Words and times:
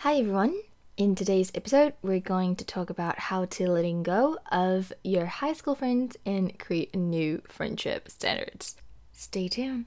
Hi 0.00 0.14
everyone! 0.14 0.54
In 0.96 1.14
today's 1.14 1.52
episode, 1.54 1.92
we're 2.00 2.20
going 2.20 2.56
to 2.56 2.64
talk 2.64 2.88
about 2.88 3.18
how 3.18 3.44
to 3.44 3.70
letting 3.70 4.02
go 4.02 4.38
of 4.50 4.94
your 5.04 5.26
high 5.26 5.52
school 5.52 5.74
friends 5.74 6.16
and 6.24 6.58
create 6.58 6.96
new 6.96 7.42
friendship 7.46 8.08
standards. 8.08 8.76
Stay 9.12 9.46
tuned. 9.46 9.84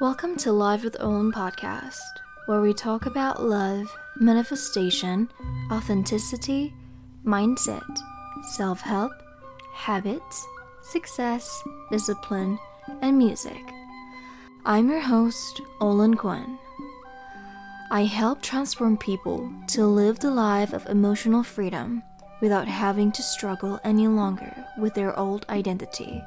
Welcome 0.00 0.36
to 0.36 0.50
Live 0.50 0.84
with 0.84 0.96
Olin 1.00 1.32
podcast, 1.32 1.98
where 2.46 2.62
we 2.62 2.72
talk 2.72 3.04
about 3.04 3.42
love, 3.42 3.94
manifestation, 4.16 5.28
authenticity, 5.70 6.72
mindset, 7.26 7.98
self 8.56 8.80
help, 8.80 9.12
habits, 9.74 10.46
success, 10.88 11.62
discipline, 11.90 12.58
and 13.02 13.18
music. 13.18 13.62
I'm 14.64 14.88
your 14.88 15.00
host, 15.00 15.60
Olin 15.80 16.14
Quinn. 16.14 16.58
I 17.90 18.04
help 18.04 18.40
transform 18.40 18.96
people 18.96 19.52
to 19.68 19.86
live 19.86 20.18
the 20.18 20.30
life 20.30 20.72
of 20.72 20.86
emotional 20.86 21.42
freedom 21.42 22.02
without 22.40 22.68
having 22.68 23.12
to 23.12 23.22
struggle 23.22 23.78
any 23.84 24.08
longer 24.08 24.64
with 24.78 24.94
their 24.94 25.18
old 25.18 25.44
identity 25.50 26.22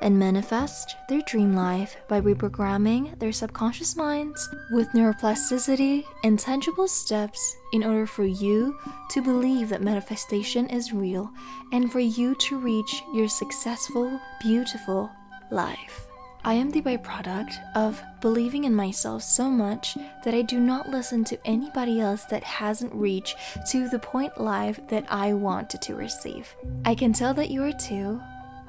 and 0.00 0.18
manifest 0.18 0.96
their 1.08 1.22
dream 1.22 1.54
life 1.54 1.96
by 2.08 2.20
reprogramming 2.20 3.18
their 3.18 3.32
subconscious 3.32 3.96
minds 3.96 4.48
with 4.70 4.88
neuroplasticity 4.92 6.04
and 6.24 6.38
tangible 6.38 6.88
steps 6.88 7.56
in 7.72 7.84
order 7.84 8.06
for 8.06 8.24
you 8.24 8.78
to 9.10 9.22
believe 9.22 9.68
that 9.68 9.82
manifestation 9.82 10.68
is 10.68 10.92
real 10.92 11.30
and 11.72 11.90
for 11.90 12.00
you 12.00 12.34
to 12.36 12.58
reach 12.58 13.02
your 13.14 13.28
successful, 13.28 14.20
beautiful 14.40 15.10
life. 15.50 16.06
I 16.46 16.54
am 16.54 16.70
the 16.70 16.80
byproduct 16.80 17.56
of 17.74 18.00
believing 18.20 18.64
in 18.64 18.74
myself 18.74 19.24
so 19.24 19.50
much 19.50 19.98
that 20.24 20.32
I 20.32 20.42
do 20.42 20.60
not 20.60 20.88
listen 20.88 21.24
to 21.24 21.38
anybody 21.44 21.98
else 21.98 22.24
that 22.26 22.44
hasn't 22.44 22.94
reached 22.94 23.36
to 23.72 23.88
the 23.88 23.98
point 23.98 24.40
life 24.40 24.78
that 24.86 25.04
I 25.08 25.32
wanted 25.32 25.82
to 25.82 25.96
receive. 25.96 26.54
I 26.84 26.94
can 26.94 27.12
tell 27.12 27.34
that 27.34 27.50
you 27.50 27.64
are 27.64 27.72
too 27.72 28.20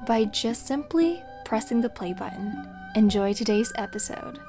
by 0.08 0.24
just 0.24 0.66
simply 0.66 1.22
pressing 1.44 1.82
the 1.82 1.90
play 1.90 2.14
button. 2.14 2.66
Enjoy 2.96 3.34
today's 3.34 3.70
episode. 3.76 4.40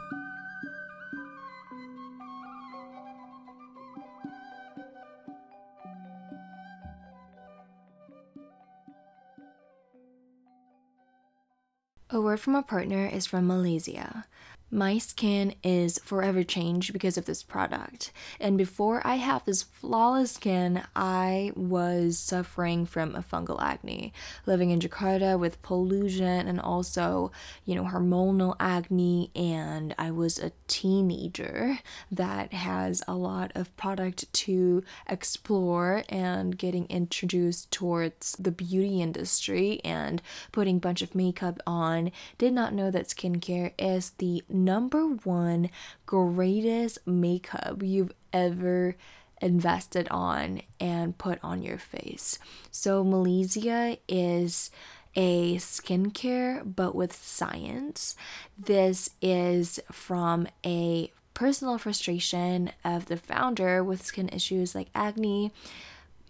A 12.09 12.21
word 12.21 12.39
from 12.39 12.55
a 12.55 12.63
partner 12.63 13.05
is 13.05 13.25
from 13.25 13.45
Malaysia. 13.45 14.25
My 14.71 14.99
skin 14.99 15.55
is 15.63 15.97
forever 16.03 16.43
changed 16.43 16.93
because 16.93 17.17
of 17.17 17.25
this 17.25 17.41
product. 17.41 18.11
And 18.39 18.55
before 18.55 19.01
I 19.03 19.15
have 19.15 19.43
this 19.43 19.63
flawless 19.63 20.33
skin, 20.33 20.83
I 20.95 21.51
was 21.55 22.19
suffering 22.19 22.85
from 22.85 23.15
a 23.15 23.23
fungal 23.23 23.59
acne, 23.59 24.13
living 24.45 24.69
in 24.69 24.79
Jakarta 24.79 25.39
with 25.39 25.61
pollution 25.63 26.47
and 26.47 26.59
also, 26.59 27.31
you 27.65 27.73
know, 27.73 27.85
hormonal 27.85 28.55
acne. 28.59 29.31
And 29.35 29.95
I 29.97 30.11
was 30.11 30.37
a 30.37 30.51
teenager 30.67 31.79
that 32.11 32.53
has 32.53 33.01
a 33.07 33.15
lot 33.15 33.51
of 33.55 33.75
product 33.75 34.31
to 34.33 34.83
explore 35.07 36.03
and 36.09 36.55
getting 36.55 36.85
introduced 36.89 37.71
towards 37.71 38.33
the 38.33 38.51
beauty 38.51 39.01
industry 39.01 39.81
and 39.83 40.21
putting 40.51 40.77
a 40.77 40.81
bunch 40.81 41.01
of 41.01 41.15
makeup 41.15 41.59
on. 41.65 42.11
Did 42.37 42.53
not 42.53 42.75
know 42.75 42.91
that 42.91 43.07
skincare 43.07 43.73
is 43.79 44.11
the 44.19 44.43
number 44.65 45.05
one 45.07 45.69
greatest 46.05 47.05
makeup 47.05 47.81
you've 47.81 48.13
ever 48.33 48.95
invested 49.41 50.07
on 50.09 50.61
and 50.79 51.17
put 51.17 51.39
on 51.43 51.61
your 51.61 51.77
face. 51.77 52.39
So, 52.71 53.03
Malaysia 53.03 53.97
is 54.07 54.71
a 55.15 55.55
skincare 55.55 56.61
but 56.75 56.95
with 56.95 57.13
science. 57.13 58.15
This 58.57 59.09
is 59.21 59.79
from 59.91 60.47
a 60.65 61.11
personal 61.33 61.77
frustration 61.77 62.71
of 62.83 63.05
the 63.05 63.17
founder 63.17 63.83
with 63.83 64.05
skin 64.05 64.29
issues 64.29 64.75
like 64.75 64.89
acne, 64.93 65.51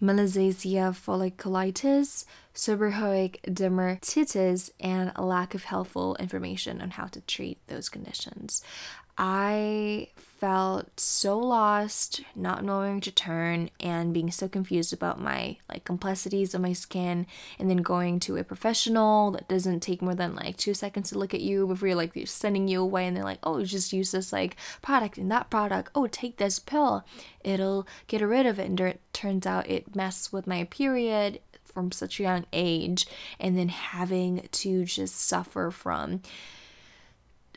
Malassezia 0.00 0.94
folliculitis, 0.94 2.24
seborrheic 2.54 3.40
dermatitis, 3.42 4.70
and 4.80 5.12
a 5.16 5.24
lack 5.24 5.54
of 5.54 5.64
helpful 5.64 6.16
information 6.16 6.80
on 6.80 6.90
how 6.90 7.06
to 7.06 7.20
treat 7.22 7.58
those 7.68 7.88
conditions. 7.88 8.62
I 9.22 10.08
felt 10.16 10.98
so 10.98 11.38
lost, 11.38 12.22
not 12.34 12.64
knowing 12.64 12.92
where 12.92 13.00
to 13.02 13.10
turn, 13.10 13.68
and 13.78 14.14
being 14.14 14.30
so 14.30 14.48
confused 14.48 14.94
about 14.94 15.20
my 15.20 15.58
like 15.68 15.84
complexities 15.84 16.54
of 16.54 16.62
my 16.62 16.72
skin, 16.72 17.26
and 17.58 17.68
then 17.68 17.78
going 17.78 18.18
to 18.20 18.38
a 18.38 18.44
professional 18.44 19.30
that 19.32 19.46
doesn't 19.46 19.80
take 19.80 20.00
more 20.00 20.14
than 20.14 20.34
like 20.36 20.56
two 20.56 20.72
seconds 20.72 21.10
to 21.10 21.18
look 21.18 21.34
at 21.34 21.42
you 21.42 21.66
before 21.66 21.88
you're 21.88 21.96
like 21.98 22.14
they're 22.14 22.24
sending 22.24 22.66
you 22.66 22.80
away, 22.80 23.06
and 23.06 23.14
they're 23.14 23.22
like, 23.22 23.40
oh, 23.42 23.62
just 23.62 23.92
use 23.92 24.12
this 24.12 24.32
like 24.32 24.56
product 24.80 25.18
and 25.18 25.30
that 25.30 25.50
product. 25.50 25.90
Oh, 25.94 26.06
take 26.06 26.38
this 26.38 26.58
pill, 26.58 27.04
it'll 27.44 27.86
get 28.06 28.22
rid 28.22 28.46
of 28.46 28.58
it. 28.58 28.66
And 28.66 28.80
it 28.80 29.00
turns 29.12 29.44
out 29.44 29.68
it 29.68 29.94
messes 29.94 30.32
with 30.32 30.46
my 30.46 30.64
period 30.64 31.40
from 31.72 31.92
such 31.92 32.18
a 32.18 32.24
young 32.24 32.46
age, 32.52 33.06
and 33.38 33.56
then 33.56 33.68
having 33.68 34.48
to 34.52 34.84
just 34.84 35.16
suffer 35.16 35.70
from 35.70 36.22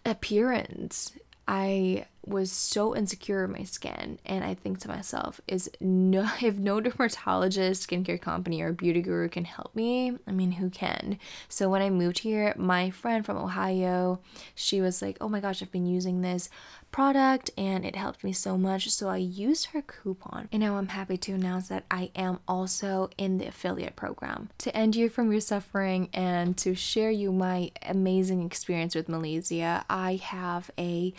appearance. 0.06 1.14
I 1.48 2.06
was 2.26 2.52
so 2.52 2.96
insecure 2.96 3.44
in 3.46 3.52
my 3.52 3.64
skin 3.64 4.20
and 4.26 4.44
I 4.44 4.54
think 4.54 4.80
to 4.80 4.88
myself 4.88 5.42
is 5.48 5.70
no 5.80 6.30
if 6.42 6.58
no 6.58 6.80
dermatologist, 6.80 7.88
skincare 7.88 8.22
company 8.22 8.62
or 8.62 8.72
beauty 8.72 9.02
guru 9.02 9.30
can 9.30 9.46
help 9.46 9.76
me, 9.76 10.18
I 10.28 10.32
mean 10.32 10.54
who 10.54 10.70
can? 10.70 11.20
So 11.50 11.70
when 11.70 11.82
I 11.82 11.90
moved 11.90 12.20
here, 12.20 12.54
my 12.58 12.90
friend 12.90 13.26
from 13.26 13.38
Ohio, 13.38 14.20
she 14.56 14.82
was 14.82 15.02
like, 15.02 15.18
"Oh 15.20 15.30
my 15.30 15.40
gosh, 15.40 15.62
I've 15.62 15.72
been 15.72 15.86
using 15.86 16.22
this 16.22 16.50
product 16.92 17.50
and 17.58 17.86
it 17.86 17.96
helped 17.96 18.24
me 18.24 18.34
so 18.34 18.58
much." 18.58 18.90
So 18.90 19.10
I 19.10 19.18
used 19.18 19.68
her 19.68 19.82
coupon. 19.82 20.50
And 20.52 20.62
now 20.62 20.78
I'm 20.78 20.90
happy 20.90 21.18
to 21.18 21.34
announce 21.34 21.68
that 21.70 21.86
I 21.92 22.12
am 22.16 22.40
also 22.48 23.10
in 23.18 23.38
the 23.38 23.48
affiliate 23.48 23.96
program. 23.96 24.50
To 24.60 24.76
end 24.76 24.96
you 24.96 25.10
from 25.10 25.32
your 25.32 25.42
suffering 25.42 26.10
and 26.14 26.58
to 26.58 26.76
share 26.76 27.12
you 27.12 27.32
my 27.32 27.72
amazing 27.82 28.44
experience 28.44 28.96
with 28.96 29.10
Malaysia, 29.10 29.86
I 29.90 30.16
have 30.16 30.72
a 30.78 31.14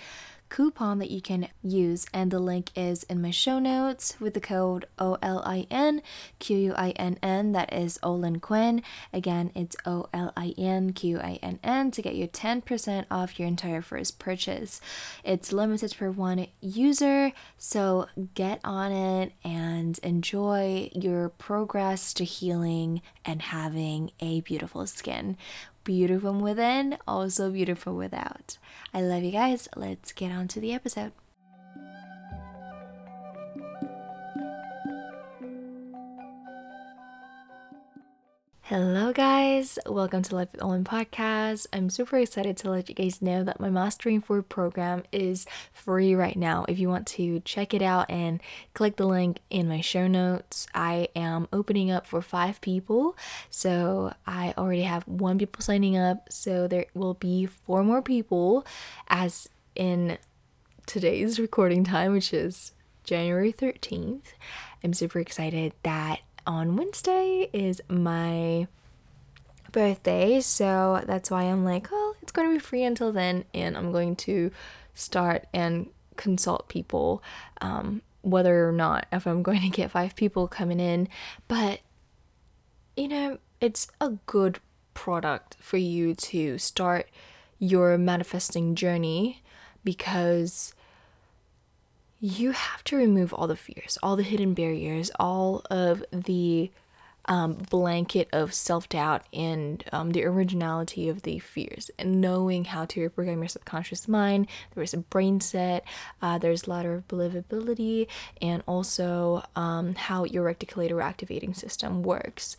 coupon 0.54 1.00
that 1.00 1.10
you 1.10 1.20
can 1.20 1.48
use, 1.64 2.06
and 2.14 2.30
the 2.30 2.38
link 2.38 2.70
is 2.76 3.02
in 3.04 3.20
my 3.20 3.32
show 3.32 3.58
notes 3.58 4.14
with 4.20 4.34
the 4.34 4.40
code 4.40 4.86
O 5.00 5.18
L 5.20 5.42
I 5.44 5.66
N 5.68 6.00
Q 6.38 6.56
U 6.56 6.74
I 6.76 6.90
N 6.90 7.18
N. 7.24 7.50
That 7.50 7.72
is 7.72 7.98
Olin 8.04 8.38
Quinn. 8.38 8.80
Again, 9.12 9.50
it's 9.56 9.74
O 9.84 10.06
L 10.14 10.32
I 10.36 10.54
N 10.56 10.92
Q 10.92 11.18
I 11.18 11.40
N 11.42 11.58
N 11.64 11.90
to 11.90 12.00
get 12.00 12.14
you 12.14 12.28
10% 12.28 13.04
off 13.10 13.36
your 13.36 13.48
entire 13.48 13.82
first 13.82 14.20
purchase. 14.20 14.80
It's 15.24 15.52
limited 15.52 15.92
for 15.92 16.12
one 16.12 16.46
user, 16.60 17.32
so 17.58 18.06
get 18.36 18.60
on 18.62 18.92
it 18.92 19.32
and 19.42 19.98
enjoy 20.04 20.88
your 20.94 21.30
progress 21.30 22.14
to 22.14 22.24
healing 22.24 23.02
and 23.24 23.42
having 23.42 24.12
a 24.20 24.40
beautiful 24.42 24.86
skin 24.86 25.36
beautiful 25.84 26.32
within, 26.34 26.98
also 27.06 27.50
beautiful 27.50 27.94
without. 27.94 28.58
I 28.92 29.02
love 29.02 29.22
you 29.22 29.32
guys. 29.32 29.68
Let's 29.76 30.12
get 30.12 30.32
on 30.32 30.48
to 30.48 30.60
the 30.60 30.72
episode. 30.72 31.12
Hello, 38.68 39.12
guys. 39.12 39.78
Welcome 39.84 40.22
to 40.22 40.34
Life 40.34 40.52
with 40.52 40.62
Olin 40.62 40.84
podcast. 40.84 41.66
I'm 41.70 41.90
super 41.90 42.16
excited 42.16 42.56
to 42.56 42.70
let 42.70 42.88
you 42.88 42.94
guys 42.94 43.20
know 43.20 43.44
that 43.44 43.60
my 43.60 43.68
Mastering 43.68 44.22
Fear 44.22 44.40
program 44.40 45.02
is 45.12 45.44
free 45.74 46.14
right 46.14 46.34
now. 46.34 46.64
If 46.66 46.78
you 46.78 46.88
want 46.88 47.06
to 47.08 47.40
check 47.40 47.74
it 47.74 47.82
out 47.82 48.08
and 48.08 48.40
click 48.72 48.96
the 48.96 49.04
link 49.06 49.40
in 49.50 49.68
my 49.68 49.82
show 49.82 50.06
notes, 50.06 50.66
I 50.74 51.08
am 51.14 51.46
opening 51.52 51.90
up 51.90 52.06
for 52.06 52.22
five 52.22 52.62
people. 52.62 53.18
So 53.50 54.14
I 54.26 54.54
already 54.56 54.84
have 54.84 55.06
one 55.06 55.36
people 55.36 55.60
signing 55.60 55.98
up. 55.98 56.32
So 56.32 56.66
there 56.66 56.86
will 56.94 57.12
be 57.12 57.44
four 57.44 57.84
more 57.84 58.00
people 58.00 58.64
as 59.08 59.46
in 59.74 60.16
today's 60.86 61.38
recording 61.38 61.84
time, 61.84 62.12
which 62.12 62.32
is 62.32 62.72
January 63.04 63.52
13th. 63.52 64.32
I'm 64.82 64.94
super 64.94 65.18
excited 65.18 65.74
that 65.82 66.20
on 66.46 66.76
Wednesday 66.76 67.48
is 67.52 67.80
my 67.88 68.66
birthday, 69.72 70.40
so 70.40 71.02
that's 71.06 71.30
why 71.30 71.44
I'm 71.44 71.64
like, 71.64 71.88
oh, 71.90 72.16
it's 72.22 72.32
going 72.32 72.48
to 72.48 72.54
be 72.54 72.60
free 72.60 72.84
until 72.84 73.12
then, 73.12 73.44
and 73.52 73.76
I'm 73.76 73.92
going 73.92 74.16
to 74.16 74.50
start 74.94 75.46
and 75.52 75.88
consult 76.16 76.68
people, 76.68 77.22
um, 77.60 78.02
whether 78.22 78.68
or 78.68 78.72
not 78.72 79.06
if 79.12 79.26
I'm 79.26 79.42
going 79.42 79.62
to 79.62 79.68
get 79.68 79.90
five 79.90 80.14
people 80.16 80.48
coming 80.48 80.80
in, 80.80 81.08
but 81.48 81.80
you 82.96 83.08
know, 83.08 83.38
it's 83.60 83.88
a 84.00 84.10
good 84.26 84.60
product 84.94 85.56
for 85.60 85.76
you 85.76 86.14
to 86.14 86.58
start 86.58 87.08
your 87.58 87.98
manifesting 87.98 88.74
journey 88.74 89.42
because 89.82 90.74
you 92.20 92.52
have 92.52 92.82
to 92.84 92.96
remove 92.96 93.34
all 93.34 93.46
the 93.46 93.56
fears, 93.56 93.98
all 94.02 94.16
the 94.16 94.22
hidden 94.22 94.54
barriers, 94.54 95.10
all 95.18 95.62
of 95.70 96.04
the 96.12 96.70
um, 97.26 97.54
blanket 97.54 98.28
of 98.32 98.52
self 98.52 98.88
doubt 98.88 99.22
and 99.32 99.82
um, 99.92 100.10
the 100.10 100.24
originality 100.24 101.08
of 101.08 101.22
the 101.22 101.38
fears, 101.38 101.90
and 101.98 102.20
knowing 102.20 102.64
how 102.66 102.84
to 102.86 103.08
reprogram 103.08 103.38
your 103.38 103.48
subconscious 103.48 104.06
mind. 104.08 104.46
There 104.74 104.82
is 104.82 104.94
a 104.94 104.98
brain 104.98 105.40
set, 105.40 105.84
uh, 106.20 106.38
there's 106.38 106.68
ladder 106.68 106.94
of 106.94 107.08
believability, 107.08 108.06
and 108.40 108.62
also 108.66 109.44
um, 109.56 109.94
how 109.94 110.24
your 110.24 110.52
reticular 110.52 111.02
activating 111.02 111.54
system 111.54 112.02
works. 112.02 112.56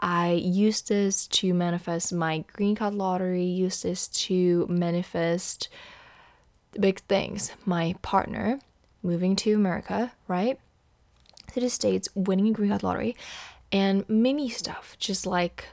I 0.00 0.32
use 0.32 0.82
this 0.82 1.26
to 1.28 1.52
manifest 1.54 2.12
my 2.12 2.44
green 2.52 2.76
card 2.76 2.94
lottery, 2.94 3.44
use 3.44 3.82
this 3.82 4.08
to 4.08 4.66
manifest 4.68 5.68
big 6.78 7.00
things. 7.00 7.52
My 7.64 7.96
partner 8.02 8.60
moving 9.02 9.36
to 9.36 9.54
America, 9.54 10.12
right? 10.26 10.58
To 11.52 11.60
the 11.60 11.70
States, 11.70 12.08
winning 12.14 12.48
a 12.48 12.52
green 12.52 12.70
card 12.70 12.82
lottery, 12.82 13.16
and 13.72 14.08
mini 14.08 14.48
stuff, 14.48 14.96
just 14.98 15.26
like, 15.26 15.66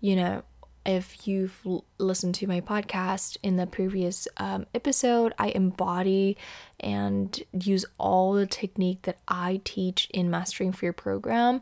you 0.00 0.16
know, 0.16 0.42
if 0.86 1.28
you've 1.28 1.60
l- 1.66 1.84
listened 1.98 2.34
to 2.36 2.46
my 2.46 2.62
podcast 2.62 3.36
in 3.42 3.56
the 3.56 3.66
previous 3.66 4.26
um, 4.38 4.64
episode, 4.74 5.34
I 5.38 5.48
embody 5.48 6.36
and 6.80 7.42
use 7.52 7.84
all 7.98 8.32
the 8.32 8.46
technique 8.46 9.02
that 9.02 9.18
I 9.28 9.60
teach 9.64 10.08
in 10.14 10.30
Mastering 10.30 10.72
Fear 10.72 10.94
program 10.94 11.60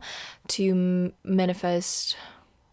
to 0.49 0.69
m- 0.69 1.13
manifest. 1.25 2.15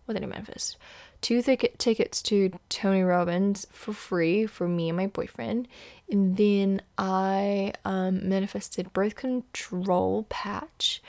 What 0.05 0.15
did 0.15 0.23
I 0.23 0.27
manifest? 0.27 0.77
Two 1.25 1.41
th- 1.41 1.73
tickets 1.79 2.21
to 2.23 2.51
Tony 2.69 3.03
Robbins 3.03 3.67
for 3.71 3.95
free 3.95 4.47
for 4.47 4.69
me 4.69 4.91
and 4.91 4.97
my 4.99 5.07
boyfriend. 5.07 5.69
And 6.11 6.37
then 6.37 6.83
I 6.99 7.73
um, 7.85 8.29
manifested 8.29 8.93
birth 8.93 9.15
control 9.15 10.27
patch 10.29 11.01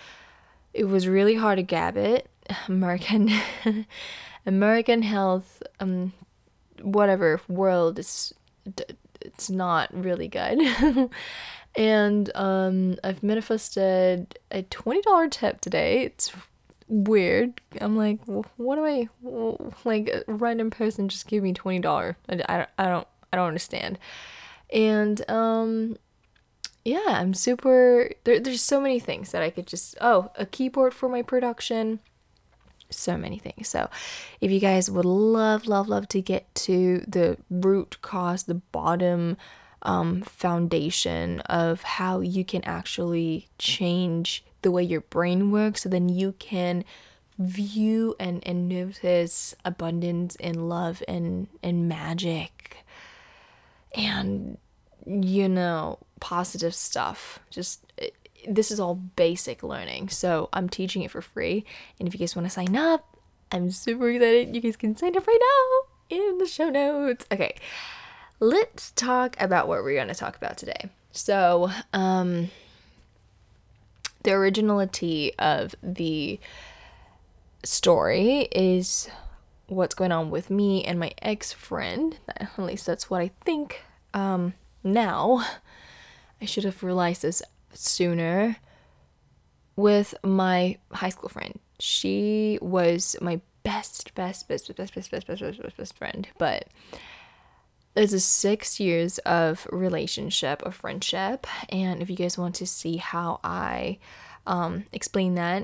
it 0.76 0.84
was 0.84 1.08
really 1.08 1.36
hard 1.36 1.56
to 1.58 1.64
gab 1.64 1.98
it. 1.98 2.30
American 2.68 3.32
American 4.46 5.02
health 5.02 5.64
um 5.80 6.14
whatever 6.82 7.42
world 7.48 7.98
is 7.98 8.34
it's 9.22 9.50
not 9.50 9.92
really 9.92 10.28
good. 10.28 11.10
and 11.76 12.36
um 12.36 12.98
I've 13.04 13.24
manifested 13.24 14.38
a 14.52 14.64
$20 14.64 15.32
tip 15.32 15.62
today. 15.62 16.04
It's 16.04 16.32
weird. 16.88 17.62
I'm 17.80 17.96
like, 17.98 18.20
what 18.26 18.76
do 18.76 18.86
I 18.86 19.10
like 19.84 20.10
a 20.10 20.24
random 20.28 20.70
person 20.70 21.10
just 21.10 21.28
give 21.28 21.44
me 21.44 21.54
$20. 21.54 22.16
I, 22.30 22.44
I, 22.48 22.68
I 22.78 22.88
don't 22.88 23.08
I 23.34 23.38
don't 23.38 23.48
understand. 23.48 24.00
And 24.72 25.30
um 25.30 25.98
yeah, 26.86 27.04
I'm 27.08 27.34
super. 27.34 28.12
There, 28.24 28.40
there's 28.40 28.62
so 28.62 28.80
many 28.80 29.00
things 29.00 29.32
that 29.32 29.42
I 29.42 29.50
could 29.50 29.66
just. 29.66 29.98
Oh, 30.00 30.32
a 30.36 30.46
keyboard 30.46 30.94
for 30.94 31.10
my 31.10 31.24
production. 31.24 32.00
So 32.92 33.18
many 33.18 33.40
things. 33.40 33.68
So, 33.68 33.90
if 34.40 34.52
you 34.52 34.60
guys 34.60 34.92
would 34.92 35.04
love, 35.04 35.66
love, 35.66 35.90
love 35.90 36.08
to 36.10 36.22
get 36.22 36.54
to 36.56 37.04
the 37.08 37.38
root 37.50 37.98
cause, 38.04 38.44
the 38.44 38.54
bottom 38.54 39.36
um, 39.86 40.22
foundation 40.22 41.40
of 41.42 41.84
how 41.84 42.20
you 42.20 42.44
can 42.44 42.64
actually 42.66 43.48
change 43.58 44.44
the 44.62 44.72
way 44.72 44.84
your 44.84 45.02
brain 45.02 45.52
works, 45.52 45.84
so 45.84 45.90
then 45.90 46.10
you 46.10 46.34
can 46.40 46.84
view 47.38 48.16
and, 48.20 48.46
and 48.48 48.68
notice 48.68 49.56
abundance 49.64 50.36
and 50.38 50.70
love 50.70 51.04
and, 51.08 51.48
and 51.62 51.88
magic 51.88 52.86
and 53.94 54.58
you 55.06 55.48
know 55.48 56.00
positive 56.20 56.74
stuff. 56.74 57.40
Just 57.50 57.86
this 58.48 58.72
is 58.72 58.80
all 58.80 58.96
basic 58.96 59.64
learning. 59.64 60.10
So 60.10 60.50
I'm 60.54 60.70
teaching 60.70 61.02
it 61.04 61.12
for 61.12 61.22
free. 61.22 61.66
And 62.00 62.08
if 62.08 62.14
you 62.14 62.20
guys 62.20 62.36
want 62.36 62.48
to 62.48 62.50
sign 62.50 62.76
up, 62.76 63.18
I'm 63.52 63.72
super 63.72 64.10
excited. 64.10 64.56
You 64.56 64.62
guys 64.62 64.76
can 64.76 64.96
sign 64.96 65.16
up 65.16 65.28
right 65.28 65.40
now 66.10 66.18
in 66.18 66.38
the 66.38 66.46
show 66.46 66.70
notes. 66.70 67.26
Okay. 67.32 67.56
Let's 68.40 68.92
talk 68.92 69.36
about 69.40 69.68
what 69.68 69.84
we're 69.84 69.96
going 69.96 70.10
to 70.10 70.16
talk 70.16 70.36
about 70.36 70.58
today. 70.58 70.90
So, 71.12 71.72
um 71.94 72.50
the 74.26 74.32
originality 74.32 75.32
of 75.38 75.76
the 75.84 76.40
story 77.64 78.48
is 78.52 79.08
what's 79.68 79.94
going 79.96 80.12
on 80.12 80.32
with 80.32 80.50
me 80.50 80.84
and 80.84 81.00
my 81.00 81.12
ex 81.22 81.54
friend. 81.54 82.18
At 82.36 82.58
least 82.58 82.88
that's 82.88 83.08
what 83.10 83.22
I 83.22 83.30
think 83.46 83.84
um, 84.16 84.56
now. 84.84 85.46
I 86.42 86.46
should 86.46 86.64
have 86.64 86.84
realized 86.84 87.22
this 87.22 87.42
sooner 87.72 88.58
with 89.76 90.16
my 90.24 90.78
high 90.92 91.10
school 91.10 91.30
friend. 91.30 91.60
She 91.80 92.58
was 92.62 93.16
my 93.22 93.42
best, 93.64 94.14
best, 94.16 94.48
best, 94.48 94.68
best, 94.68 94.78
best, 94.78 94.96
best, 94.96 95.12
best, 95.12 95.28
best, 95.28 95.42
best, 95.42 95.62
best, 95.62 95.78
best 95.78 95.98
friend. 95.98 96.28
But 96.40 96.68
it's 97.96 98.14
a 98.14 98.20
six 98.20 98.80
years 98.80 99.18
of 99.20 99.68
relationship, 99.72 100.62
of 100.64 100.76
friendship. 100.76 101.48
And 101.70 102.02
if 102.02 102.10
you 102.10 102.16
guys 102.16 102.38
want 102.38 102.56
to 102.56 102.66
see 102.66 102.98
how 102.98 103.40
I 103.44 104.00
um, 104.46 104.86
explain 104.92 105.36
that, 105.36 105.64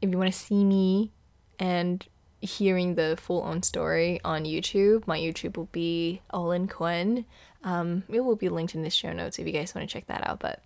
if 0.00 0.10
you 0.10 0.18
want 0.18 0.32
to 0.32 0.38
see 0.38 0.64
me 0.64 1.12
and 1.58 2.06
hearing 2.40 2.96
the 2.96 3.16
full 3.20 3.40
on 3.42 3.62
story 3.62 4.20
on 4.24 4.44
YouTube, 4.44 5.06
my 5.06 5.18
YouTube 5.18 5.56
will 5.56 5.68
be 5.72 6.20
Olin 6.32 6.68
Quinn. 6.68 7.24
Um, 7.64 8.02
it 8.08 8.20
will 8.20 8.36
be 8.36 8.48
linked 8.48 8.74
in 8.74 8.82
the 8.82 8.90
show 8.90 9.12
notes 9.12 9.38
if 9.38 9.46
you 9.46 9.52
guys 9.52 9.74
want 9.74 9.88
to 9.88 9.92
check 9.92 10.08
that 10.08 10.26
out. 10.26 10.40
But 10.40 10.62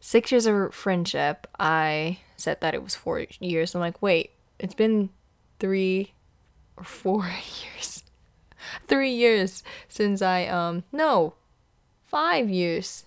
six 0.00 0.30
years 0.30 0.46
of 0.46 0.74
friendship, 0.74 1.46
I 1.58 2.18
said 2.36 2.60
that 2.60 2.74
it 2.74 2.82
was 2.82 2.94
four 2.94 3.24
years. 3.40 3.74
I'm 3.74 3.80
like, 3.80 4.00
wait, 4.02 4.32
it's 4.58 4.74
been 4.74 5.10
three 5.58 6.12
or 6.76 6.84
four 6.84 7.24
years. 7.74 7.97
Three 8.86 9.12
years 9.12 9.62
since 9.88 10.22
I, 10.22 10.46
um, 10.46 10.84
no, 10.92 11.34
five 12.06 12.48
years. 12.48 13.04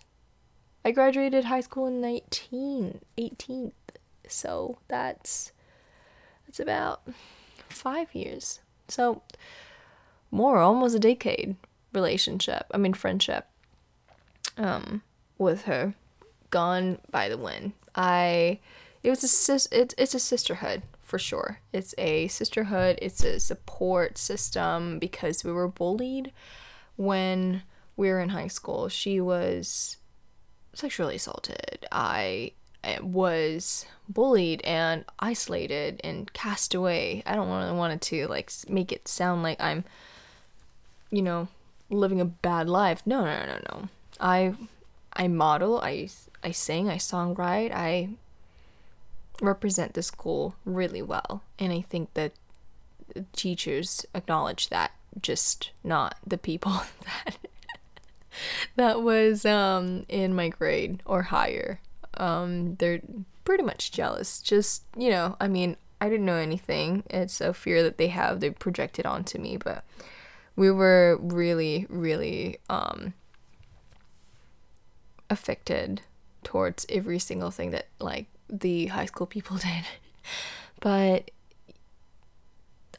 I 0.84 0.92
graduated 0.92 1.46
high 1.46 1.62
school 1.62 1.88
in 1.88 2.02
19, 2.02 3.02
18th. 3.18 3.72
So 4.28 4.78
that's, 4.88 5.52
that's 6.48 6.60
about 6.60 7.02
five 7.70 8.14
years. 8.14 8.62
So 8.88 9.22
more, 10.32 10.60
almost 10.60 10.96
a 10.96 11.00
decade 11.00 11.56
relationship, 11.94 12.66
I 12.74 12.78
mean 12.78 12.94
friendship 12.94 13.48
um 14.58 15.02
with 15.38 15.64
her 15.64 15.94
gone 16.50 17.00
by 17.10 17.30
the 17.30 17.38
wind. 17.38 17.74
I 17.96 18.60
it 19.04 19.10
was 19.10 19.24
a 19.24 19.28
sis 19.28 19.68
it, 19.72 19.94
it's 19.98 20.14
a 20.14 20.20
sisterhood 20.20 20.84
for 21.12 21.20
sure. 21.20 21.60
It's 21.74 21.94
a 21.98 22.30
sisterhood, 22.30 22.98
it's 23.02 23.22
a 23.22 23.38
support 23.38 24.18
system 24.18 24.98
because 24.98 25.44
we 25.44 25.52
were 25.52 25.68
bullied 25.68 26.32
when 26.96 27.64
we 27.98 28.08
were 28.08 28.22
in 28.22 28.30
high 28.30 28.48
school. 28.48 28.88
She 28.88 29.20
was 29.20 29.98
sexually 30.74 31.18
assaulted. 31.18 31.86
I 31.92 32.54
eh, 32.86 33.00
was 33.02 33.86
bullied 34.08 34.62
and 34.62 35.04
isolated 35.20 36.00
and 36.02 36.32
cast 36.32 36.74
away. 36.74 37.24
I 37.26 37.36
don't 37.36 37.50
want 37.50 37.94
it 37.94 38.02
to 38.04 38.28
like 38.28 38.50
make 38.70 38.94
it 38.94 39.10
sound 39.10 39.44
like 39.44 39.60
I'm 39.60 39.84
you 41.10 41.22
know 41.22 41.50
living 41.90 42.22
a 42.22 42.26
bad 42.26 42.70
life. 42.70 43.02
No, 43.06 43.26
no, 43.26 43.46
no, 43.46 43.60
no. 43.70 43.90
I 44.18 44.56
I 45.12 45.28
model, 45.28 45.82
I 45.82 46.08
I 46.42 46.52
sing, 46.52 46.88
I 46.88 46.96
songwrite, 46.96 47.74
I 47.74 48.12
represent 49.42 49.94
the 49.94 50.04
school 50.04 50.56
really 50.66 51.02
well. 51.02 51.44
And 51.60 51.74
I 51.74 51.82
think 51.82 52.14
that 52.14 52.34
teachers 53.34 54.06
acknowledge 54.16 54.70
that, 54.70 54.92
just 55.22 55.72
not 55.84 56.16
the 56.26 56.38
people 56.38 56.72
that 57.26 57.38
that 58.78 59.02
was 59.02 59.46
um 59.46 60.06
in 60.08 60.34
my 60.34 60.48
grade 60.48 61.02
or 61.06 61.24
higher. 61.24 61.82
Um 62.14 62.76
they're 62.76 63.02
pretty 63.44 63.64
much 63.64 63.92
jealous. 63.92 64.42
Just, 64.42 64.84
you 64.98 65.10
know, 65.10 65.36
I 65.42 65.48
mean, 65.48 65.76
I 66.00 66.10
didn't 66.10 66.26
know 66.26 66.36
anything. 66.36 67.04
It's 67.10 67.42
a 67.42 67.54
fear 67.54 67.84
that 67.84 67.98
they 67.98 68.08
have 68.08 68.40
they 68.40 68.50
projected 68.50 69.06
onto 69.06 69.38
me, 69.38 69.58
but 69.58 69.84
we 70.56 70.72
were 70.72 71.18
really, 71.22 71.86
really 71.90 72.58
um, 72.70 73.14
affected 75.30 76.02
towards 76.44 76.86
every 76.90 77.20
single 77.20 77.52
thing 77.52 77.72
that 77.72 77.88
like 78.00 78.26
the 78.52 78.88
high 78.88 79.06
school 79.06 79.28
people 79.28 79.58
did. 79.70 79.86
but 80.80 81.32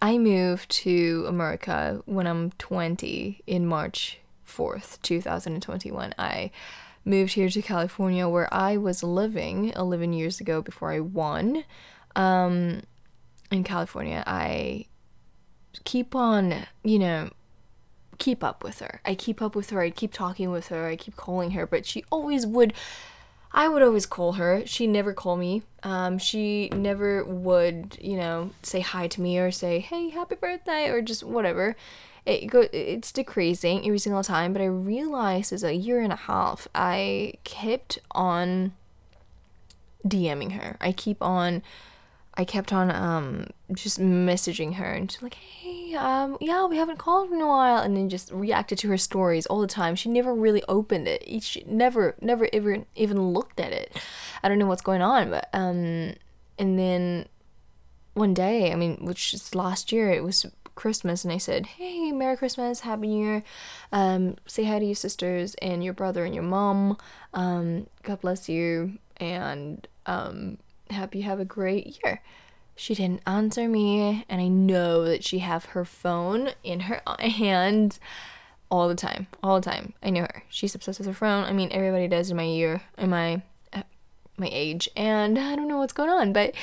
I 0.00 0.18
moved 0.18 0.71
to 0.71 1.26
America 1.28 2.02
when 2.06 2.26
I'm 2.26 2.50
20 2.52 3.42
in 3.47 3.66
March 3.66 4.18
4th, 4.47 5.00
2021. 5.02 6.14
I 6.18 6.50
moved 7.04 7.35
here 7.35 7.49
to 7.49 7.62
California 7.62 8.28
where 8.28 8.52
I 8.52 8.76
was 8.76 9.02
living 9.02 9.73
11 9.76 10.12
years 10.12 10.40
ago 10.40 10.62
before 10.62 10.92
I 10.92 11.00
won. 11.00 11.64
Um, 12.16 12.82
in 13.50 13.64
California, 13.64 14.23
I 14.26 14.87
keep 15.85 16.14
on, 16.14 16.66
you 16.82 16.99
know, 16.99 17.30
keep 18.18 18.44
up 18.44 18.62
with 18.62 18.80
her. 18.80 19.00
I 19.04 19.14
keep 19.14 19.42
up 19.42 19.54
with 19.54 19.71
her. 19.71 19.80
I 19.80 19.90
keep 19.90 20.12
talking 20.12 20.50
with 20.50 20.68
her. 20.68 20.87
I 20.87 20.97
keep 20.97 21.16
calling 21.16 21.52
her, 21.52 21.66
but 21.66 21.87
she 21.87 22.04
always 22.11 22.47
would. 22.47 22.73
I 23.54 23.68
would 23.68 23.82
always 23.82 24.06
call 24.06 24.32
her. 24.32 24.62
She 24.66 24.87
never 24.87 25.12
call 25.12 25.37
me. 25.37 25.62
Um, 25.82 26.18
she 26.18 26.68
never 26.71 27.25
would, 27.25 27.99
you 28.00 28.16
know, 28.16 28.50
say 28.62 28.80
hi 28.80 29.09
to 29.09 29.21
me 29.21 29.38
or 29.38 29.50
say, 29.50 29.80
"Hey, 29.80 30.09
happy 30.11 30.37
birthday," 30.37 30.88
or 30.88 31.02
just 31.02 31.23
whatever. 31.23 31.76
It 32.25 32.47
go, 32.47 32.66
it's 32.73 33.12
decreasing 33.12 33.85
every 33.85 33.99
single 33.99 34.23
time. 34.23 34.52
But 34.52 34.62
I 34.62 34.66
realized 34.66 35.52
as 35.52 35.64
a 35.64 35.75
year 35.75 36.00
and 36.00 36.12
a 36.12 36.16
half, 36.16 36.68
I 36.75 37.35
kept 37.44 37.99
on 38.12 38.73
DMing 40.06 40.52
her. 40.52 40.76
I 40.80 40.92
keep 40.92 41.21
on 41.23 41.62
I 42.35 42.45
kept 42.45 42.73
on 42.73 42.91
um 42.91 43.47
just 43.75 44.01
messaging 44.01 44.75
her 44.75 44.93
and 44.93 45.11
she's 45.11 45.23
like, 45.23 45.35
hey, 45.35 45.95
um, 45.95 46.39
yeah, 46.41 46.67
we 46.67 46.77
haven't 46.77 46.99
called 46.99 47.31
in 47.31 47.41
a 47.41 47.47
while, 47.47 47.83
and 47.83 47.97
then 47.97 48.09
just 48.09 48.31
reacted 48.33 48.79
to 48.79 48.89
her 48.89 48.99
stories 48.99 49.47
all 49.47 49.61
the 49.61 49.67
time. 49.67 49.95
She 49.95 50.09
never 50.09 50.35
really 50.35 50.62
opened 50.69 51.09
it. 51.09 51.43
She 51.43 51.65
never, 51.67 52.17
never 52.21 52.49
ever 52.53 52.85
even 52.97 53.33
looked 53.33 53.61
at 53.61 53.73
it. 53.73 53.97
I 54.43 54.49
don't 54.49 54.59
know 54.59 54.67
what's 54.67 54.83
going 54.83 55.03
on, 55.03 55.31
but 55.31 55.49
um, 55.53 56.15
and 56.59 56.79
then 56.79 57.27
one 58.15 58.35
day, 58.35 58.73
I 58.73 58.77
mean, 58.77 59.05
which 59.05 59.35
is 59.35 59.55
last 59.55 59.93
year, 59.93 60.11
it 60.11 60.23
was 60.23 60.47
Christmas, 60.75 61.25
and 61.25 61.33
I 61.33 61.39
said, 61.39 61.67
hey, 61.67 62.12
Merry 62.12 62.37
Christmas, 62.37 62.81
Happy 62.81 63.09
New 63.09 63.25
Year. 63.25 63.45
Um, 63.93 64.37
say 64.47 64.65
hi 64.65 64.79
to 64.79 64.85
your 64.85 64.95
sisters 64.95 65.55
and 65.61 65.85
your 65.85 65.93
brother 65.93 66.25
and 66.25 66.35
your 66.35 66.45
mom. 66.45 66.97
Um, 67.35 67.89
God 68.03 68.21
bless 68.23 68.49
you, 68.49 68.99
and 69.19 69.87
um 70.07 70.59
hope 70.92 71.14
you 71.14 71.22
have 71.25 71.40
a 71.40 71.44
great 71.44 71.99
year. 72.02 72.22
She 72.75 72.94
didn't 72.94 73.22
answer 73.26 73.68
me, 73.68 74.25
and 74.28 74.40
I 74.40 74.49
know 74.49 75.04
that 75.04 75.25
she 75.25 75.40
have 75.40 75.66
her 75.66 75.84
phone 75.84 76.50
in 76.64 76.80
her 76.80 77.02
hand 77.20 77.99
all 78.70 78.88
the 78.88 78.94
time, 78.94 79.26
all 79.42 79.61
the 79.61 79.70
time. 79.70 79.92
I 80.02 80.11
know 80.11 80.22
her. 80.22 80.44
She's 80.49 80.75
obsessed 80.75 80.99
with 80.99 81.06
her 81.06 81.14
phone. 81.14 81.44
I 81.44 81.52
mean, 81.52 81.68
everybody 81.72 82.08
does 82.08 82.30
in 82.30 82.37
my 82.37 82.44
year, 82.44 82.82
in 82.96 83.11
my 83.11 83.42
uh, 83.72 83.82
my 84.38 84.49
age, 84.50 84.88
and 84.96 85.38
I 85.38 85.54
don't 85.54 85.68
know 85.68 85.78
what's 85.78 85.92
going 85.92 86.08
on, 86.08 86.32
but 86.32 86.54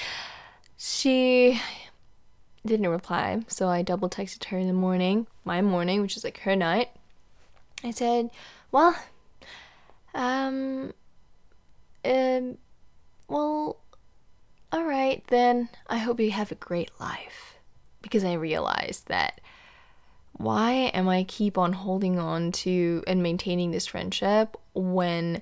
she 0.75 1.61
didn't 2.65 2.87
reply. 2.87 3.41
So 3.47 3.67
I 3.67 3.83
double 3.83 4.09
texted 4.09 4.45
her 4.45 4.57
in 4.57 4.67
the 4.67 4.73
morning, 4.73 5.27
my 5.45 5.61
morning, 5.61 6.01
which 6.01 6.17
is 6.17 6.23
like 6.23 6.39
her 6.39 6.55
night. 6.55 6.89
I 7.83 7.91
said, 7.91 8.31
"Well, 8.71 8.95
um, 10.13 10.93
um, 12.03 12.57
well, 13.27 13.77
all 14.71 14.83
right, 14.83 15.23
then 15.27 15.69
I 15.87 15.97
hope 15.97 16.19
you 16.19 16.31
have 16.31 16.51
a 16.51 16.55
great 16.55 16.91
life. 16.99 17.57
Because 18.01 18.23
I 18.23 18.33
realized 18.33 19.07
that 19.07 19.41
why 20.33 20.71
am 20.71 21.09
I 21.09 21.23
keep 21.23 21.57
on 21.57 21.73
holding 21.73 22.17
on 22.17 22.51
to 22.53 23.03
and 23.07 23.21
maintaining 23.21 23.71
this 23.71 23.87
friendship 23.87 24.55
when 24.73 25.41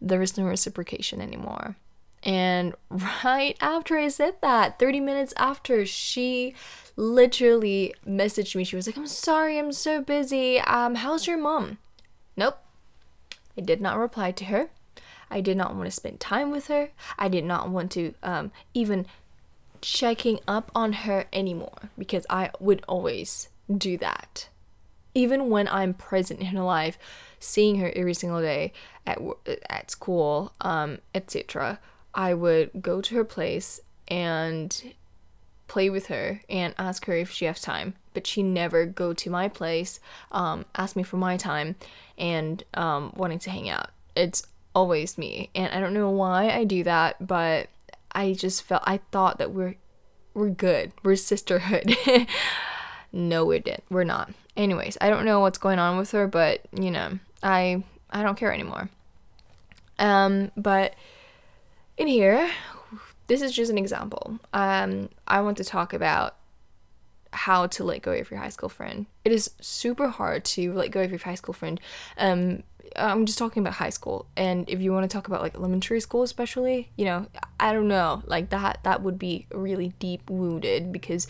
there 0.00 0.22
is 0.22 0.38
no 0.38 0.44
reciprocation 0.44 1.20
anymore? 1.20 1.76
And 2.22 2.74
right 3.24 3.56
after 3.60 3.98
I 3.98 4.08
said 4.08 4.34
that, 4.42 4.78
30 4.78 5.00
minutes 5.00 5.34
after, 5.36 5.84
she 5.84 6.54
literally 6.96 7.94
messaged 8.06 8.54
me. 8.54 8.64
She 8.64 8.76
was 8.76 8.86
like, 8.86 8.96
I'm 8.96 9.06
sorry, 9.06 9.58
I'm 9.58 9.72
so 9.72 10.00
busy. 10.00 10.60
Um, 10.60 10.96
how's 10.96 11.26
your 11.26 11.38
mom? 11.38 11.78
Nope. 12.36 12.58
I 13.56 13.62
did 13.62 13.80
not 13.80 13.98
reply 13.98 14.30
to 14.32 14.44
her. 14.44 14.70
I 15.30 15.40
did 15.40 15.56
not 15.56 15.74
want 15.74 15.86
to 15.86 15.90
spend 15.90 16.20
time 16.20 16.50
with 16.50 16.66
her. 16.66 16.90
I 17.18 17.28
did 17.28 17.44
not 17.44 17.70
want 17.70 17.92
to 17.92 18.14
um, 18.22 18.52
even 18.74 19.06
checking 19.80 20.40
up 20.46 20.70
on 20.74 20.92
her 20.92 21.26
anymore 21.32 21.90
because 21.96 22.26
I 22.28 22.50
would 22.58 22.84
always 22.88 23.48
do 23.74 23.96
that. 23.98 24.48
Even 25.14 25.50
when 25.50 25.68
I'm 25.68 25.94
present 25.94 26.40
in 26.40 26.46
her 26.46 26.62
life, 26.62 26.98
seeing 27.38 27.78
her 27.78 27.92
every 27.96 28.14
single 28.14 28.40
day 28.40 28.72
at 29.06 29.18
at 29.68 29.90
school, 29.90 30.52
um, 30.60 30.98
etc., 31.14 31.80
I 32.14 32.34
would 32.34 32.70
go 32.80 33.00
to 33.00 33.14
her 33.16 33.24
place 33.24 33.80
and 34.08 34.94
play 35.68 35.88
with 35.88 36.06
her 36.06 36.40
and 36.48 36.74
ask 36.78 37.06
her 37.06 37.14
if 37.14 37.30
she 37.30 37.44
has 37.44 37.60
time. 37.60 37.94
But 38.12 38.26
she 38.26 38.42
never 38.42 38.86
go 38.86 39.12
to 39.14 39.30
my 39.30 39.48
place, 39.48 40.00
um, 40.32 40.64
ask 40.74 40.96
me 40.96 41.04
for 41.04 41.16
my 41.16 41.36
time, 41.36 41.76
and 42.18 42.62
um, 42.74 43.12
wanting 43.16 43.38
to 43.40 43.50
hang 43.50 43.68
out. 43.68 43.90
It's 44.16 44.46
always 44.80 45.18
me. 45.18 45.50
And 45.54 45.72
I 45.74 45.78
don't 45.78 45.92
know 45.92 46.08
why 46.08 46.48
I 46.48 46.64
do 46.64 46.82
that, 46.84 47.26
but 47.26 47.68
I 48.12 48.32
just 48.32 48.62
felt 48.62 48.82
I 48.86 49.00
thought 49.12 49.36
that 49.38 49.52
we're 49.52 49.74
we're 50.32 50.48
good. 50.48 50.92
We're 51.02 51.16
sisterhood. 51.16 51.94
no, 53.12 53.44
we 53.44 53.58
didn't. 53.58 53.84
We're 53.90 54.04
not. 54.04 54.32
Anyways, 54.56 54.96
I 55.00 55.10
don't 55.10 55.26
know 55.26 55.40
what's 55.40 55.58
going 55.58 55.78
on 55.78 55.98
with 55.98 56.12
her, 56.12 56.26
but 56.26 56.62
you 56.72 56.90
know, 56.90 57.18
I 57.42 57.84
I 58.10 58.22
don't 58.22 58.38
care 58.38 58.54
anymore. 58.54 58.88
Um, 59.98 60.50
but 60.56 60.94
in 61.98 62.06
here, 62.06 62.50
this 63.26 63.42
is 63.42 63.52
just 63.52 63.70
an 63.70 63.76
example. 63.76 64.38
Um, 64.54 65.10
I 65.28 65.42
want 65.42 65.58
to 65.58 65.64
talk 65.64 65.92
about 65.92 66.36
how 67.32 67.66
to 67.66 67.84
let 67.84 68.00
go 68.00 68.12
of 68.12 68.30
your 68.30 68.40
high 68.40 68.48
school 68.48 68.70
friend. 68.70 69.04
It 69.26 69.32
is 69.32 69.50
super 69.60 70.08
hard 70.08 70.44
to 70.46 70.72
let 70.72 70.90
go 70.90 71.02
of 71.02 71.10
your 71.10 71.20
high 71.20 71.34
school 71.34 71.52
friend. 71.52 71.78
Um, 72.16 72.62
I'm 72.96 73.26
just 73.26 73.38
talking 73.38 73.62
about 73.62 73.74
high 73.74 73.90
school, 73.90 74.26
and 74.36 74.68
if 74.68 74.80
you 74.80 74.92
want 74.92 75.08
to 75.08 75.14
talk 75.14 75.28
about 75.28 75.42
like 75.42 75.54
elementary 75.54 76.00
school, 76.00 76.22
especially, 76.22 76.90
you 76.96 77.04
know, 77.04 77.26
I 77.58 77.72
don't 77.72 77.88
know, 77.88 78.22
like 78.26 78.50
that 78.50 78.80
that 78.82 79.02
would 79.02 79.18
be 79.18 79.46
really 79.52 79.92
deep 79.98 80.28
wounded 80.28 80.92
because 80.92 81.26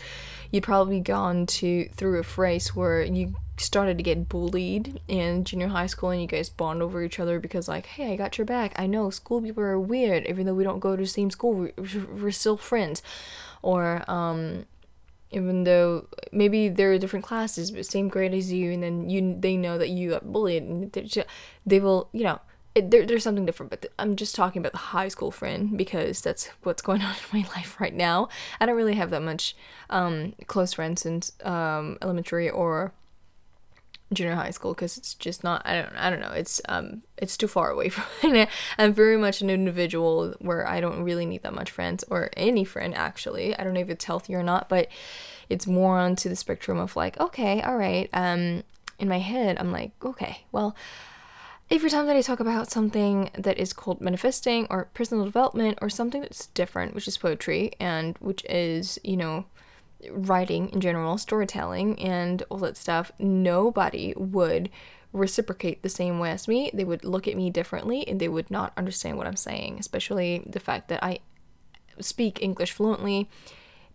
you'd 0.51 0.63
probably 0.63 0.99
gone 0.99 1.45
to 1.45 1.89
through 1.95 2.19
a 2.19 2.23
phase 2.23 2.75
where 2.75 3.03
you 3.03 3.35
started 3.57 3.97
to 3.97 4.03
get 4.03 4.27
bullied 4.27 4.99
in 5.07 5.43
junior 5.43 5.67
high 5.67 5.85
school 5.85 6.09
and 6.09 6.21
you 6.21 6.27
guys 6.27 6.49
bond 6.49 6.81
over 6.81 7.03
each 7.03 7.19
other 7.19 7.39
because 7.39 7.67
like 7.67 7.85
hey 7.85 8.11
i 8.13 8.15
got 8.15 8.37
your 8.37 8.45
back. 8.45 8.73
I 8.75 8.87
know 8.87 9.09
school 9.09 9.41
people 9.41 9.63
are 9.63 9.79
weird 9.79 10.25
even 10.25 10.45
though 10.45 10.53
we 10.53 10.63
don't 10.63 10.79
go 10.79 10.95
to 10.95 11.01
the 11.03 11.07
same 11.07 11.29
school. 11.29 11.53
We're, 11.53 12.05
we're 12.11 12.31
still 12.31 12.57
friends. 12.57 13.03
Or 13.61 14.03
um 14.09 14.65
even 15.31 15.63
though 15.63 16.07
maybe 16.31 16.69
they're 16.69 16.97
different 16.99 17.25
classes 17.25 17.71
but 17.71 17.85
same 17.85 18.07
grade 18.07 18.33
as 18.33 18.51
you 18.51 18.71
and 18.71 18.83
then 18.83 19.09
you 19.09 19.35
they 19.39 19.57
know 19.57 19.77
that 19.77 19.89
you 19.89 20.11
got 20.11 20.31
bullied 20.31 20.63
and 20.63 20.93
just, 20.93 21.27
they 21.65 21.79
will 21.79 22.09
you 22.11 22.23
know 22.23 22.39
it, 22.73 22.89
there, 22.89 23.05
there's 23.05 23.23
something 23.23 23.45
different 23.45 23.69
but 23.69 23.85
i'm 23.99 24.15
just 24.15 24.33
talking 24.33 24.61
about 24.61 24.71
the 24.71 24.77
high 24.77 25.09
school 25.09 25.31
friend 25.31 25.77
because 25.77 26.21
that's 26.21 26.47
what's 26.63 26.81
going 26.81 27.01
on 27.03 27.15
in 27.15 27.41
my 27.41 27.47
life 27.55 27.79
right 27.79 27.93
now. 27.93 28.29
I 28.59 28.65
don't 28.65 28.75
really 28.75 28.95
have 28.95 29.09
that 29.09 29.21
much 29.21 29.55
um, 29.89 30.33
close 30.47 30.73
friends 30.73 31.01
since 31.01 31.33
um, 31.43 31.97
elementary 32.01 32.49
or 32.49 32.93
junior 34.13 34.35
high 34.35 34.49
school 34.49 34.73
because 34.73 34.97
it's 34.97 35.13
just 35.13 35.43
not 35.43 35.61
I 35.65 35.81
don't 35.81 35.95
I 35.95 36.09
don't 36.09 36.19
know 36.19 36.31
it's 36.31 36.61
um 36.67 37.03
it's 37.17 37.37
too 37.37 37.47
far 37.47 37.69
away 37.69 37.89
from 37.89 38.35
it. 38.35 38.49
I'm 38.77 38.93
very 38.93 39.17
much 39.17 39.41
an 39.41 39.49
individual 39.49 40.33
where 40.39 40.67
I 40.67 40.81
don't 40.81 41.03
really 41.03 41.25
need 41.25 41.43
that 41.43 41.53
much 41.53 41.71
friends 41.71 42.03
or 42.09 42.29
any 42.35 42.63
friend 42.63 42.93
actually. 42.95 43.57
I 43.57 43.63
don't 43.63 43.73
know 43.73 43.81
if 43.81 43.89
it's 43.89 44.05
healthy 44.05 44.35
or 44.35 44.43
not, 44.43 44.69
but 44.69 44.87
it's 45.49 45.67
more 45.67 45.97
onto 45.97 46.29
the 46.29 46.35
spectrum 46.35 46.77
of 46.77 46.95
like 46.95 47.19
okay, 47.19 47.61
all 47.61 47.77
right. 47.77 48.09
Um 48.13 48.63
in 48.99 49.07
my 49.07 49.19
head 49.19 49.57
I'm 49.59 49.71
like, 49.71 49.91
okay, 50.03 50.43
well 50.51 50.75
every 51.71 51.89
time 51.89 52.05
that 52.05 52.17
I 52.17 52.21
talk 52.21 52.41
about 52.41 52.69
something 52.69 53.29
that 53.33 53.57
is 53.57 53.71
called 53.71 54.01
manifesting 54.01 54.67
or 54.69 54.89
personal 54.93 55.23
development 55.23 55.79
or 55.81 55.89
something 55.89 56.19
that's 56.19 56.47
different, 56.47 56.93
which 56.93 57.07
is 57.07 57.17
poetry 57.17 57.71
and 57.79 58.17
which 58.19 58.43
is, 58.49 58.99
you 59.05 59.15
know, 59.15 59.45
writing 60.09 60.69
in 60.69 60.81
general, 60.81 61.17
storytelling, 61.17 61.99
and 62.01 62.43
all 62.49 62.57
that 62.59 62.77
stuff, 62.77 63.11
nobody 63.19 64.13
would 64.17 64.69
reciprocate 65.13 65.83
the 65.83 65.89
same 65.89 66.19
way 66.19 66.31
as 66.31 66.47
me. 66.47 66.71
They 66.73 66.83
would 66.83 67.03
look 67.03 67.27
at 67.27 67.35
me 67.35 67.49
differently 67.49 68.07
and 68.07 68.19
they 68.19 68.29
would 68.29 68.49
not 68.49 68.73
understand 68.77 69.17
what 69.17 69.27
I'm 69.27 69.35
saying, 69.35 69.77
especially 69.79 70.43
the 70.45 70.59
fact 70.59 70.87
that 70.87 71.03
I 71.03 71.19
speak 71.99 72.41
English 72.41 72.71
fluently. 72.71 73.29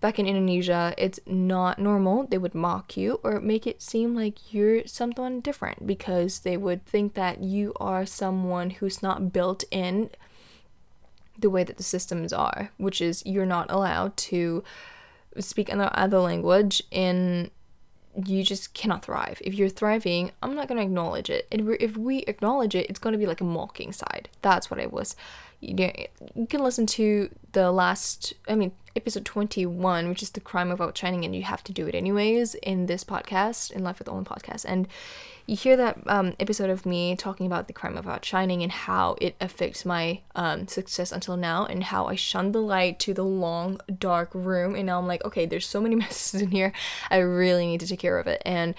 Back 0.00 0.18
in 0.18 0.26
Indonesia, 0.26 0.94
it's 0.98 1.18
not 1.26 1.78
normal. 1.78 2.26
They 2.26 2.36
would 2.36 2.54
mock 2.54 2.98
you 2.98 3.18
or 3.24 3.40
make 3.40 3.66
it 3.66 3.80
seem 3.80 4.14
like 4.14 4.52
you're 4.52 4.86
someone 4.86 5.40
different 5.40 5.86
because 5.86 6.40
they 6.40 6.58
would 6.58 6.84
think 6.84 7.14
that 7.14 7.42
you 7.42 7.72
are 7.76 8.04
someone 8.04 8.70
who's 8.70 9.02
not 9.02 9.32
built 9.32 9.64
in 9.70 10.10
the 11.38 11.50
way 11.50 11.64
that 11.64 11.78
the 11.78 11.82
systems 11.82 12.32
are, 12.32 12.72
which 12.76 13.00
is 13.00 13.22
you're 13.24 13.46
not 13.46 13.70
allowed 13.70 14.16
to 14.18 14.62
speak 15.40 15.68
another 15.68 16.18
language 16.18 16.82
and 16.92 17.50
you 18.24 18.42
just 18.42 18.72
cannot 18.72 19.04
thrive. 19.04 19.40
If 19.44 19.54
you're 19.54 19.68
thriving, 19.68 20.32
I'm 20.42 20.54
not 20.54 20.68
going 20.68 20.78
to 20.78 20.84
acknowledge 20.84 21.28
it. 21.28 21.46
And 21.52 21.76
if 21.80 21.96
we 21.96 22.20
acknowledge 22.20 22.74
it, 22.74 22.88
it's 22.88 22.98
going 22.98 23.12
to 23.12 23.18
be 23.18 23.26
like 23.26 23.40
a 23.40 23.44
mocking 23.44 23.92
side. 23.92 24.28
That's 24.42 24.70
what 24.70 24.80
I 24.80 24.86
was 24.86 25.16
you, 25.60 25.90
you 26.34 26.46
can 26.46 26.62
listen 26.62 26.86
to 26.86 27.30
the 27.52 27.70
last, 27.72 28.34
I 28.48 28.54
mean, 28.54 28.72
episode 28.94 29.24
21, 29.24 30.08
which 30.08 30.22
is 30.22 30.30
the 30.30 30.40
crime 30.40 30.70
of 30.70 30.80
outshining, 30.80 31.24
and 31.24 31.34
you 31.34 31.42
have 31.42 31.62
to 31.64 31.72
do 31.72 31.86
it 31.86 31.94
anyways 31.94 32.54
in 32.56 32.86
this 32.86 33.04
podcast, 33.04 33.70
in 33.70 33.84
Life 33.84 33.98
with 33.98 34.08
Olin 34.08 34.24
podcast. 34.24 34.64
And 34.66 34.88
you 35.46 35.54
hear 35.54 35.76
that 35.76 35.98
um, 36.06 36.34
episode 36.40 36.70
of 36.70 36.84
me 36.84 37.14
talking 37.14 37.46
about 37.46 37.68
the 37.68 37.72
crime 37.72 37.96
of 37.96 38.08
outshining 38.08 38.62
and 38.62 38.72
how 38.72 39.16
it 39.20 39.36
affects 39.40 39.84
my 39.84 40.20
um, 40.34 40.66
success 40.66 41.12
until 41.12 41.36
now, 41.36 41.66
and 41.66 41.84
how 41.84 42.06
I 42.06 42.16
shunned 42.16 42.54
the 42.54 42.62
light 42.62 42.98
to 43.00 43.14
the 43.14 43.24
long, 43.24 43.80
dark 43.98 44.30
room. 44.34 44.74
And 44.74 44.86
now 44.86 44.98
I'm 44.98 45.06
like, 45.06 45.24
okay, 45.24 45.46
there's 45.46 45.66
so 45.66 45.80
many 45.80 45.94
messes 45.96 46.40
in 46.40 46.50
here. 46.50 46.72
I 47.10 47.18
really 47.18 47.66
need 47.66 47.80
to 47.80 47.86
take 47.86 48.00
care 48.00 48.18
of 48.18 48.26
it. 48.26 48.42
And 48.44 48.74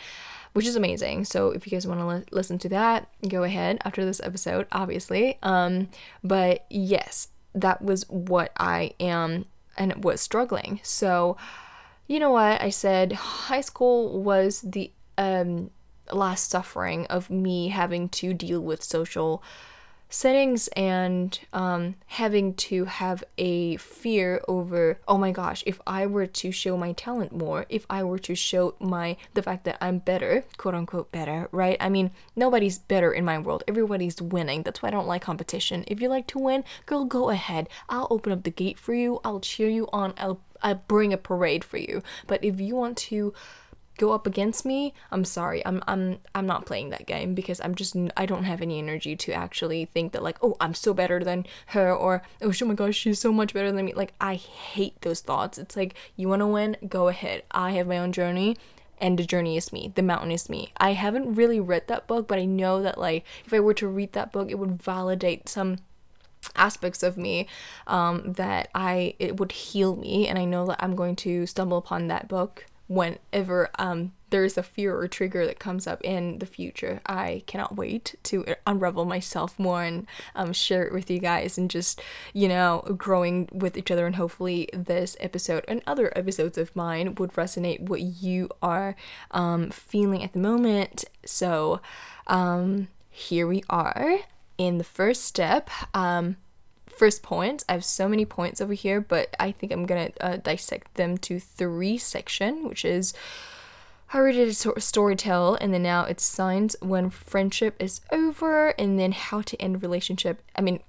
which 0.58 0.66
is 0.66 0.76
amazing. 0.76 1.24
So 1.24 1.52
if 1.52 1.68
you 1.68 1.72
guys 1.72 1.86
want 1.86 2.00
to 2.00 2.08
li- 2.08 2.24
listen 2.32 2.58
to 2.58 2.70
that, 2.70 3.10
go 3.28 3.44
ahead 3.44 3.78
after 3.86 4.04
this 4.04 4.20
episode, 4.24 4.66
obviously. 4.72 5.38
Um, 5.44 5.90
but 6.24 6.66
yes, 6.68 7.28
that 7.54 7.84
was 7.84 8.10
what 8.10 8.54
I 8.58 8.94
am 9.00 9.46
and 9.78 10.04
was 10.04 10.20
struggling. 10.20 10.80
So, 10.82 11.38
you 12.08 12.20
know 12.20 12.32
what? 12.32 12.60
I 12.60 12.72
said 12.72 13.14
high 13.14 13.62
school 13.62 14.20
was 14.24 14.62
the 14.62 14.92
um, 15.16 15.70
last 16.12 16.50
suffering 16.50 17.06
of 17.06 17.30
me 17.30 17.68
having 17.68 18.10
to 18.10 18.34
deal 18.34 18.60
with 18.60 18.82
social 18.82 19.44
settings 20.10 20.68
and 20.70 21.40
um, 21.54 21.96
having 22.08 22.54
to 22.54 22.86
have 22.86 23.24
a 23.38 23.78
fear 23.78 24.42
over 24.48 25.00
oh 25.08 25.18
my 25.18 25.32
gosh 25.32 25.64
if 25.66 25.80
i 25.86 26.06
were 26.06 26.26
to 26.26 26.52
show 26.52 26.78
my 26.78 26.94
talent 26.94 27.32
more 27.32 27.66
if 27.70 27.86
i 27.90 28.04
were 28.04 28.20
to 28.20 28.36
show 28.36 28.76
my 28.80 29.18
the 29.34 29.44
fact 29.44 29.64
that 29.66 29.78
i'm 29.82 30.00
better 30.00 30.44
quote 30.58 30.76
unquote 30.76 31.12
better 31.12 31.48
right? 31.52 31.78
I 31.80 31.90
mean 31.90 32.12
nobody's 32.36 32.78
better 32.78 33.12
in 33.12 33.26
my 33.26 33.38
world. 33.40 33.64
Everybody's 33.68 34.22
winning. 34.22 34.64
That's 34.64 34.82
why 34.82 34.90
i 34.90 34.92
don't 34.92 35.08
like 35.08 35.22
competition. 35.22 35.84
If 35.88 36.02
you 36.02 36.10
like 36.10 36.28
to 36.28 36.40
win 36.40 36.64
girl 36.86 37.06
go 37.06 37.30
ahead. 37.30 37.70
I'll 37.90 38.08
open 38.10 38.32
up 38.32 38.44
the 38.44 38.52
gate 38.52 38.80
for 38.80 38.94
you. 38.94 39.20
I'll 39.24 39.40
cheer 39.40 39.70
you 39.70 39.88
on. 39.92 40.14
I'll, 40.18 40.40
I'll 40.62 40.84
bring 40.88 41.14
a 41.14 41.18
parade 41.18 41.64
for 41.64 41.78
you. 41.78 42.04
But 42.28 42.44
if 42.44 42.60
you 42.60 42.76
want 42.76 42.98
to 43.10 43.34
go 43.98 44.14
up 44.14 44.28
against 44.28 44.66
me, 44.66 44.94
I'm 45.12 45.26
sorry. 45.26 45.66
I'm 45.66 45.84
I'm 45.88 46.20
I'm 46.34 46.46
not 46.46 46.66
playing 46.66 46.90
that 46.92 47.06
game 47.06 47.34
because 47.34 47.60
I'm 47.62 47.76
just 47.76 47.96
I 48.16 48.26
don't 48.26 48.46
have 48.46 48.62
any 48.62 48.80
energy 48.80 49.16
to 49.16 49.34
actually 49.34 49.86
think 49.86 50.12
that 50.14 50.24
like, 50.24 50.38
oh, 50.42 50.56
I'm 50.60 50.74
so 50.74 50.94
better 50.94 51.24
than 51.24 51.46
her 51.68 51.94
or 51.94 52.24
oh, 52.42 52.54
oh 52.62 52.66
my 52.66 52.74
gosh, 52.74 52.96
she's 52.96 53.20
so 53.20 53.32
much 53.32 53.54
better 53.54 53.72
than 53.72 53.86
me. 53.86 53.94
Like 53.94 54.14
I 54.22 54.36
hate 54.36 55.02
those 55.02 55.22
thoughts. 55.22 55.58
It's 55.58 55.76
like 55.76 55.96
you 56.16 56.30
want 56.30 56.42
to 56.42 56.48
win, 56.48 56.78
go 56.88 57.08
ahead. 57.08 57.44
I 57.52 57.72
have 57.72 57.88
my 57.88 57.98
own 57.98 58.12
journey 58.12 58.56
and 59.00 59.18
the 59.18 59.26
journey 59.26 59.58
is 59.58 59.74
me. 59.74 59.92
The 59.94 60.02
mountain 60.02 60.32
is 60.32 60.50
me. 60.50 60.72
I 60.78 60.94
haven't 60.94 61.36
really 61.36 61.60
read 61.60 61.88
that 61.88 62.08
book, 62.08 62.28
but 62.28 62.40
I 62.40 62.46
know 62.46 62.82
that 62.82 62.98
like 62.98 63.26
if 63.46 63.54
I 63.54 63.60
were 63.60 63.74
to 63.76 63.88
read 63.88 64.14
that 64.14 64.32
book, 64.32 64.50
it 64.50 64.60
would 64.60 64.82
validate 64.82 65.50
some 65.50 65.78
aspects 66.56 67.04
of 67.04 67.18
me 67.18 67.48
um, 67.88 68.34
that 68.34 68.70
I 68.74 69.16
it 69.20 69.40
would 69.40 69.52
heal 69.52 69.96
me 69.96 70.28
and 70.28 70.40
I 70.40 70.46
know 70.46 70.66
that 70.68 70.82
I'm 70.82 70.96
going 70.96 71.16
to 71.18 71.46
stumble 71.46 71.78
upon 71.78 72.08
that 72.08 72.28
book 72.28 72.66
whenever 72.88 73.70
um, 73.78 74.14
there 74.30 74.44
is 74.44 74.58
a 74.58 74.64
fear 74.64 74.98
or 74.98 75.08
trigger 75.08 75.46
that 75.46 75.60
comes 75.60 75.88
up 75.88 76.02
in 76.04 76.40
the 76.40 76.46
future. 76.46 77.02
I 77.06 77.44
cannot 77.46 77.76
wait 77.76 78.16
to 78.24 78.46
unravel 78.66 79.06
myself 79.06 79.58
more 79.58 79.84
and 79.84 80.08
um, 80.36 80.54
share 80.54 80.86
it 80.86 80.94
with 80.94 81.10
you 81.10 81.20
guys 81.20 81.58
and 81.58 81.70
just, 81.70 82.02
you 82.34 82.48
know, 82.48 82.84
growing 82.98 83.50
with 83.52 83.78
each 83.78 83.92
other. 83.92 84.06
And 84.06 84.16
hopefully, 84.16 84.70
this 84.74 85.16
episode 85.20 85.66
and 85.68 85.82
other 85.88 86.12
episodes 86.16 86.58
of 86.58 86.76
mine 86.76 87.16
would 87.16 87.34
resonate 87.34 87.82
what 87.82 88.02
you 88.02 88.50
are 88.62 88.96
um, 89.32 89.70
feeling 89.70 90.24
at 90.24 90.34
the 90.34 90.40
moment. 90.40 91.06
So, 91.26 91.82
um, 92.28 92.88
here 93.10 93.48
we 93.48 93.64
are 93.70 94.20
in 94.58 94.78
the 94.78 94.84
first 94.84 95.24
step. 95.24 95.70
Um, 95.94 96.38
first 96.98 97.24
points. 97.24 97.64
I 97.70 97.74
have 97.74 97.86
so 97.86 98.08
many 98.08 98.26
points 98.26 98.60
over 98.60 98.74
here, 98.74 99.00
but 99.00 99.36
I 99.40 99.52
think 99.52 99.72
I'm 99.72 99.86
gonna 99.86 100.12
uh, 100.20 100.38
dissect 100.38 100.96
them 100.96 101.18
to 101.20 101.40
three 101.40 101.98
section, 101.98 102.68
which 102.68 102.84
is 102.84 103.14
how 104.08 104.24
we 104.24 104.32
did 104.32 104.48
a 104.48 104.52
storytell, 104.52 105.58
and 105.60 105.74
then 105.74 105.84
now 105.84 106.06
it's 106.06 106.24
signs 106.24 106.76
when 106.82 107.10
friendship 107.10 107.76
is 107.80 108.02
over, 108.12 108.70
and 108.80 109.00
then 109.00 109.12
how 109.12 109.42
to 109.42 109.62
end 109.62 109.82
relationship. 109.82 110.42
I 110.56 110.62
mean, 110.62 110.80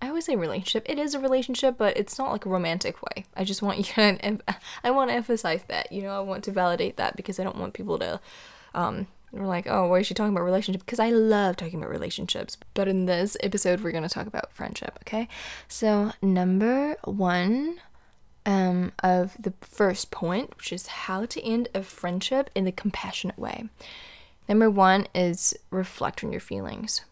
I 0.00 0.08
always 0.08 0.26
say 0.26 0.36
relationship. 0.36 0.84
It 0.86 0.98
is 0.98 1.14
a 1.14 1.20
relationship, 1.20 1.78
but 1.78 1.96
it's 1.96 2.18
not 2.18 2.30
like 2.30 2.44
a 2.44 2.50
romantic 2.50 3.02
way. 3.02 3.24
I 3.34 3.44
just 3.44 3.62
want 3.62 3.78
you 3.78 3.84
to, 3.84 4.38
I 4.84 4.90
want 4.90 5.10
to 5.10 5.14
emphasize 5.14 5.62
that. 5.68 5.90
You 5.90 6.02
know, 6.02 6.16
I 6.16 6.20
want 6.20 6.44
to 6.44 6.52
validate 6.52 6.96
that 6.98 7.16
because 7.16 7.40
I 7.40 7.44
don't 7.44 7.58
want 7.58 7.74
people 7.74 7.98
to 7.98 8.20
um, 8.74 9.06
we're 9.40 9.46
like, 9.46 9.66
oh, 9.68 9.88
why 9.88 9.98
is 9.98 10.06
she 10.06 10.14
talking 10.14 10.32
about 10.32 10.44
relationships? 10.44 10.84
Because 10.84 11.00
I 11.00 11.10
love 11.10 11.56
talking 11.56 11.78
about 11.78 11.90
relationships. 11.90 12.56
But 12.74 12.88
in 12.88 13.06
this 13.06 13.36
episode, 13.40 13.80
we're 13.80 13.92
going 13.92 14.02
to 14.02 14.08
talk 14.08 14.26
about 14.26 14.52
friendship, 14.52 14.98
okay? 15.02 15.28
So, 15.68 16.12
number 16.22 16.96
one 17.04 17.80
um, 18.46 18.92
of 19.02 19.36
the 19.38 19.52
first 19.60 20.10
point, 20.10 20.56
which 20.56 20.72
is 20.72 20.86
how 20.86 21.26
to 21.26 21.44
end 21.44 21.68
a 21.74 21.82
friendship 21.82 22.50
in 22.54 22.64
the 22.64 22.72
compassionate 22.72 23.38
way. 23.38 23.68
Number 24.48 24.70
one 24.70 25.06
is 25.14 25.54
reflect 25.70 26.22
on 26.22 26.30
your 26.30 26.40
feelings. 26.40 27.04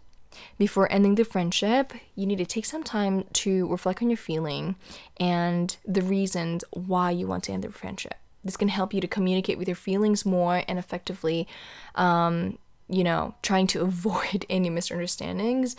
Before 0.59 0.91
ending 0.91 1.17
the 1.17 1.25
friendship, 1.25 1.93
you 2.15 2.27
need 2.27 2.39
to 2.39 2.47
take 2.47 2.65
some 2.65 2.83
time 2.83 3.25
to 3.35 3.67
reflect 3.69 4.03
on 4.03 4.11
your 4.11 4.17
feeling 4.17 4.77
and 5.19 5.77
the 5.85 6.03
reasons 6.03 6.65
why 6.71 7.11
you 7.11 7.27
want 7.27 7.45
to 7.45 7.53
end 7.53 7.65
the 7.65 7.71
friendship. 7.71 8.15
This 8.45 8.57
can 8.57 8.69
help 8.69 8.93
you 8.93 9.01
to 9.01 9.09
communicate 9.09 9.59
with 9.59 9.69
your 9.69 9.75
feelings 9.75 10.27
more 10.27 10.63
and 10.69 10.79
effectively, 10.79 11.49
um, 11.95 12.59
you 12.89 13.03
know, 13.03 13.35
trying 13.43 13.67
to 13.69 13.81
avoid 13.89 14.47
any 14.51 14.71
misunderstandings. 14.71 15.77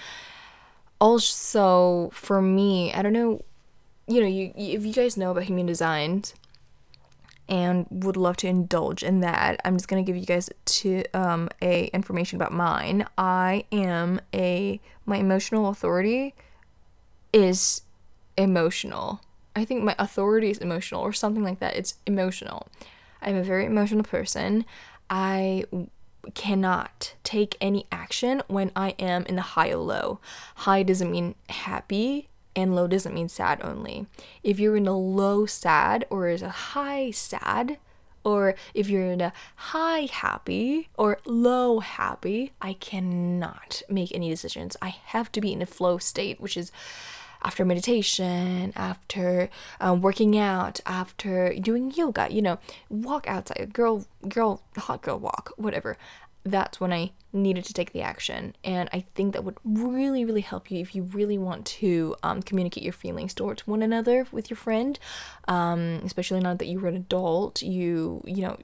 Also, 0.99 2.09
for 2.13 2.41
me, 2.41 2.93
I 2.93 3.01
don't 3.01 3.13
know, 3.13 3.43
you 4.07 4.21
know, 4.21 4.27
you, 4.27 4.51
if 4.55 4.85
you 4.85 4.93
guys 4.93 5.17
know 5.17 5.31
about 5.31 5.43
human 5.43 5.65
designs 5.65 6.33
and 7.47 7.85
would 7.89 8.17
love 8.17 8.37
to 8.37 8.47
indulge 8.47 9.03
in 9.03 9.19
that, 9.19 9.61
I'm 9.63 9.75
just 9.75 9.87
gonna 9.87 10.03
give 10.03 10.17
you 10.17 10.25
guys 10.25 10.49
to 10.65 11.03
um, 11.13 11.49
a 11.61 11.85
information 11.87 12.37
about 12.37 12.53
mine. 12.53 13.05
I 13.17 13.65
am 13.71 14.19
a 14.33 14.79
my 15.05 15.17
emotional 15.17 15.69
authority 15.69 16.33
is 17.31 17.81
emotional 18.37 19.21
I 19.55 19.65
think 19.65 19.83
my 19.83 19.95
authority 19.97 20.49
is 20.49 20.57
emotional 20.57 21.01
or 21.01 21.13
something 21.13 21.43
like 21.43 21.59
that. 21.59 21.75
It's 21.75 21.95
emotional. 22.05 22.67
I'm 23.21 23.35
a 23.35 23.43
very 23.43 23.65
emotional 23.65 24.03
person. 24.03 24.65
I 25.09 25.65
cannot 26.33 27.15
take 27.23 27.55
any 27.61 27.85
action 27.91 28.41
when 28.47 28.71
I 28.75 28.89
am 28.99 29.23
in 29.25 29.35
the 29.35 29.41
high 29.41 29.69
or 29.69 29.77
low. 29.77 30.19
High 30.55 30.83
doesn't 30.83 31.11
mean 31.11 31.35
happy 31.49 32.29
and 32.55 32.75
low 32.75 32.87
doesn't 32.87 33.13
mean 33.13 33.29
sad 33.29 33.61
only. 33.63 34.07
If 34.43 34.59
you're 34.59 34.77
in 34.77 34.87
a 34.87 34.97
low 34.97 35.45
sad 35.45 36.05
or 36.09 36.27
is 36.27 36.41
a 36.41 36.49
high 36.49 37.11
sad, 37.11 37.77
or 38.23 38.55
if 38.73 38.89
you're 38.89 39.05
in 39.05 39.21
a 39.21 39.33
high 39.55 40.09
happy 40.11 40.89
or 40.97 41.19
low 41.25 41.79
happy, 41.79 42.53
I 42.59 42.73
cannot 42.73 43.83
make 43.87 44.13
any 44.13 44.29
decisions. 44.29 44.75
I 44.81 44.89
have 45.05 45.31
to 45.33 45.41
be 45.41 45.53
in 45.53 45.61
a 45.61 45.67
flow 45.67 45.99
state, 45.99 46.41
which 46.41 46.57
is 46.57 46.71
after 47.45 47.63
meditation, 47.63 48.73
after 48.75 49.49
um, 49.79 50.01
working 50.01 50.37
out, 50.37 50.79
after 50.85 51.53
doing 51.53 51.91
yoga, 51.91 52.27
you 52.31 52.41
know, 52.41 52.57
walk 52.89 53.27
outside, 53.27 53.71
girl, 53.71 54.05
girl, 54.27 54.63
hot 54.77 55.03
girl 55.03 55.19
walk, 55.19 55.53
whatever. 55.55 55.95
That's 56.43 56.79
when 56.79 56.91
I 56.91 57.11
needed 57.31 57.63
to 57.65 57.73
take 57.73 57.91
the 57.93 58.01
action. 58.01 58.55
And 58.63 58.89
I 58.91 59.05
think 59.13 59.33
that 59.33 59.43
would 59.43 59.57
really, 59.63 60.25
really 60.25 60.41
help 60.41 60.71
you 60.71 60.79
if 60.79 60.95
you 60.95 61.03
really 61.03 61.37
want 61.37 61.65
to 61.67 62.15
um, 62.23 62.41
communicate 62.41 62.83
your 62.83 62.93
feelings 62.93 63.33
towards 63.33 63.67
one 63.67 63.83
another 63.83 64.25
with 64.31 64.49
your 64.49 64.57
friend. 64.57 64.97
Um, 65.47 66.01
especially 66.03 66.39
now 66.39 66.55
that 66.55 66.65
you're 66.65 66.87
an 66.87 66.95
adult, 66.95 67.61
you, 67.61 68.23
you 68.25 68.41
know, 68.41 68.57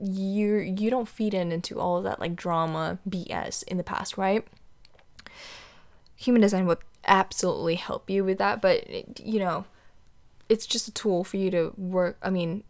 you 0.00 0.58
you 0.58 0.90
don't 0.90 1.08
feed 1.08 1.34
in 1.34 1.50
into 1.50 1.80
all 1.80 1.98
of 1.98 2.04
that 2.04 2.20
like 2.20 2.36
drama 2.36 2.98
BS 3.08 3.64
in 3.64 3.78
the 3.78 3.82
past, 3.82 4.16
right? 4.16 4.46
Human 6.14 6.40
design 6.40 6.66
would 6.66 6.78
absolutely 7.08 7.76
help 7.76 8.08
you 8.08 8.24
with 8.24 8.38
that, 8.38 8.60
but 8.60 8.78
it, 8.88 9.20
you 9.20 9.40
know, 9.40 9.64
it's 10.48 10.66
just 10.66 10.88
a 10.88 10.92
tool 10.92 11.24
for 11.24 11.36
you 11.36 11.50
to 11.50 11.72
work. 11.76 12.18
I 12.22 12.30
mean, 12.30 12.64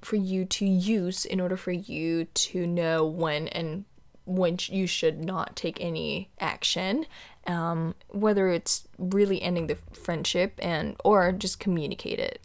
for 0.00 0.16
you 0.16 0.44
to 0.44 0.66
use 0.66 1.24
in 1.24 1.40
order 1.40 1.56
for 1.56 1.72
you 1.72 2.26
to 2.26 2.66
know 2.66 3.06
when 3.06 3.48
and 3.48 3.84
when 4.26 4.56
you 4.68 4.86
should 4.86 5.22
not 5.22 5.54
take 5.54 5.78
any 5.80 6.30
action 6.40 7.04
um, 7.46 7.94
whether 8.08 8.48
it's 8.48 8.88
really 8.98 9.42
ending 9.42 9.66
the 9.66 9.76
friendship 9.92 10.58
and 10.62 10.96
or 11.04 11.30
just 11.30 11.60
communicate 11.60 12.18
it. 12.18 12.40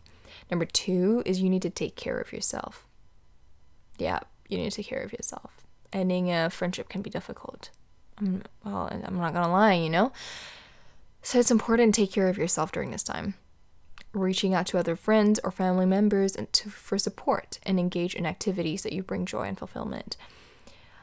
Number 0.52 0.66
two 0.66 1.24
is 1.26 1.42
you 1.42 1.50
need 1.50 1.62
to 1.62 1.70
take 1.70 1.96
care 1.96 2.20
of 2.20 2.34
yourself. 2.34 2.86
Yeah 3.98 4.20
you 4.50 4.58
need 4.58 4.72
to 4.72 4.78
take 4.78 4.88
care 4.88 5.04
of 5.04 5.14
yourself. 5.14 5.52
Ending 5.94 6.32
a 6.32 6.50
friendship 6.50 6.90
can 6.90 7.02
be 7.02 7.10
difficult. 7.10 7.70
I'm, 8.18 8.44
well 8.66 8.90
i'm 8.92 9.16
not 9.16 9.34
gonna 9.34 9.50
lie 9.50 9.76
you 9.76 9.90
know 9.90 10.12
so 11.22 11.40
it's 11.40 11.52
important 11.52 11.94
to 11.94 12.02
take 12.02 12.12
care 12.12 12.28
of 12.28 12.38
yourself 12.38 12.72
during 12.72 12.92
this 12.92 13.04
time. 13.04 13.36
Reaching 14.14 14.54
out 14.54 14.66
to 14.68 14.78
other 14.78 14.96
friends 14.96 15.40
or 15.44 15.52
family 15.52 15.86
members 15.86 16.36
to, 16.52 16.70
for 16.70 16.98
support 16.98 17.60
and 17.64 17.80
engage 17.80 18.16
in 18.16 18.26
activities 18.26 18.84
that 18.84 18.94
you 18.94 19.04
bring 19.04 19.26
joy 19.26 19.44
and 19.44 19.58
fulfillment. 19.58 20.18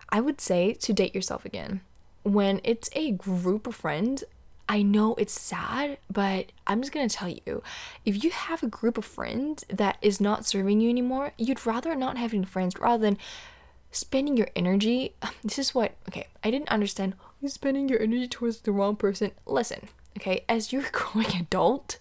I 0.09 0.21
would 0.21 0.41
say 0.41 0.73
to 0.73 0.93
date 0.93 1.15
yourself 1.15 1.45
again. 1.45 1.83
When 2.23 2.61
it's 2.65 2.91
a 2.95 3.13
group 3.13 3.67
of 3.67 3.77
friends, 3.77 4.25
I 4.69 4.83
know 4.83 5.15
it's 5.15 5.39
sad, 5.41 5.99
but 6.11 6.51
I'm 6.67 6.81
just 6.81 6.93
gonna 6.93 7.09
tell 7.09 7.29
you 7.29 7.63
if 8.05 8.25
you 8.25 8.31
have 8.31 8.63
a 8.63 8.69
group 8.69 8.99
of 8.99 9.05
friends 9.05 9.65
that 9.69 9.99
is 10.03 10.21
not 10.21 10.45
serving 10.45 10.81
you 10.81 10.91
anymore, 10.91 11.33
you'd 11.39 11.65
rather 11.65 11.95
not 11.95 12.19
have 12.19 12.35
any 12.35 12.45
friends 12.45 12.77
rather 12.79 13.03
than 13.03 13.19
spending 13.93 14.37
your 14.37 14.49
energy. 14.57 15.15
This 15.45 15.59
is 15.59 15.75
what, 15.75 15.95
okay, 16.09 16.27
I 16.43 16.51
didn't 16.51 16.71
understand. 16.71 17.15
Spending 17.47 17.89
your 17.89 18.01
energy 18.01 18.27
towards 18.27 18.61
the 18.61 18.73
wrong 18.73 18.97
person. 18.97 19.31
Listen, 19.47 19.89
okay, 20.17 20.45
as 20.49 20.73
you're 20.73 20.89
growing 20.93 21.35
adult, 21.39 21.99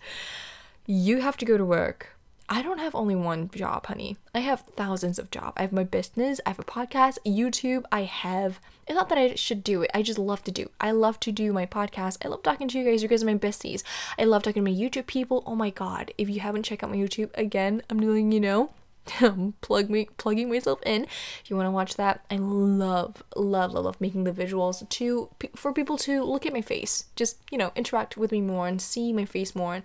you 0.86 1.22
have 1.22 1.38
to 1.38 1.46
go 1.46 1.58
to 1.58 1.66
work 1.66 2.16
I 2.48 2.62
don't 2.62 2.78
have 2.78 2.94
only 2.94 3.16
one 3.16 3.50
job, 3.50 3.88
honey. 3.88 4.18
I 4.36 4.40
have 4.40 4.62
thousands 4.76 5.18
of 5.18 5.32
jobs. 5.32 5.54
I 5.58 5.64
have 5.64 5.72
my 5.72 5.84
business, 5.84 6.40
I 6.46 6.50
have 6.50 6.60
a 6.60 6.64
podcast, 6.64 7.18
YouTube, 7.26 7.86
I 7.92 8.04
have 8.04 8.60
it's 8.86 8.96
not 8.96 9.10
that 9.10 9.18
I 9.18 9.34
should 9.34 9.64
do 9.64 9.82
it. 9.82 9.90
I 9.96 10.04
just 10.04 10.20
love 10.20 10.44
to 10.44 10.52
do. 10.52 10.70
I 10.80 10.92
love 10.92 11.20
to 11.22 11.32
do 11.32 11.52
my 11.52 11.66
podcast. 11.66 12.24
I 12.24 12.28
love 12.28 12.44
talking 12.44 12.68
to 12.68 12.78
you 12.78 12.86
guys. 12.86 13.02
You 13.02 13.10
guys 13.10 13.24
are 13.24 13.26
my 13.26 13.34
besties. 13.34 13.82
I 14.20 14.26
love 14.26 14.44
talking 14.44 14.64
to 14.64 14.72
my 14.72 14.78
YouTube 14.78 15.08
people. 15.08 15.42
Oh 15.48 15.56
my 15.56 15.72
god. 15.72 16.14
If 16.20 16.30
you 16.30 16.40
haven't 16.42 16.64
checked 16.64 16.84
out 16.84 16.92
my 16.92 16.98
YouTube, 16.98 17.32
again, 17.34 17.82
I'm 17.90 18.00
doing, 18.00 18.32
you 18.32 18.40
know, 18.40 18.70
plug 19.62 19.90
me 19.90 20.08
plugging 20.18 20.50
myself 20.50 20.80
in. 20.86 21.04
If 21.04 21.50
you 21.50 21.56
want 21.56 21.68
to 21.68 21.72
watch 21.72 21.96
that 21.96 22.26
i 22.32 22.38
love 22.38 23.24
love 23.36 23.74
love 23.74 23.86
love 23.86 24.02
making 24.02 24.24
the 24.24 24.32
visuals 24.32 24.88
to 24.88 25.30
for 25.56 25.74
people 25.74 25.98
to 26.00 26.24
look 26.24 26.46
at 26.46 26.54
my 26.54 26.62
face. 26.62 27.06
Just 27.16 27.40
you 27.52 27.58
know 27.58 27.72
interact 27.76 28.18
with 28.18 28.32
me 28.32 28.42
more 28.42 28.68
and 28.68 28.82
see 28.82 29.14
my 29.14 29.26
face 29.26 29.56
more 29.56 29.76
and 29.76 29.84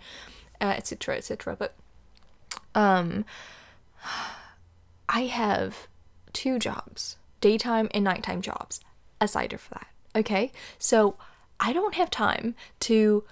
uh, 0.61 0.74
etc 0.76 1.16
etc 1.16 1.56
but 1.56 1.74
um, 2.74 3.24
I 5.09 5.22
have 5.22 5.88
two 6.33 6.59
jobs, 6.59 7.16
daytime 7.40 7.88
and 7.92 8.04
nighttime 8.04 8.42
jobs, 8.42 8.80
aside 9.20 9.52
of 9.52 9.68
that. 9.70 9.88
Okay, 10.14 10.52
so 10.78 11.16
I 11.59 11.72
don't 11.72 11.94
have 11.94 12.11
time 12.11 12.54
to 12.80 13.24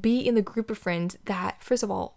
be 0.00 0.20
in 0.20 0.34
the 0.34 0.42
group 0.42 0.70
of 0.70 0.78
friends 0.78 1.16
that, 1.24 1.62
first 1.62 1.82
of 1.82 1.90
all, 1.90 2.16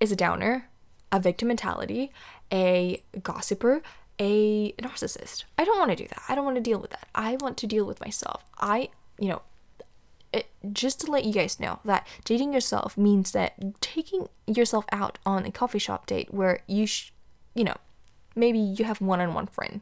is 0.00 0.12
a 0.12 0.16
downer, 0.16 0.68
a 1.12 1.20
victim 1.20 1.48
mentality, 1.48 2.12
a 2.54 3.02
gossiper, 3.22 3.82
a 4.20 4.72
narcissist. 4.72 5.42
I 5.58 5.64
don't 5.64 5.78
want 5.78 5.90
to 5.90 5.96
do 5.96 6.06
that. 6.08 6.22
I 6.28 6.36
don't 6.36 6.44
want 6.44 6.56
to 6.56 6.62
deal 6.62 6.78
with 6.78 6.92
that. 6.92 7.08
I 7.14 7.36
want 7.36 7.56
to 7.58 7.66
deal 7.66 7.84
with 7.84 8.00
myself. 8.00 8.44
I, 8.60 8.90
you 9.18 9.28
know, 9.28 9.42
it, 10.32 10.46
just 10.72 11.00
to 11.00 11.10
let 11.10 11.24
you 11.24 11.32
guys 11.32 11.58
know 11.58 11.80
that 11.84 12.06
dating 12.24 12.52
yourself 12.52 12.96
means 12.96 13.32
that 13.32 13.80
taking 13.80 14.28
yourself 14.46 14.84
out 14.92 15.18
on 15.26 15.44
a 15.44 15.50
coffee 15.50 15.80
shop 15.80 16.06
date 16.06 16.32
where 16.32 16.60
you, 16.68 16.86
sh- 16.86 17.12
you 17.54 17.64
know, 17.64 17.76
maybe 18.36 18.58
you 18.58 18.84
have 18.84 19.00
one 19.00 19.20
on 19.20 19.34
one 19.34 19.48
friend. 19.48 19.80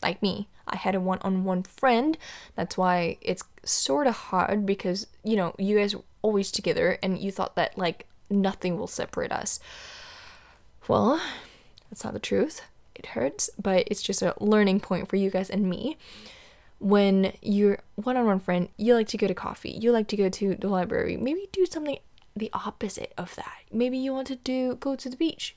Like 0.00 0.22
me, 0.22 0.48
I 0.68 0.76
had 0.76 0.94
a 0.94 1.00
one 1.00 1.18
on 1.22 1.44
one 1.44 1.64
friend. 1.64 2.16
That's 2.54 2.78
why 2.78 3.16
it's 3.20 3.42
sort 3.64 4.06
of 4.06 4.14
hard 4.14 4.64
because, 4.64 5.08
you 5.24 5.34
know, 5.34 5.54
you 5.58 5.76
guys 5.78 5.96
were 5.96 6.04
always 6.22 6.52
together 6.52 6.98
and 7.02 7.18
you 7.18 7.32
thought 7.32 7.56
that 7.56 7.76
like 7.76 8.06
nothing 8.30 8.78
will 8.78 8.86
separate 8.86 9.32
us. 9.32 9.58
Well, 10.86 11.20
that's 11.94 12.02
not 12.02 12.12
the 12.12 12.18
truth. 12.18 12.60
It 12.96 13.06
hurts, 13.06 13.50
but 13.60 13.84
it's 13.86 14.02
just 14.02 14.20
a 14.20 14.34
learning 14.40 14.80
point 14.80 15.08
for 15.08 15.14
you 15.14 15.30
guys 15.30 15.48
and 15.48 15.70
me 15.70 15.96
when 16.80 17.32
you're 17.40 17.78
one 17.94 18.16
on 18.16 18.26
one 18.26 18.40
friend, 18.40 18.68
you 18.76 18.94
like 18.94 19.06
to 19.08 19.16
go 19.16 19.28
to 19.28 19.34
coffee, 19.34 19.70
you 19.70 19.92
like 19.92 20.08
to 20.08 20.16
go 20.16 20.28
to 20.28 20.56
the 20.56 20.68
library, 20.68 21.16
maybe 21.16 21.48
do 21.52 21.64
something 21.66 21.98
the 22.34 22.50
opposite 22.52 23.12
of 23.16 23.36
that. 23.36 23.62
Maybe 23.72 23.96
you 23.96 24.12
want 24.12 24.26
to 24.26 24.34
do 24.34 24.74
go 24.74 24.96
to 24.96 25.08
the 25.08 25.16
beach. 25.16 25.54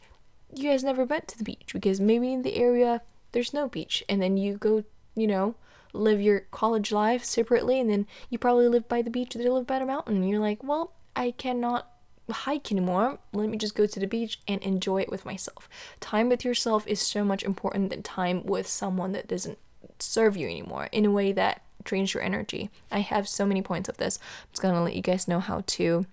You 0.54 0.70
guys 0.70 0.84
never 0.84 1.06
went 1.06 1.28
to 1.30 1.38
the 1.40 1.44
beach 1.44 1.72
because 1.74 2.00
maybe 2.00 2.32
in 2.32 2.44
the 2.44 2.56
area 2.56 3.02
there's 3.32 3.52
no 3.52 3.68
beach, 3.68 4.04
and 4.08 4.22
then 4.22 4.38
you 4.38 4.58
go, 4.58 4.84
you 5.16 5.26
know, 5.26 5.56
live 5.92 6.22
your 6.22 6.42
college 6.52 6.92
life 6.92 7.24
separately, 7.24 7.80
and 7.80 7.90
then 7.90 8.06
you 8.30 8.38
probably 8.38 8.68
live 8.68 8.88
by 8.88 9.02
the 9.02 9.10
beach, 9.10 9.36
or 9.36 9.40
they 9.40 9.50
live 9.50 9.66
by 9.66 9.78
a 9.78 9.86
mountain. 9.88 10.22
You're 10.22 10.40
like, 10.40 10.64
well, 10.64 10.94
I 11.16 11.32
cannot 11.32 11.90
hike 12.34 12.72
anymore. 12.72 13.20
Let 13.34 13.50
me 13.50 13.58
just 13.58 13.76
go 13.76 13.86
to 13.86 14.00
the 14.00 14.08
beach 14.08 14.40
and 14.48 14.62
enjoy 14.62 15.02
it 15.02 15.10
with 15.12 15.26
myself. 15.26 15.70
Time 16.00 16.30
with 16.30 16.44
yourself 16.44 16.86
is 16.88 17.00
so 17.00 17.24
much 17.24 17.44
important 17.44 17.90
than 17.90 18.04
time 18.04 18.46
with 18.46 18.68
someone 18.68 19.12
that 19.14 19.28
doesn't 19.28 19.58
serve 20.00 20.38
you 20.38 20.48
anymore 20.48 20.90
in 20.92 21.06
a 21.06 21.12
way 21.12 21.32
that 21.32 21.62
drains 21.84 22.14
your 22.14 22.24
energy. 22.24 22.70
I 22.92 23.00
have 23.00 23.28
so 23.28 23.46
many 23.46 23.62
points 23.62 23.90
of 23.90 23.98
this. 23.98 24.18
I'm 24.18 24.50
just 24.52 24.62
gonna 24.62 24.84
let 24.84 24.96
you 24.96 25.02
guys 25.02 25.28
know 25.28 25.40
how 25.40 25.64
to 25.66 26.06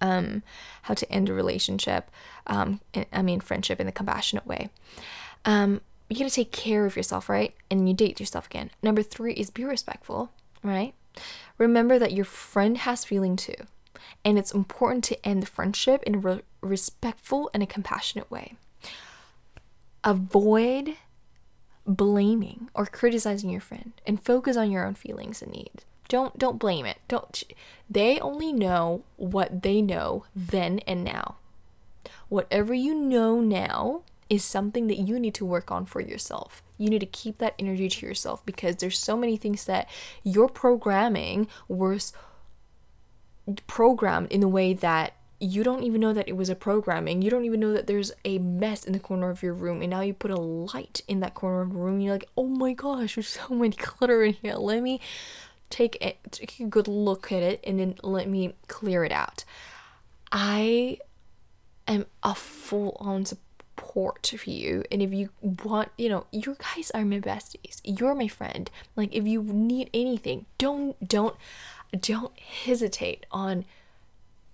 um 0.00 0.42
how 0.82 0.94
to 0.94 1.10
end 1.12 1.28
a 1.28 1.34
relationship 1.34 2.08
um 2.46 2.80
i 3.12 3.20
mean 3.20 3.40
friendship 3.40 3.80
in 3.80 3.88
a 3.88 3.92
compassionate 3.92 4.46
way 4.46 4.68
um 5.44 5.80
you 6.08 6.16
gotta 6.18 6.30
take 6.30 6.52
care 6.52 6.86
of 6.86 6.96
yourself 6.96 7.28
right 7.28 7.54
and 7.68 7.88
you 7.88 7.94
date 7.94 8.20
yourself 8.20 8.46
again 8.46 8.70
number 8.82 9.02
three 9.02 9.32
is 9.32 9.50
be 9.50 9.64
respectful 9.64 10.30
right 10.62 10.94
remember 11.58 11.98
that 11.98 12.12
your 12.12 12.24
friend 12.24 12.78
has 12.78 13.04
feeling 13.04 13.34
too 13.34 13.56
and 14.24 14.38
it's 14.38 14.52
important 14.52 15.04
to 15.04 15.26
end 15.26 15.42
the 15.42 15.46
friendship 15.46 16.02
in 16.04 16.16
a 16.16 16.18
re- 16.18 16.42
respectful 16.60 17.50
and 17.52 17.62
a 17.62 17.66
compassionate 17.66 18.30
way 18.30 18.56
avoid 20.04 20.96
blaming 21.86 22.68
or 22.74 22.86
criticizing 22.86 23.50
your 23.50 23.60
friend 23.60 23.92
and 24.06 24.24
focus 24.24 24.56
on 24.56 24.70
your 24.70 24.86
own 24.86 24.94
feelings 24.94 25.42
and 25.42 25.52
needs. 25.52 25.84
Don't 26.08 26.38
don't 26.38 26.58
blame 26.58 26.86
it. 26.86 26.98
Don't 27.08 27.42
they 27.88 28.18
only 28.20 28.52
know 28.52 29.02
what 29.16 29.62
they 29.62 29.82
know 29.82 30.24
then 30.34 30.78
and 30.80 31.04
now. 31.04 31.36
Whatever 32.28 32.72
you 32.74 32.94
know 32.94 33.40
now 33.40 34.02
is 34.30 34.44
something 34.44 34.86
that 34.86 34.98
you 34.98 35.18
need 35.18 35.34
to 35.34 35.44
work 35.44 35.70
on 35.70 35.86
for 35.86 36.00
yourself. 36.00 36.62
You 36.76 36.90
need 36.90 37.00
to 37.00 37.06
keep 37.06 37.38
that 37.38 37.54
energy 37.58 37.88
to 37.88 38.06
yourself 38.06 38.44
because 38.44 38.76
there's 38.76 38.98
so 38.98 39.16
many 39.16 39.36
things 39.36 39.64
that 39.64 39.88
your 40.22 40.48
programming 40.48 41.48
was 41.66 42.12
programmed 43.66 44.32
in 44.32 44.42
a 44.42 44.48
way 44.48 44.74
that 44.74 45.14
you 45.40 45.62
don't 45.62 45.84
even 45.84 46.00
know 46.00 46.12
that 46.12 46.28
it 46.28 46.36
was 46.36 46.48
a 46.48 46.54
programming. 46.56 47.22
You 47.22 47.30
don't 47.30 47.44
even 47.44 47.60
know 47.60 47.72
that 47.72 47.86
there's 47.86 48.10
a 48.24 48.38
mess 48.38 48.84
in 48.84 48.92
the 48.92 48.98
corner 48.98 49.30
of 49.30 49.42
your 49.42 49.54
room, 49.54 49.82
and 49.82 49.90
now 49.90 50.00
you 50.00 50.12
put 50.12 50.32
a 50.32 50.36
light 50.36 51.02
in 51.06 51.20
that 51.20 51.34
corner 51.34 51.60
of 51.60 51.72
the 51.72 51.78
room. 51.78 52.00
You're 52.00 52.14
like, 52.14 52.28
oh 52.36 52.46
my 52.46 52.72
gosh, 52.72 53.14
there's 53.14 53.28
so 53.28 53.54
much 53.54 53.76
clutter 53.76 54.24
in 54.24 54.34
here. 54.34 54.54
Let 54.54 54.82
me 54.82 55.00
take 55.70 55.96
a, 56.02 56.18
take 56.30 56.58
a 56.58 56.64
good 56.64 56.88
look 56.88 57.30
at 57.30 57.42
it, 57.42 57.60
and 57.64 57.78
then 57.78 57.96
let 58.02 58.28
me 58.28 58.54
clear 58.66 59.04
it 59.04 59.12
out. 59.12 59.44
I 60.32 60.98
am 61.86 62.06
a 62.22 62.34
full 62.34 62.96
on 62.98 63.24
support 63.24 63.46
for 64.26 64.50
you, 64.50 64.82
and 64.90 65.00
if 65.00 65.12
you 65.12 65.30
want, 65.40 65.90
you 65.96 66.08
know, 66.08 66.26
you 66.32 66.56
guys 66.74 66.90
are 66.90 67.04
my 67.04 67.20
besties. 67.20 67.80
You're 67.84 68.16
my 68.16 68.26
friend. 68.26 68.68
Like, 68.96 69.14
if 69.14 69.24
you 69.24 69.42
need 69.44 69.88
anything, 69.94 70.46
don't 70.58 70.96
don't 71.06 71.36
don't 72.00 72.38
hesitate 72.38 73.26
on, 73.30 73.64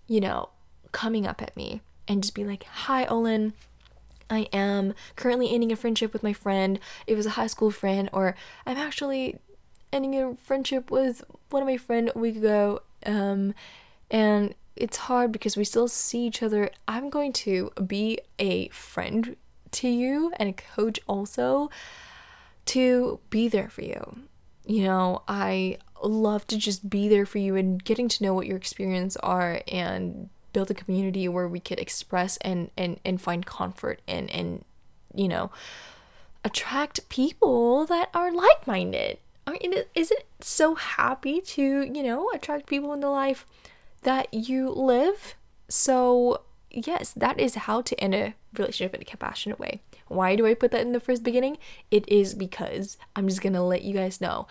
you 0.07 0.21
know 0.21 0.51
coming 0.95 1.27
up 1.27 1.43
at 1.43 1.55
me 1.55 1.83
and 2.09 2.23
just 2.23 2.35
be 2.35 2.45
like, 2.45 2.65
Hi, 2.65 3.05
Olin. 3.05 3.53
I 4.31 4.49
am 4.55 4.95
currently 5.17 5.53
ending 5.53 5.71
a 5.71 5.77
friendship 5.77 6.15
with 6.15 6.23
my 6.23 6.33
friend. 6.33 6.81
It 7.07 7.15
was 7.15 7.27
a 7.27 7.31
high 7.31 7.47
school 7.49 7.71
friend, 7.71 8.09
or 8.11 8.35
I'm 8.65 8.79
actually 8.79 9.39
ending 9.93 10.15
a 10.15 10.35
friendship 10.37 10.91
with 10.91 11.23
one 11.51 11.63
of 11.63 11.69
my 11.69 11.77
friend 11.77 12.11
a 12.15 12.19
week 12.19 12.37
ago. 12.37 12.81
Um, 13.05 13.55
and 14.11 14.55
it's 14.77 14.97
hard 14.97 15.31
because 15.31 15.59
we 15.59 15.65
still 15.65 15.89
see 15.89 16.27
each 16.27 16.43
other. 16.43 16.71
I'm 16.89 17.11
going 17.11 17.35
to 17.35 17.71
be 17.87 18.19
a 18.39 18.69
friend 18.69 19.37
to 19.73 19.89
you 19.89 20.33
and 20.37 20.49
a 20.49 20.53
coach 20.53 21.01
also 21.07 21.69
to 22.67 23.21
be 23.29 23.47
there 23.47 23.69
for 23.69 23.83
you. 23.83 24.23
You 24.67 24.85
know, 24.85 25.23
I 25.29 25.79
love 26.03 26.47
to 26.49 26.59
just 26.59 26.89
be 26.89 27.09
there 27.09 27.27
for 27.27 27.39
you 27.39 27.57
and 27.57 27.83
getting 27.83 28.09
to 28.09 28.23
know 28.23 28.35
what 28.35 28.47
your 28.47 28.57
experience 28.57 29.17
are 29.19 29.61
and 29.69 30.29
build 30.53 30.71
a 30.71 30.75
community 30.75 31.29
where 31.29 31.49
we 31.49 31.61
could 31.61 31.79
express 31.79 32.37
and 32.39 32.71
and 32.77 32.99
and 33.05 33.21
find 33.21 33.45
comfort 33.45 34.01
and 34.07 34.31
and 34.31 34.65
you 35.15 35.29
know 35.29 35.51
attract 36.45 37.09
people 37.09 37.85
that 37.87 38.09
are 38.15 38.33
like-minded. 38.33 39.19
Aren't 39.47 39.65
is 39.95 40.11
it 40.11 40.27
so 40.41 40.75
happy 40.75 41.41
to 41.41 41.63
you 41.83 42.03
know 42.03 42.31
attract 42.33 42.67
people 42.67 42.93
in 42.93 43.01
the 43.01 43.11
life 43.11 43.45
that 44.03 44.33
you 44.33 44.71
live? 44.71 45.35
So 45.69 46.43
yes 46.71 47.13
that 47.13 47.39
is 47.39 47.55
how 47.55 47.83
to 47.83 47.99
end 48.01 48.15
a 48.15 48.35
relationship 48.57 48.95
in 48.95 49.03
a 49.03 49.05
compassionate 49.05 49.59
way 49.59 49.81
why 50.09 50.37
do 50.37 50.47
i 50.47 50.55
put 50.55 50.71
that 50.71 50.83
in 50.83 50.93
the 50.93 51.01
first 51.01 51.23
beginning 51.23 51.59
it 51.91 52.09
is 52.09 52.35
because 52.35 52.97
i'm 53.17 53.29
just 53.29 53.43
gonna 53.43 53.65
let 53.65 53.83
you 53.83 53.95
guys 53.95 54.21
know 54.21 54.47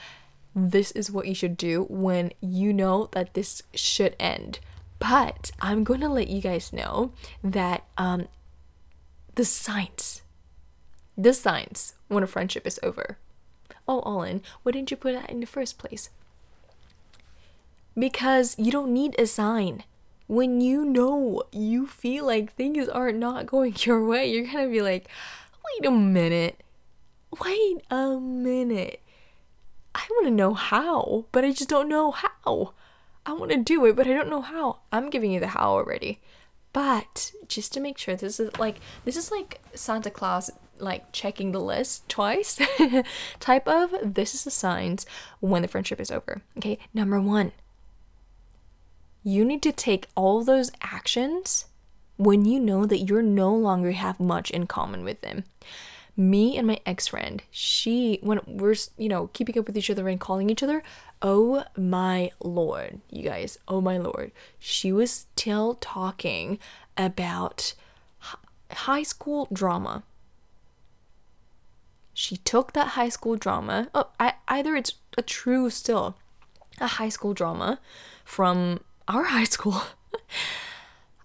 this 0.55 0.91
is 0.91 1.11
what 1.11 1.27
you 1.27 1.33
should 1.33 1.57
do 1.57 1.85
when 1.89 2.31
you 2.41 2.71
know 2.73 3.09
that 3.11 3.33
this 3.33 3.63
should 3.73 4.15
end 4.19 4.59
but 5.03 5.51
I'm 5.59 5.83
to 5.83 6.07
let 6.07 6.29
you 6.29 6.39
guys 6.39 6.71
know 6.71 7.11
that 7.43 7.83
um, 7.97 8.29
the 9.35 9.43
signs, 9.43 10.21
the 11.17 11.33
signs 11.33 11.95
when 12.07 12.23
a 12.23 12.27
friendship 12.27 12.65
is 12.65 12.79
over. 12.81 13.17
Oh, 13.85 13.99
Olin, 14.05 14.41
why 14.63 14.71
didn't 14.71 14.91
you 14.91 14.97
put 14.97 15.13
that 15.13 15.29
in 15.29 15.41
the 15.41 15.45
first 15.45 15.77
place? 15.77 16.09
Because 17.99 18.55
you 18.57 18.71
don't 18.71 18.93
need 18.93 19.19
a 19.19 19.27
sign. 19.27 19.83
When 20.27 20.61
you 20.61 20.85
know 20.85 21.43
you 21.51 21.85
feel 21.85 22.25
like 22.25 22.55
things 22.55 22.87
are 22.87 23.11
not 23.11 23.45
going 23.45 23.75
your 23.85 24.05
way, 24.05 24.31
you're 24.31 24.45
gonna 24.45 24.69
be 24.69 24.81
like, 24.81 25.09
wait 25.65 25.87
a 25.87 25.91
minute. 25.91 26.61
Wait 27.43 27.83
a 27.89 28.19
minute. 28.19 29.01
I 29.95 30.07
wanna 30.11 30.31
know 30.31 30.53
how, 30.53 31.25
but 31.31 31.45
I 31.45 31.51
just 31.51 31.69
don't 31.69 31.89
know 31.89 32.11
how. 32.11 32.73
I 33.25 33.33
want 33.33 33.51
to 33.51 33.57
do 33.57 33.85
it, 33.85 33.95
but 33.95 34.07
I 34.07 34.13
don't 34.13 34.29
know 34.29 34.41
how. 34.41 34.79
I'm 34.91 35.09
giving 35.09 35.31
you 35.31 35.39
the 35.39 35.47
how 35.47 35.71
already. 35.71 36.19
But 36.73 37.31
just 37.47 37.71
to 37.73 37.79
make 37.79 37.97
sure 37.97 38.15
this 38.15 38.39
is 38.39 38.57
like 38.57 38.79
this 39.05 39.15
is 39.15 39.31
like 39.31 39.61
Santa 39.75 40.09
Claus 40.09 40.49
like 40.79 41.11
checking 41.11 41.51
the 41.51 41.59
list 41.59 42.09
twice 42.09 42.59
type 43.39 43.67
of 43.67 43.93
this 44.01 44.33
is 44.33 44.43
the 44.43 44.51
signs 44.51 45.05
when 45.39 45.61
the 45.61 45.67
friendship 45.67 45.99
is 45.99 46.11
over. 46.11 46.41
Okay? 46.57 46.79
Number 46.93 47.21
1. 47.21 47.51
You 49.23 49.45
need 49.45 49.61
to 49.61 49.71
take 49.71 50.07
all 50.15 50.43
those 50.43 50.71
actions 50.81 51.65
when 52.17 52.45
you 52.45 52.59
know 52.59 52.85
that 52.85 52.99
you're 52.99 53.21
no 53.21 53.53
longer 53.53 53.91
have 53.91 54.19
much 54.19 54.51
in 54.51 54.67
common 54.67 55.03
with 55.03 55.21
them. 55.21 55.43
Me 56.15 56.57
and 56.57 56.67
my 56.67 56.79
ex-friend 56.85 57.41
she 57.49 58.19
when 58.21 58.39
we're 58.45 58.75
you 58.97 59.09
know 59.09 59.31
keeping 59.33 59.57
up 59.57 59.65
with 59.65 59.75
each 59.75 59.89
other 59.89 60.07
and 60.07 60.19
calling 60.19 60.47
each 60.51 60.61
other 60.61 60.83
oh 61.23 61.63
my 61.75 62.29
lord 62.39 63.01
you 63.09 63.23
guys 63.23 63.57
oh 63.67 63.81
my 63.81 63.97
lord. 63.97 64.31
She 64.59 64.91
was 64.91 65.09
still 65.09 65.73
talking 65.75 66.59
about 66.95 67.73
high 68.71 69.03
school 69.03 69.47
drama. 69.51 70.03
She 72.13 72.37
took 72.37 72.73
that 72.73 72.89
high 72.89 73.09
school 73.09 73.35
drama 73.35 73.89
oh 73.95 74.09
I, 74.19 74.33
either 74.47 74.75
it's 74.75 74.93
a 75.17 75.23
true 75.23 75.71
still 75.71 76.15
a 76.79 76.87
high 76.87 77.09
school 77.09 77.33
drama 77.33 77.79
from 78.23 78.81
our 79.07 79.23
high 79.25 79.43
school 79.45 79.81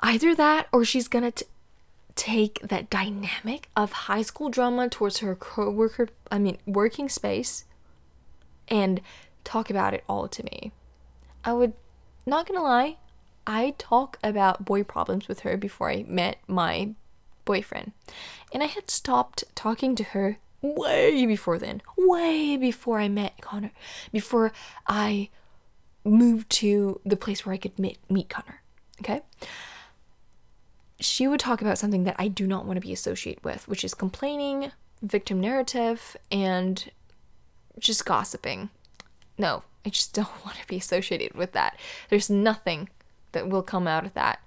either 0.00 0.34
that 0.34 0.68
or 0.72 0.84
she's 0.84 1.08
gonna 1.08 1.32
t- 1.32 1.46
take 2.14 2.60
that 2.62 2.90
dynamic 2.90 3.68
of 3.76 3.92
high 3.92 4.22
school 4.22 4.48
drama 4.48 4.88
towards 4.88 5.18
her 5.18 5.34
co-worker 5.34 6.08
i 6.30 6.38
mean 6.38 6.58
working 6.66 7.08
space 7.08 7.64
and 8.68 9.00
talk 9.44 9.70
about 9.70 9.94
it 9.94 10.04
all 10.08 10.28
to 10.28 10.44
me. 10.44 10.72
I 11.44 11.52
would 11.52 11.72
not 12.26 12.46
gonna 12.46 12.62
lie 12.62 12.96
i 13.46 13.74
talk 13.78 14.18
about 14.22 14.66
boy 14.66 14.84
problems 14.84 15.26
with 15.26 15.40
her 15.40 15.56
before 15.56 15.90
i 15.90 16.04
met 16.06 16.36
my 16.46 16.90
boyfriend. 17.46 17.92
And 18.52 18.62
i 18.62 18.66
had 18.66 18.90
stopped 18.90 19.44
talking 19.54 19.96
to 19.96 20.04
her 20.04 20.38
way 20.60 21.24
before 21.24 21.58
then 21.58 21.80
way 21.96 22.56
before 22.56 22.98
i 22.98 23.08
met 23.08 23.40
connor 23.40 23.70
before 24.12 24.52
i 24.86 25.30
moved 26.04 26.50
to 26.50 27.00
the 27.06 27.16
place 27.16 27.46
where 27.46 27.54
i 27.54 27.56
could 27.56 27.78
meet, 27.78 27.96
meet 28.10 28.28
connor 28.28 28.60
okay 29.00 29.20
she 31.00 31.28
would 31.28 31.40
talk 31.40 31.60
about 31.60 31.78
something 31.78 32.04
that 32.04 32.16
I 32.18 32.28
do 32.28 32.46
not 32.46 32.64
want 32.64 32.76
to 32.76 32.86
be 32.86 32.92
associated 32.92 33.44
with, 33.44 33.68
which 33.68 33.84
is 33.84 33.94
complaining, 33.94 34.72
victim 35.02 35.40
narrative, 35.40 36.16
and 36.30 36.90
just 37.78 38.04
gossiping. 38.04 38.70
No, 39.36 39.62
I 39.86 39.90
just 39.90 40.12
don't 40.14 40.44
want 40.44 40.58
to 40.58 40.66
be 40.66 40.76
associated 40.76 41.34
with 41.34 41.52
that. 41.52 41.78
There's 42.10 42.28
nothing 42.30 42.88
that 43.32 43.48
will 43.48 43.62
come 43.62 43.86
out 43.86 44.04
of 44.04 44.14
that, 44.14 44.40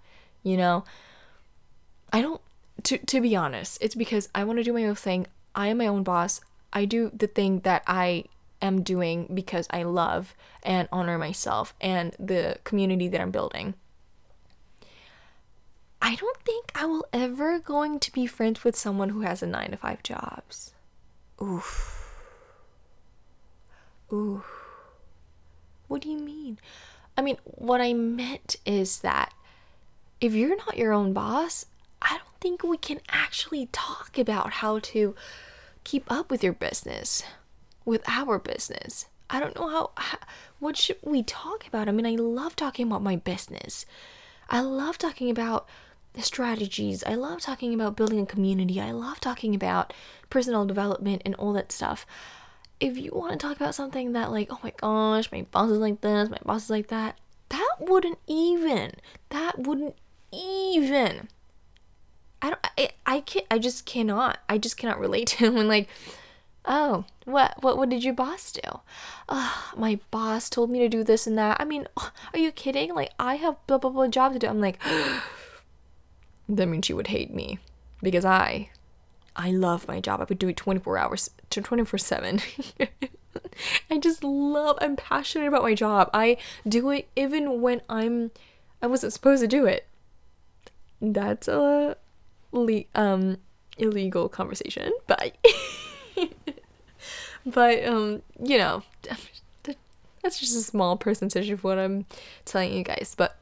you 0.43 0.57
know? 0.57 0.83
I 2.11 2.21
don't 2.21 2.41
to 2.83 2.97
to 2.97 3.21
be 3.21 3.35
honest, 3.35 3.77
it's 3.81 3.95
because 3.95 4.27
I 4.35 4.43
want 4.43 4.57
to 4.57 4.63
do 4.63 4.73
my 4.73 4.85
own 4.85 4.95
thing. 4.95 5.27
I 5.55 5.67
am 5.67 5.77
my 5.77 5.87
own 5.87 6.03
boss. 6.03 6.41
I 6.73 6.85
do 6.85 7.11
the 7.13 7.27
thing 7.27 7.61
that 7.61 7.83
I 7.87 8.25
am 8.61 8.81
doing 8.81 9.27
because 9.33 9.67
I 9.71 9.83
love 9.83 10.35
and 10.63 10.87
honor 10.91 11.17
myself 11.17 11.73
and 11.81 12.15
the 12.19 12.57
community 12.63 13.07
that 13.07 13.21
I'm 13.21 13.31
building. 13.31 13.75
I 16.01 16.15
don't 16.15 16.37
think 16.37 16.71
I 16.73 16.85
will 16.85 17.05
ever 17.13 17.59
going 17.59 17.99
to 17.99 18.11
be 18.11 18.25
friends 18.25 18.63
with 18.63 18.75
someone 18.75 19.09
who 19.09 19.21
has 19.21 19.43
a 19.43 19.47
9 19.47 19.71
to 19.71 19.77
5 19.77 20.03
jobs. 20.03 20.73
Oof. 21.41 22.09
Oof. 24.11 24.45
What 25.87 26.01
do 26.01 26.09
you 26.09 26.17
mean? 26.17 26.59
I 27.17 27.21
mean, 27.21 27.37
what 27.43 27.81
I 27.81 27.93
meant 27.93 28.55
is 28.65 28.99
that 28.99 29.33
if 30.19 30.33
you're 30.33 30.55
not 30.55 30.77
your 30.77 30.93
own 30.93 31.13
boss, 31.13 31.65
I 32.01 32.17
don't 32.17 32.39
think 32.39 32.63
we 32.63 32.77
can 32.77 32.99
actually 33.09 33.67
talk 33.71 34.17
about 34.17 34.53
how 34.53 34.79
to 34.79 35.15
keep 35.83 36.11
up 36.11 36.31
with 36.31 36.43
your 36.43 36.53
business, 36.53 37.23
with 37.85 38.01
our 38.07 38.39
business. 38.39 39.05
I 39.29 39.39
don't 39.39 39.55
know 39.55 39.69
how, 39.69 39.91
how 39.97 40.17
what 40.59 40.77
should 40.77 40.97
we 41.01 41.23
talk 41.23 41.67
about? 41.67 41.87
I 41.87 41.91
mean, 41.91 42.05
I 42.05 42.15
love 42.15 42.55
talking 42.55 42.87
about 42.87 43.03
my 43.03 43.15
business. 43.15 43.85
I 44.49 44.61
love 44.61 44.97
talking 44.97 45.29
about 45.29 45.67
strategies. 46.19 47.03
I 47.03 47.15
love 47.15 47.41
talking 47.41 47.73
about 47.73 47.95
building 47.95 48.19
a 48.19 48.25
community. 48.25 48.79
I 48.81 48.91
love 48.91 49.19
talking 49.19 49.55
about 49.55 49.93
personal 50.29 50.65
development 50.65 51.21
and 51.25 51.35
all 51.35 51.53
that 51.53 51.71
stuff. 51.71 52.05
If 52.79 52.97
you 52.97 53.11
want 53.13 53.33
to 53.33 53.37
talk 53.37 53.57
about 53.57 53.75
something 53.75 54.13
that, 54.13 54.31
like, 54.31 54.47
oh 54.51 54.59
my 54.63 54.73
gosh, 54.75 55.31
my 55.31 55.43
boss 55.51 55.69
is 55.69 55.77
like 55.77 56.01
this, 56.01 56.29
my 56.29 56.39
boss 56.43 56.65
is 56.65 56.69
like 56.69 56.87
that, 56.87 57.17
that 57.49 57.75
wouldn't 57.79 58.17
even. 58.27 58.93
That 59.29 59.59
wouldn't 59.59 59.95
even. 60.33 61.27
I 62.41 62.49
don't. 62.49 62.67
I, 62.77 62.89
I 63.05 63.19
can't. 63.21 63.45
I 63.51 63.59
just 63.59 63.85
cannot. 63.85 64.39
I 64.49 64.57
just 64.57 64.77
cannot 64.77 64.99
relate 64.99 65.27
to 65.27 65.45
him 65.45 65.55
when 65.55 65.67
like, 65.67 65.89
oh, 66.65 67.05
what 67.25 67.61
what 67.61 67.77
what 67.77 67.89
did 67.89 68.03
your 68.03 68.13
boss 68.13 68.51
do? 68.51 68.79
Uh, 69.29 69.51
my 69.77 69.99
boss 70.09 70.49
told 70.49 70.69
me 70.69 70.79
to 70.79 70.89
do 70.89 71.03
this 71.03 71.27
and 71.27 71.37
that. 71.37 71.57
I 71.59 71.65
mean, 71.65 71.87
are 71.97 72.39
you 72.39 72.51
kidding? 72.51 72.93
Like 72.95 73.11
I 73.19 73.35
have 73.35 73.55
blah 73.67 73.77
blah 73.77 73.91
blah 73.91 74.07
job 74.07 74.33
to 74.33 74.39
do. 74.39 74.47
I'm 74.47 74.61
like 74.61 74.81
that 76.57 76.67
means 76.67 76.85
she 76.85 76.93
would 76.93 77.07
hate 77.07 77.33
me 77.33 77.59
because 78.01 78.25
I 78.25 78.69
I 79.35 79.51
love 79.51 79.87
my 79.87 79.99
job. 79.99 80.19
I 80.21 80.25
would 80.27 80.39
do 80.39 80.49
it 80.49 80.57
24 80.57 80.97
hours 80.97 81.29
to 81.49 81.61
24 81.61 81.97
7. 81.97 82.41
I 83.89 83.97
just 83.97 84.23
love, 84.23 84.77
I'm 84.81 84.95
passionate 84.95 85.47
about 85.47 85.63
my 85.63 85.73
job. 85.73 86.09
I 86.13 86.37
do 86.67 86.89
it 86.89 87.07
even 87.15 87.61
when 87.61 87.81
I'm, 87.89 88.31
I 88.81 88.87
wasn't 88.87 89.13
supposed 89.13 89.41
to 89.41 89.47
do 89.47 89.65
it. 89.65 89.87
That's 91.01 91.47
a 91.47 91.95
le- 92.51 92.83
um, 92.93 93.37
illegal 93.77 94.27
conversation, 94.27 94.91
but, 95.07 95.37
but, 97.45 97.85
um, 97.85 98.21
you 98.43 98.57
know, 98.57 98.83
that's 100.21 100.39
just 100.39 100.55
a 100.55 100.61
small 100.61 100.97
percentage 100.97 101.49
of 101.49 101.63
what 101.63 101.79
I'm 101.79 102.05
telling 102.45 102.73
you 102.73 102.83
guys. 102.83 103.15
But 103.17 103.37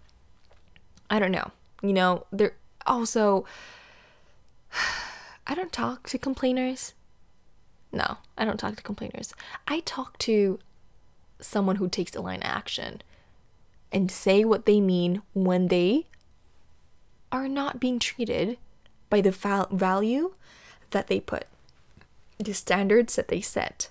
I 1.10 1.20
don't 1.20 1.32
know. 1.32 1.52
You 1.82 1.94
know, 1.94 2.26
there, 2.32 2.54
also, 2.90 3.46
I 5.48 5.56
don't 5.56 5.72
talk 5.72 6.10
to 6.10 6.18
complainers. 6.18 6.94
No, 7.92 8.18
I 8.38 8.46
don't 8.46 8.60
talk 8.60 8.76
to 8.76 8.84
complainers. 8.84 9.34
I 9.68 9.80
talk 9.82 10.18
to 10.20 10.60
someone 11.40 11.78
who 11.78 11.88
takes 11.88 12.16
a 12.16 12.22
line 12.22 12.42
action 12.44 13.02
and 13.92 14.12
say 14.12 14.44
what 14.44 14.66
they 14.66 14.80
mean 14.80 15.22
when 15.34 15.68
they 15.68 16.06
are 17.32 17.48
not 17.48 17.80
being 17.80 18.00
treated 18.00 18.58
by 19.10 19.22
the 19.22 19.32
val- 19.32 19.70
value 19.72 20.34
that 20.92 21.08
they 21.08 21.20
put, 21.20 21.46
the 22.38 22.54
standards 22.54 23.16
that 23.16 23.28
they 23.28 23.42
set. 23.42 23.90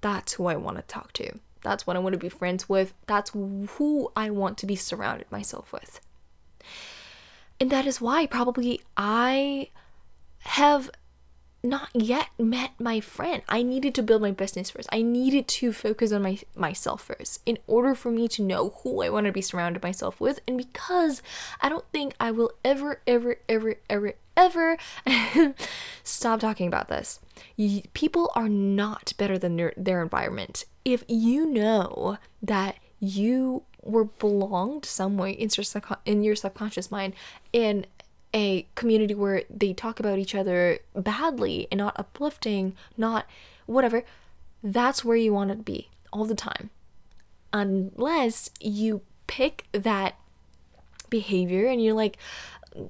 That's 0.00 0.34
who 0.34 0.46
I 0.46 0.56
want 0.56 0.76
to 0.76 0.82
talk 0.82 1.12
to. 1.14 1.38
That's 1.62 1.86
what 1.86 1.96
I 1.96 1.98
want 1.98 2.12
to 2.12 2.18
be 2.18 2.28
friends 2.28 2.68
with. 2.68 2.94
That's 3.06 3.30
who 3.30 4.12
I 4.14 4.30
want 4.30 4.58
to 4.58 4.66
be 4.66 4.76
surrounded 4.76 5.30
myself 5.30 5.72
with. 5.72 6.00
And 7.60 7.70
that 7.70 7.86
is 7.86 8.00
why 8.00 8.26
probably 8.26 8.80
I 8.96 9.70
have 10.40 10.90
not 11.62 11.90
yet 11.92 12.28
met 12.38 12.70
my 12.78 13.00
friend. 13.00 13.42
I 13.48 13.62
needed 13.62 13.94
to 13.96 14.02
build 14.02 14.22
my 14.22 14.30
business 14.30 14.70
first. 14.70 14.88
I 14.92 15.02
needed 15.02 15.48
to 15.48 15.72
focus 15.72 16.12
on 16.12 16.22
my 16.22 16.38
myself 16.54 17.02
first 17.02 17.40
in 17.44 17.58
order 17.66 17.94
for 17.94 18.10
me 18.10 18.28
to 18.28 18.42
know 18.42 18.70
who 18.82 19.02
I 19.02 19.08
want 19.08 19.26
to 19.26 19.32
be 19.32 19.42
surrounded 19.42 19.82
myself 19.82 20.20
with 20.20 20.38
and 20.46 20.56
because 20.56 21.20
I 21.60 21.68
don't 21.68 21.84
think 21.92 22.14
I 22.20 22.30
will 22.30 22.52
ever 22.64 23.00
ever 23.06 23.36
ever 23.48 23.74
ever 23.90 24.14
ever 24.36 24.78
stop 26.04 26.40
talking 26.40 26.68
about 26.68 26.88
this. 26.88 27.18
People 27.92 28.30
are 28.36 28.48
not 28.48 29.12
better 29.18 29.36
than 29.36 29.56
their, 29.56 29.72
their 29.76 30.00
environment. 30.00 30.64
If 30.84 31.02
you 31.08 31.44
know 31.44 32.18
that 32.40 32.76
you 33.00 33.64
were 33.82 34.04
belonged 34.04 34.84
some 34.84 35.16
way 35.16 35.32
in 35.32 35.48
your, 35.56 35.82
in 36.04 36.22
your 36.22 36.36
subconscious 36.36 36.90
mind 36.90 37.14
in 37.52 37.86
a 38.34 38.66
community 38.74 39.14
where 39.14 39.42
they 39.48 39.72
talk 39.72 39.98
about 39.98 40.18
each 40.18 40.34
other 40.34 40.78
badly 40.94 41.66
and 41.70 41.78
not 41.78 41.98
uplifting, 41.98 42.74
not 42.96 43.26
whatever, 43.66 44.04
that's 44.62 45.04
where 45.04 45.16
you 45.16 45.32
want 45.32 45.50
to 45.50 45.56
be 45.56 45.88
all 46.12 46.24
the 46.24 46.34
time. 46.34 46.70
Unless 47.52 48.50
you 48.60 49.00
pick 49.26 49.66
that 49.72 50.16
behavior 51.08 51.66
and 51.66 51.82
you're 51.82 51.94
like, 51.94 52.18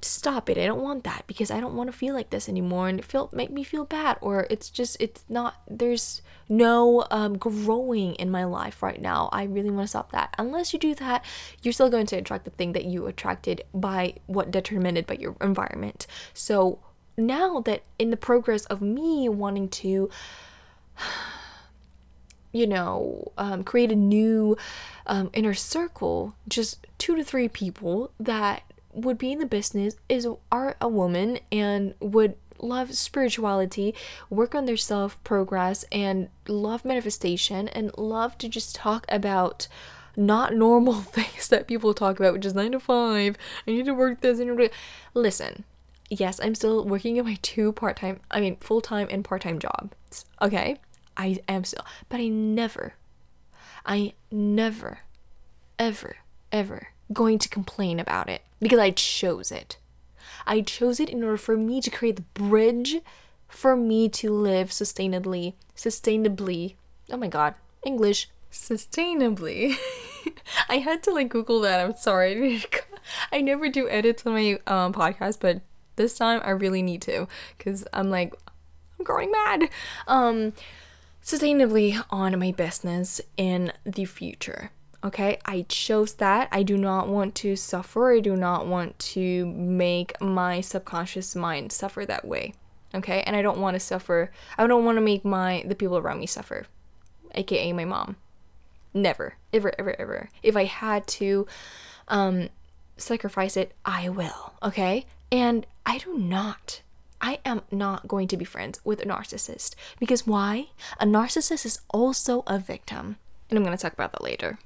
stop 0.03 0.51
it 0.51 0.59
i 0.59 0.67
don't 0.67 0.83
want 0.83 1.05
that 1.05 1.25
because 1.27 1.51
i 1.51 1.61
don't 1.61 1.75
want 1.75 1.91
to 1.91 1.97
feel 1.97 2.15
like 2.15 2.31
this 2.31 2.49
anymore 2.49 2.89
and 2.89 2.99
it 2.99 3.05
feel 3.05 3.31
make 3.33 3.51
me 3.51 3.63
feel 3.65 3.85
bad 3.85 4.17
or 4.21 4.47
it's 4.51 4.71
just 4.71 4.97
it's 5.01 5.25
not 5.29 5.63
there's 5.69 6.23
no 6.49 7.05
um, 7.11 7.37
growing 7.37 8.15
in 8.15 8.31
my 8.31 8.45
life 8.45 8.83
right 8.83 9.01
now. 9.01 9.29
I 9.33 9.45
really 9.45 9.71
want 9.71 9.85
to 9.85 9.89
stop 9.89 10.13
that. 10.13 10.35
Unless 10.39 10.73
you 10.73 10.79
do 10.79 10.95
that 10.97 11.25
you're 11.63 11.73
still 11.73 11.91
going 11.91 12.07
to 12.07 12.17
attract 12.17 12.45
the 12.45 12.51
thing 12.51 12.73
that 12.73 12.85
you 12.85 13.07
attracted 13.07 13.63
by 13.75 14.15
what 14.27 14.51
determined 14.51 15.07
by 15.07 15.15
your 15.15 15.37
environment. 15.41 16.07
So 16.33 16.81
now 17.17 17.61
that 17.61 17.83
in 17.99 18.11
the 18.11 18.17
progress 18.17 18.65
of 18.67 18.81
me 18.81 19.29
wanting 19.29 19.69
to 19.69 20.11
you 22.53 22.67
know, 22.67 23.31
um, 23.37 23.63
create 23.63 23.93
a 23.93 23.97
new 23.97 24.57
um, 25.07 25.31
inner 25.35 25.53
circle, 25.53 26.35
just 26.49 26.87
two 26.97 27.15
to 27.15 27.23
three 27.23 27.47
people 27.47 28.11
that 28.19 28.63
would 28.93 29.19
be 29.19 29.33
in 29.33 29.39
the 29.39 29.47
business 29.47 29.97
is 30.09 30.27
are 30.51 30.77
a 30.81 30.89
woman 30.89 31.39
and 31.53 31.95
would 32.01 32.37
love 32.61 32.95
spirituality, 32.95 33.95
work 34.31 34.55
on 34.55 34.65
their 34.65 34.77
self 34.77 35.23
progress, 35.25 35.85
and 35.93 36.29
love 36.47 36.85
manifestation, 36.85 37.69
and 37.69 37.97
love 37.97 38.37
to 38.39 38.49
just 38.49 38.75
talk 38.75 39.07
about 39.09 39.69
not 40.17 40.55
normal 40.55 40.95
things 41.01 41.49
that 41.49 41.69
people 41.69 41.95
talk 41.95 42.19
about, 42.19 42.33
which 42.33 42.47
is 42.47 42.55
nine 42.55 42.73
to 42.73 42.81
five. 42.81 43.37
I 43.67 43.71
need 43.71 43.87
to 43.87 43.95
work 43.95 44.21
this 44.21 44.41
and 44.41 44.71
listen. 45.15 45.65
Yes, 46.11 46.41
I'm 46.43 46.55
still 46.55 46.85
working 46.85 47.19
at 47.19 47.25
my 47.25 47.39
two 47.43 47.73
part 47.73 47.99
time, 47.99 48.21
I 48.31 48.41
mean, 48.41 48.57
full 48.57 48.81
time 48.81 49.09
and 49.11 49.25
part 49.25 49.43
time 49.43 49.59
jobs. 49.59 50.25
Okay, 50.41 50.77
I 51.17 51.39
am 51.49 51.65
still, 51.65 51.85
but 52.09 52.19
I 52.21 52.29
never, 52.29 52.95
I 53.85 54.15
never, 54.31 55.01
ever, 55.79 56.17
ever 56.51 56.89
going 57.13 57.39
to 57.39 57.49
complain 57.49 57.99
about 58.01 58.29
it 58.29 58.43
because 58.61 58.79
I 58.79 58.91
chose 58.91 59.51
it. 59.51 59.79
I 60.47 60.61
chose 60.61 61.01
it 61.01 61.09
in 61.09 61.23
order 61.23 61.37
for 61.37 61.57
me 61.57 61.81
to 61.81 61.91
create 61.91 62.17
the 62.17 62.23
bridge 62.23 62.99
for 63.49 63.77
me 63.77 64.09
to 64.11 64.31
live 64.31 64.71
sustainably, 64.71 65.55
sustainably. 65.77 66.75
Oh 67.11 67.17
my 67.17 67.29
god, 67.29 67.55
English, 67.85 68.29
sustainably. 68.53 69.77
I 70.69 70.79
had 70.79 71.03
to 71.05 71.13
like 71.13 71.29
Google 71.29 71.61
that. 71.61 71.85
I'm 71.85 71.97
sorry. 71.97 72.65
I 73.33 73.41
never 73.41 73.69
do 73.69 73.89
edits 73.89 74.27
on 74.27 74.35
my 74.35 74.59
um, 74.67 74.93
podcast, 74.93 75.39
but 75.41 75.63
this 75.97 76.17
time 76.17 76.41
I 76.45 76.51
really 76.51 76.83
need 76.83 77.03
to 77.03 77.27
because 77.57 77.87
I'm 77.93 78.11
like, 78.11 78.35
I'm 78.99 79.05
growing 79.05 79.31
mad. 79.31 79.69
Um, 80.07 80.53
sustainably 81.23 82.03
on 82.11 82.39
my 82.39 82.53
business 82.53 83.21
in 83.37 83.73
the 83.85 84.05
future. 84.05 84.71
Okay, 85.05 85.39
I 85.45 85.65
chose 85.69 86.15
that. 86.15 86.49
I 86.51 86.65
do 86.65 86.77
not 86.77 87.09
want 87.09 87.37
to 87.37 87.55
suffer. 87.55 88.13
I 88.13 88.21
do 88.21 88.35
not 88.35 88.67
want 88.67 88.99
to 88.99 89.47
make 89.47 90.21
my 90.21 90.61
subconscious 90.61 91.37
mind 91.37 91.71
suffer 91.71 92.05
that 92.05 92.27
way. 92.27 92.55
Okay, 92.95 93.23
and 93.23 93.37
I 93.37 93.43
don't 93.43 93.61
want 93.61 93.75
to 93.75 93.81
suffer. 93.81 94.33
I 94.57 94.67
don't 94.67 94.85
want 94.85 94.97
to 94.97 95.03
make 95.03 95.25
my 95.25 95.63
the 95.67 95.77
people 95.77 95.99
around 95.99 96.19
me 96.19 96.27
suffer, 96.27 96.67
aka 97.35 97.73
my 97.73 97.85
mom. 97.85 98.17
Never, 98.93 99.35
ever, 99.53 99.73
ever, 99.79 99.95
ever. 100.01 100.31
If 100.43 100.57
I 100.57 100.65
had 100.65 101.07
to 101.09 101.47
um, 102.09 102.49
sacrifice 102.97 103.57
it, 103.57 103.73
I 103.85 104.09
will. 104.09 104.55
Okay, 104.65 105.07
and 105.31 105.65
I 105.87 105.99
do 105.99 106.19
not. 106.19 106.83
I 107.21 107.39
am 107.45 107.63
not 107.71 108.09
going 108.09 108.27
to 108.29 108.37
be 108.37 108.45
friends 108.45 108.81
with 108.85 109.01
a 109.01 109.05
narcissist 109.07 109.75
because 110.01 110.27
why? 110.27 110.71
A 110.99 111.05
narcissist 111.05 111.65
is 111.67 111.81
also 111.91 112.43
a 112.49 112.59
victim, 112.59 113.17
and 113.49 113.57
I'm 113.57 113.65
going 113.65 113.77
to 113.77 113.81
talk 113.81 113.93
about 113.93 114.11
that 114.13 114.25
later 114.25 114.59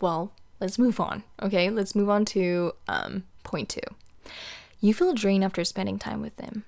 well, 0.00 0.32
let's 0.60 0.78
move 0.78 1.00
on. 1.00 1.24
Okay, 1.42 1.70
let's 1.70 1.94
move 1.94 2.08
on 2.08 2.24
to 2.26 2.72
um, 2.88 3.24
point 3.42 3.68
two. 3.68 3.80
You 4.80 4.94
feel 4.94 5.12
drained 5.12 5.44
after 5.44 5.64
spending 5.64 5.98
time 5.98 6.22
with 6.22 6.36
them. 6.36 6.64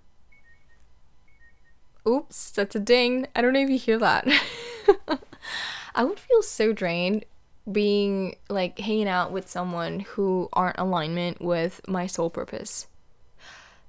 Oops, 2.07 2.51
that's 2.51 2.75
a 2.75 2.81
ding. 2.81 3.27
I 3.35 3.43
don't 3.43 3.53
know 3.53 3.61
if 3.61 3.71
you 3.71 3.79
hear 3.79 3.99
that. 3.99 4.27
I 5.95 6.05
would 6.05 6.19
feel 6.19 6.43
so 6.43 6.73
drained 6.73 7.25
being 7.71 8.37
like 8.49 8.79
hanging 8.79 9.09
out 9.09 9.31
with 9.31 9.49
someone 9.49 10.01
who 10.01 10.49
aren't 10.53 10.79
alignment 10.79 11.41
with 11.41 11.81
my 11.87 12.07
sole 12.07 12.31
purpose. 12.31 12.89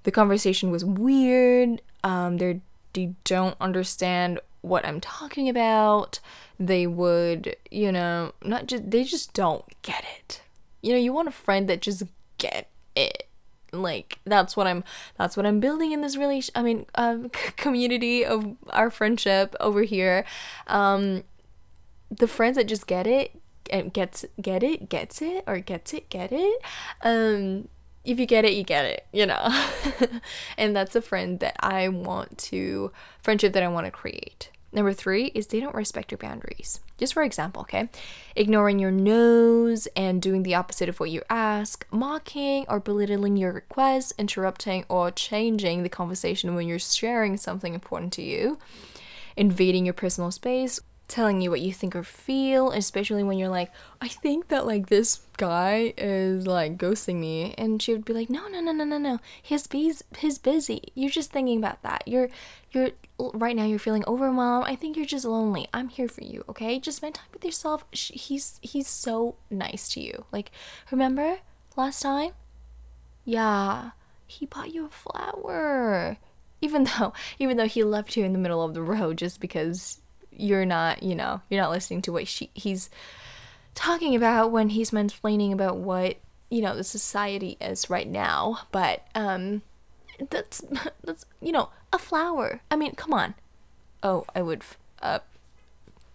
The 0.04 0.12
conversation 0.12 0.70
was 0.70 0.86
weird. 0.86 1.82
Um, 2.04 2.38
they 2.38 2.62
don't 3.24 3.56
understand 3.60 4.40
what 4.64 4.86
I'm 4.86 5.00
talking 5.00 5.48
about. 5.48 6.20
They 6.60 6.88
would, 6.88 7.56
you 7.70 7.92
know, 7.92 8.32
not 8.44 8.66
just 8.66 8.90
they 8.90 9.04
just 9.04 9.34
don't 9.34 9.64
get 9.84 10.04
it. 10.18 10.42
You 10.82 10.94
know, 10.94 11.00
you 11.00 11.14
want 11.14 11.28
a 11.28 11.32
friend 11.32 11.70
that 11.70 11.82
just 11.82 12.04
get 12.38 12.70
it. 12.96 13.28
Like 13.72 14.20
that's 14.24 14.56
what 14.56 14.66
I'm 14.66 14.84
that's 15.18 15.36
what 15.38 15.46
I'm 15.46 15.60
building 15.60 15.92
in 15.92 16.02
this 16.02 16.18
relation 16.18 16.54
I 16.56 16.64
mean, 16.64 16.86
um 16.96 17.30
community 17.58 18.26
of 18.26 18.56
our 18.70 18.90
friendship 18.90 19.56
over 19.60 19.84
here. 19.84 20.26
Um 20.68 21.24
the 22.10 22.28
friends 22.28 22.58
that 22.58 22.68
just 22.68 22.88
get 22.88 23.06
it 23.06 23.32
and 23.70 23.92
gets 23.92 24.26
get 24.42 24.64
it, 24.64 24.90
gets 24.90 25.22
it 25.22 25.44
or 25.46 25.60
gets 25.60 25.94
it, 25.94 26.10
get 26.10 26.32
it. 26.32 26.62
Um 27.02 27.68
if 28.04 28.20
you 28.20 28.26
get 28.26 28.46
it, 28.46 28.54
you 28.54 28.64
get 28.64 28.86
it, 28.86 29.06
you 29.12 29.26
know. 29.26 29.66
and 30.58 30.76
that's 30.76 30.96
a 30.96 31.02
friend 31.02 31.40
that 31.40 31.56
I 31.60 31.88
want 31.88 32.38
to 32.40 32.92
friendship 33.22 33.54
that 33.54 33.64
I 33.64 33.68
want 33.68 33.86
to 33.86 33.92
create. 33.92 34.50
Number 34.74 34.92
three 34.92 35.26
is 35.36 35.48
they 35.48 35.60
don't 35.60 35.76
respect 35.76 36.12
your 36.12 36.18
boundaries. 36.18 36.80
Just 36.98 37.14
for 37.14 37.22
example, 37.22 37.62
okay? 37.62 37.90
Ignoring 38.36 38.80
your 38.80 38.90
no's 38.90 39.88
and 39.96 40.20
doing 40.20 40.42
the 40.42 40.56
opposite 40.56 40.90
of 40.90 41.00
what 41.00 41.12
you 41.12 41.22
ask, 41.30 41.86
mocking 41.92 42.66
or 42.68 42.80
belittling 42.80 43.38
your 43.38 43.54
requests, 43.54 44.14
interrupting 44.18 44.84
or 44.90 45.12
changing 45.12 45.84
the 45.84 45.90
conversation 45.90 46.56
when 46.56 46.68
you're 46.68 46.80
sharing 46.80 47.38
something 47.38 47.76
important 47.76 48.14
to 48.14 48.24
you, 48.24 48.58
invading 49.38 49.86
your 49.86 49.94
personal 49.94 50.32
space, 50.32 50.80
telling 51.08 51.42
you 51.42 51.50
what 51.50 51.62
you 51.62 51.74
think 51.74 51.96
or 51.96 52.04
feel, 52.04 52.72
especially 52.72 53.24
when 53.24 53.38
you're 53.38 53.50
like, 53.50 53.72
I 54.02 54.08
think 54.08 54.48
that 54.48 54.66
like 54.66 54.88
this 54.88 55.22
guy 55.38 55.94
is 55.98 56.48
like 56.48 56.78
ghosting 56.78 57.16
me, 57.16 57.54
and 57.58 57.82
she 57.82 57.94
would 57.94 58.06
be 58.06 58.14
like, 58.14 58.30
No, 58.30 58.48
no, 58.48 58.60
no, 58.60 58.72
no, 58.72 58.84
no, 58.84 58.98
no. 58.98 59.20
He's 59.42 59.68
he's 59.72 60.04
he's 60.18 60.38
busy. 60.38 60.82
You're 60.96 61.12
just 61.12 61.32
thinking 61.32 61.58
about 61.58 61.82
that. 61.84 62.08
You're 62.08 62.30
you're 62.72 62.92
right 63.20 63.56
now. 63.56 63.66
You're 63.66 63.80
feeling 63.80 64.04
overwhelmed. 64.08 64.66
I 64.68 64.76
think 64.76 64.98
you're 64.98 65.06
just 65.06 65.26
lonely. 65.26 65.68
I'm 65.74 65.90
here 65.90 66.08
for 66.08 66.24
you. 66.24 66.44
Okay, 66.50 66.80
just 66.80 66.98
spend 66.98 67.16
time 67.16 67.28
with 67.34 67.46
yourself. 67.46 67.86
He's 67.92 68.60
he's 68.62 68.88
so 68.88 69.36
nice 69.50 69.90
to 69.90 70.02
you. 70.02 70.26
Like, 70.32 70.52
remember 70.92 71.40
last 71.76 72.02
time? 72.02 72.32
Yeah, 73.26 73.92
he 74.28 74.46
bought 74.46 74.74
you 74.74 74.86
a 74.86 74.90
flower 74.90 76.18
even 76.62 76.86
though 76.86 77.12
even 77.40 77.58
though 77.58 77.68
he 77.68 77.84
left 77.84 78.16
you 78.16 78.24
in 78.24 78.32
the 78.32 78.40
middle 78.40 78.64
of 78.64 78.74
the 78.74 78.82
road 78.82 79.18
just 79.18 79.40
because 79.42 80.00
you're 80.38 80.66
not, 80.66 81.04
you 81.04 81.16
know, 81.16 81.42
you're 81.50 81.62
not 81.62 81.72
listening 81.72 82.02
to 82.04 82.12
what 82.12 82.28
she 82.28 82.50
he's 82.54 82.90
talking 83.76 84.16
about 84.16 84.52
when 84.52 84.70
he's 84.70 84.92
mansplaining 84.92 85.52
about 85.52 85.78
what, 85.78 86.18
you 86.50 86.62
know, 86.62 86.76
the 86.76 86.84
society 86.84 87.58
is 87.60 87.90
right 87.90 88.08
now. 88.08 88.60
But 88.72 89.06
um 89.16 89.62
that's 90.30 90.64
that's 91.04 91.26
you 91.42 91.52
know, 91.52 91.70
a 91.92 92.00
flower. 92.00 92.62
I 92.70 92.76
mean, 92.76 92.96
come 92.96 93.14
on. 93.14 93.34
Oh, 94.02 94.26
I 94.36 94.42
would 94.42 94.64
uh 95.02 95.20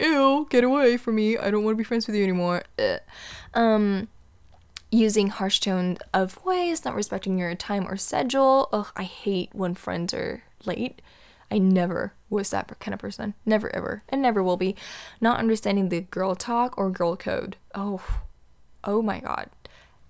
ew, 0.00 0.46
get 0.50 0.64
away 0.64 0.96
from 0.96 1.16
me. 1.16 1.36
I 1.36 1.50
don't 1.50 1.64
want 1.64 1.74
to 1.74 1.78
be 1.78 1.84
friends 1.84 2.06
with 2.06 2.16
you 2.16 2.22
anymore. 2.22 2.64
Ugh. 2.78 3.00
Um 3.54 4.08
using 4.90 5.28
harsh 5.28 5.60
tone 5.60 5.98
of 6.14 6.32
voice, 6.32 6.84
not 6.84 6.94
respecting 6.94 7.38
your 7.38 7.54
time 7.54 7.86
or 7.86 7.96
schedule. 7.96 8.68
Ugh, 8.72 8.90
I 8.96 9.02
hate 9.02 9.50
when 9.52 9.74
friends 9.74 10.14
are 10.14 10.42
late. 10.64 11.02
I 11.50 11.58
never 11.58 12.12
was 12.28 12.50
that 12.50 12.78
kind 12.78 12.92
of 12.94 13.00
person. 13.00 13.34
Never 13.46 13.74
ever. 13.74 14.02
And 14.08 14.20
never 14.20 14.42
will 14.42 14.56
be. 14.56 14.76
Not 15.20 15.38
understanding 15.38 15.88
the 15.88 16.02
girl 16.02 16.34
talk 16.34 16.76
or 16.76 16.90
girl 16.90 17.16
code. 17.16 17.56
Oh, 17.74 18.02
oh 18.84 19.02
my 19.02 19.20
god. 19.20 19.50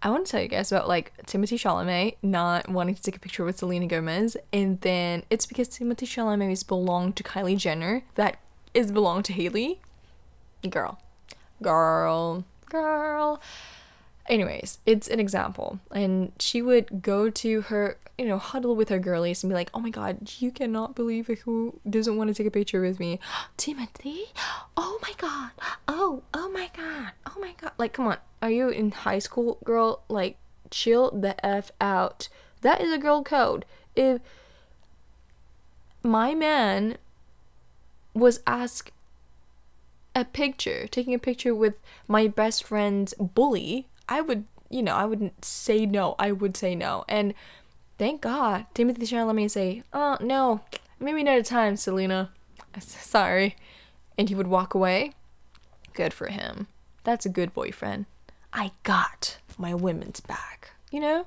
I 0.01 0.11
want 0.11 0.27
to 0.27 0.31
tell 0.31 0.43
you 0.43 0.49
guys 0.49 0.71
about 0.71 0.87
like 0.87 1.13
Timothée 1.27 1.59
Chalamet 1.59 2.17
not 2.23 2.69
wanting 2.69 2.95
to 2.95 3.03
take 3.03 3.17
a 3.17 3.21
picture 3.21 3.45
with 3.45 3.59
Selena 3.59 3.87
Gomez, 3.87 4.37
and 4.53 4.81
then 4.83 5.25
it's 5.29 5.45
because 5.45 5.69
Timothée 5.69 6.07
Chalamet 6.07 6.53
is 6.53 6.63
belonged 6.63 7.17
to 7.17 7.25
Kylie 7.25 7.59
Jenner 7.59 8.05
that 8.15 8.39
is 8.75 8.93
belonged 8.93 9.25
to 9.27 9.33
Hailey. 9.33 9.81
Girl, 10.69 11.01
girl, 11.61 12.45
girl 12.69 13.41
anyways, 14.29 14.79
it's 14.87 15.09
an 15.09 15.21
example. 15.21 15.81
And 15.91 16.33
she 16.39 16.63
would 16.63 17.03
go 17.03 17.31
to 17.31 17.61
her, 17.63 17.99
you 18.17 18.27
know, 18.27 18.39
huddle 18.39 18.77
with 18.77 18.89
her 18.89 18.99
girlies 18.99 19.43
and 19.43 19.51
be 19.51 19.55
like, 19.55 19.71
oh 19.75 19.81
my 19.81 19.91
god, 19.91 20.31
you 20.39 20.51
cannot 20.51 20.95
believe 20.95 21.27
who 21.45 21.81
doesn't 21.89 22.17
want 22.17 22.29
to 22.29 22.35
take 22.35 22.47
a 22.47 22.51
picture 22.51 22.81
with 22.81 23.01
me. 23.01 23.19
Timothée? 23.59 24.29
Oh 24.77 24.99
my 25.03 25.13
god. 25.17 25.51
Oh, 25.87 26.23
oh 26.35 26.51
my 26.51 26.71
god. 26.77 27.13
Oh 27.27 27.41
my 27.41 27.55
god. 27.61 27.73
Like, 27.79 27.93
come 27.93 28.07
on. 28.07 28.19
Are 28.41 28.51
you 28.51 28.69
in 28.69 28.91
high 28.93 29.19
school, 29.19 29.59
girl? 29.65 30.03
Like, 30.09 30.37
chill 30.71 31.11
the 31.11 31.45
F 31.45 31.73
out. 31.81 32.29
That 32.61 32.81
is 32.81 32.93
a 32.93 32.99
girl 32.99 33.23
code. 33.23 33.65
If 33.97 34.21
my 36.03 36.35
man 36.35 36.99
was 38.15 38.41
asked 38.47 38.93
a 40.15 40.25
picture, 40.25 40.87
taking 40.89 41.15
a 41.15 41.19
picture 41.19 41.55
with 41.55 41.75
my 42.07 42.27
best 42.27 42.65
friend's 42.65 43.15
bully, 43.15 43.87
I 44.09 44.21
would, 44.21 44.45
you 44.71 44.83
know, 44.83 44.95
I 44.95 45.05
wouldn't 45.05 45.45
say 45.45 45.87
no. 45.87 46.15
I 46.19 46.33
would 46.33 46.57
say 46.57 46.75
no. 46.75 47.05
And 47.09 47.35
thank 47.99 48.21
God, 48.21 48.67
Timothée 48.75 48.99
Chalamet 48.99 49.27
let 49.27 49.35
me 49.37 49.49
say, 49.49 49.83
"Oh 49.93 50.17
no, 50.21 50.61
maybe 50.99 51.23
not 51.23 51.39
a 51.39 51.43
time, 51.43 51.77
Selena. 51.77 52.31
Sorry," 52.79 53.57
and 54.17 54.29
he 54.29 54.35
would 54.35 54.47
walk 54.47 54.75
away. 54.75 55.13
Good 55.93 56.15
for 56.15 56.29
him. 56.29 56.69
That's 57.05 57.27
a 57.27 57.31
good 57.31 57.53
boyfriend. 57.53 58.07
I 58.53 58.73
got 58.83 59.39
my 59.59 59.75
women's 59.75 60.21
back. 60.21 60.73
You 60.91 61.01
know, 61.01 61.27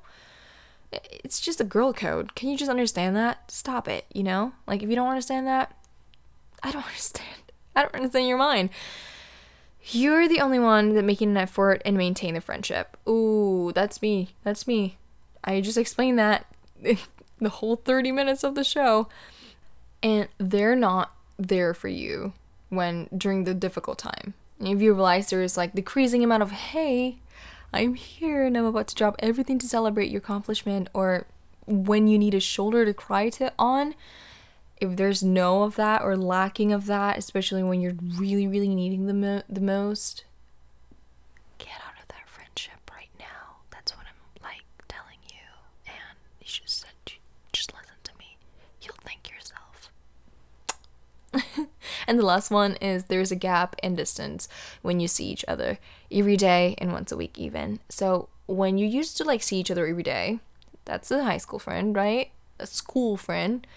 it's 0.91 1.39
just 1.39 1.61
a 1.61 1.65
girl 1.65 1.93
code. 1.93 2.35
Can 2.35 2.49
you 2.49 2.57
just 2.57 2.71
understand 2.71 3.15
that? 3.15 3.51
Stop 3.51 3.87
it. 3.87 4.05
You 4.13 4.23
know, 4.23 4.53
like 4.67 4.81
if 4.83 4.89
you 4.89 4.95
don't 4.95 5.09
understand 5.09 5.47
that, 5.47 5.75
I 6.63 6.71
don't 6.71 6.85
understand. 6.85 7.27
I 7.75 7.83
don't 7.83 7.95
understand 7.95 8.27
your 8.27 8.37
mind. 8.37 8.69
You're 9.83 10.27
the 10.27 10.41
only 10.41 10.59
one 10.59 10.93
that 10.95 11.03
making 11.03 11.31
an 11.31 11.37
effort 11.37 11.81
and 11.85 11.97
maintain 11.97 12.35
the 12.35 12.41
friendship. 12.41 12.97
Ooh, 13.07 13.71
that's 13.73 14.01
me. 14.01 14.29
That's 14.43 14.67
me. 14.67 14.97
I 15.43 15.61
just 15.61 15.77
explained 15.77 16.19
that 16.19 16.45
the 16.81 17.49
whole 17.49 17.75
30 17.75 18.11
minutes 18.11 18.43
of 18.43 18.55
the 18.55 18.63
show. 18.63 19.09
And 20.03 20.27
they're 20.37 20.75
not 20.75 21.15
there 21.37 21.73
for 21.73 21.87
you 21.87 22.33
when 22.69 23.09
during 23.15 23.43
the 23.43 23.53
difficult 23.53 23.97
time. 23.97 24.33
If 24.59 24.81
you 24.81 24.93
realize 24.93 25.29
there's 25.29 25.57
like 25.57 25.73
decreasing 25.73 26.23
amount 26.23 26.43
of, 26.43 26.51
hey, 26.51 27.17
I'm 27.73 27.95
here 27.95 28.45
and 28.45 28.57
I'm 28.57 28.65
about 28.65 28.87
to 28.89 28.95
drop 28.95 29.15
everything 29.19 29.57
to 29.59 29.67
celebrate 29.67 30.11
your 30.11 30.19
accomplishment, 30.19 30.89
or 30.93 31.25
when 31.65 32.07
you 32.07 32.19
need 32.19 32.33
a 32.33 32.39
shoulder 32.39 32.85
to 32.85 32.93
cry 32.93 33.29
to 33.29 33.51
on, 33.57 33.95
if 34.81 34.95
there's 34.95 35.23
no 35.23 35.61
of 35.63 35.75
that 35.75 36.01
or 36.01 36.17
lacking 36.17 36.73
of 36.73 36.87
that, 36.87 37.17
especially 37.17 37.61
when 37.61 37.79
you're 37.79 37.95
really, 38.17 38.47
really 38.47 38.73
needing 38.73 39.05
the, 39.05 39.13
mo- 39.13 39.43
the 39.47 39.61
most, 39.61 40.25
get 41.59 41.69
out 41.85 42.01
of 42.01 42.07
that 42.07 42.27
friendship 42.27 42.89
right 42.91 43.11
now. 43.19 43.57
That's 43.69 43.95
what 43.95 44.05
I'm 44.07 44.43
like 44.43 44.65
telling 44.87 45.19
you. 45.29 45.37
And 45.85 46.17
you 46.39 46.47
should 46.47 46.65
just 47.53 47.71
listen 47.73 47.95
to 48.03 48.11
me. 48.17 48.37
You'll 48.81 48.95
thank 49.03 49.29
yourself. 49.29 49.91
and 52.07 52.17
the 52.17 52.25
last 52.25 52.49
one 52.49 52.73
is 52.77 53.03
there's 53.03 53.31
a 53.31 53.35
gap 53.35 53.75
in 53.83 53.95
distance 53.95 54.49
when 54.81 54.99
you 54.99 55.07
see 55.07 55.25
each 55.25 55.45
other 55.47 55.77
every 56.11 56.37
day 56.37 56.73
and 56.79 56.91
once 56.91 57.11
a 57.11 57.17
week, 57.17 57.37
even. 57.37 57.79
So 57.87 58.29
when 58.47 58.79
you 58.79 58.87
used 58.87 59.15
to 59.17 59.23
like 59.23 59.43
see 59.43 59.59
each 59.59 59.69
other 59.69 59.85
every 59.85 60.03
day, 60.03 60.39
that's 60.85 61.11
a 61.11 61.23
high 61.23 61.37
school 61.37 61.59
friend, 61.59 61.95
right? 61.95 62.31
A 62.57 62.65
school 62.65 63.15
friend 63.15 63.67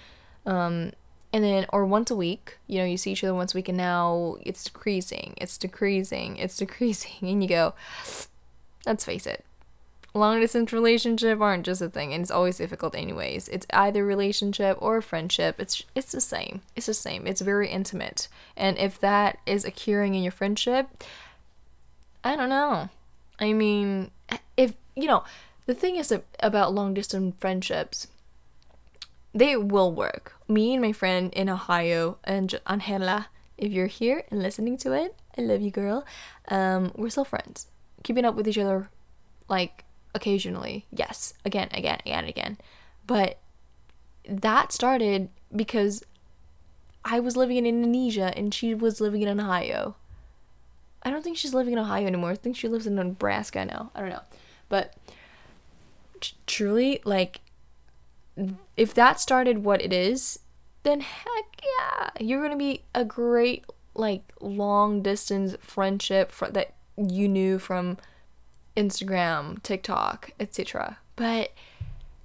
um, 0.46 0.92
and 1.32 1.42
then, 1.42 1.66
or 1.72 1.84
once 1.84 2.10
a 2.10 2.16
week, 2.16 2.58
you 2.66 2.78
know, 2.78 2.84
you 2.84 2.96
see 2.96 3.12
each 3.12 3.24
other 3.24 3.34
once 3.34 3.54
a 3.54 3.58
week, 3.58 3.68
and 3.68 3.78
now 3.78 4.36
it's 4.42 4.64
decreasing, 4.64 5.34
it's 5.36 5.58
decreasing, 5.58 6.36
it's 6.36 6.56
decreasing, 6.58 7.28
and 7.28 7.42
you 7.42 7.48
go, 7.48 7.74
let's 8.86 9.04
face 9.04 9.26
it, 9.26 9.44
long 10.14 10.40
distance 10.40 10.72
relationship 10.72 11.40
aren't 11.40 11.66
just 11.66 11.82
a 11.82 11.88
thing, 11.88 12.12
and 12.14 12.22
it's 12.22 12.30
always 12.30 12.58
difficult 12.58 12.94
anyways. 12.94 13.48
It's 13.48 13.66
either 13.72 14.04
relationship 14.04 14.78
or 14.80 15.02
friendship. 15.02 15.56
It's 15.58 15.82
it's 15.94 16.12
the 16.12 16.20
same. 16.20 16.62
It's 16.76 16.86
the 16.86 16.94
same. 16.94 17.26
It's 17.26 17.40
very 17.40 17.68
intimate, 17.68 18.28
and 18.56 18.78
if 18.78 19.00
that 19.00 19.38
is 19.44 19.64
occurring 19.64 20.14
in 20.14 20.22
your 20.22 20.32
friendship, 20.32 20.88
I 22.22 22.36
don't 22.36 22.48
know. 22.48 22.90
I 23.40 23.52
mean, 23.52 24.12
if 24.56 24.74
you 24.94 25.08
know, 25.08 25.24
the 25.66 25.74
thing 25.74 25.96
is 25.96 26.14
about 26.38 26.72
long 26.72 26.94
distance 26.94 27.34
friendships 27.40 28.06
they 29.34 29.56
will 29.56 29.92
work. 29.92 30.33
Me 30.46 30.74
and 30.74 30.82
my 30.82 30.92
friend 30.92 31.32
in 31.32 31.48
Ohio, 31.48 32.18
and 32.24 32.60
Angela, 32.66 33.28
if 33.56 33.72
you're 33.72 33.86
here 33.86 34.24
and 34.30 34.42
listening 34.42 34.76
to 34.78 34.92
it, 34.92 35.14
I 35.38 35.42
love 35.42 35.62
you, 35.62 35.70
girl. 35.70 36.04
Um, 36.48 36.92
we're 36.94 37.10
still 37.10 37.24
friends, 37.24 37.66
keeping 38.02 38.24
up 38.24 38.34
with 38.34 38.46
each 38.46 38.58
other, 38.58 38.90
like 39.48 39.84
occasionally. 40.14 40.86
Yes, 40.92 41.34
again, 41.44 41.68
again, 41.72 42.00
again, 42.04 42.24
again. 42.24 42.58
But 43.06 43.38
that 44.28 44.72
started 44.72 45.28
because 45.54 46.04
I 47.04 47.20
was 47.20 47.36
living 47.36 47.56
in 47.56 47.66
Indonesia 47.66 48.32
and 48.36 48.52
she 48.52 48.74
was 48.74 49.00
living 49.00 49.22
in 49.22 49.40
Ohio. 49.40 49.96
I 51.02 51.10
don't 51.10 51.22
think 51.22 51.36
she's 51.36 51.52
living 51.52 51.74
in 51.74 51.78
Ohio 51.78 52.06
anymore. 52.06 52.30
I 52.30 52.36
think 52.36 52.56
she 52.56 52.68
lives 52.68 52.86
in 52.86 52.94
Nebraska 52.94 53.64
now. 53.64 53.90
I 53.94 54.00
don't 54.00 54.08
know. 54.08 54.22
But 54.70 54.94
t- 56.20 56.34
truly, 56.46 57.00
like, 57.04 57.40
if 58.76 58.94
that 58.94 59.20
started 59.20 59.64
what 59.64 59.82
it 59.82 59.92
is, 59.92 60.38
then 60.82 61.00
heck 61.00 61.62
yeah, 61.62 62.10
you're 62.20 62.42
gonna 62.42 62.56
be 62.56 62.82
a 62.94 63.04
great 63.04 63.64
like 63.94 64.32
long 64.40 65.02
distance 65.02 65.56
friendship 65.60 66.30
for, 66.30 66.50
that 66.50 66.74
you 66.96 67.28
knew 67.28 67.58
from 67.58 67.96
Instagram, 68.76 69.62
TikTok, 69.62 70.32
etc. 70.40 70.98
But 71.16 71.52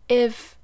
if 0.07 0.57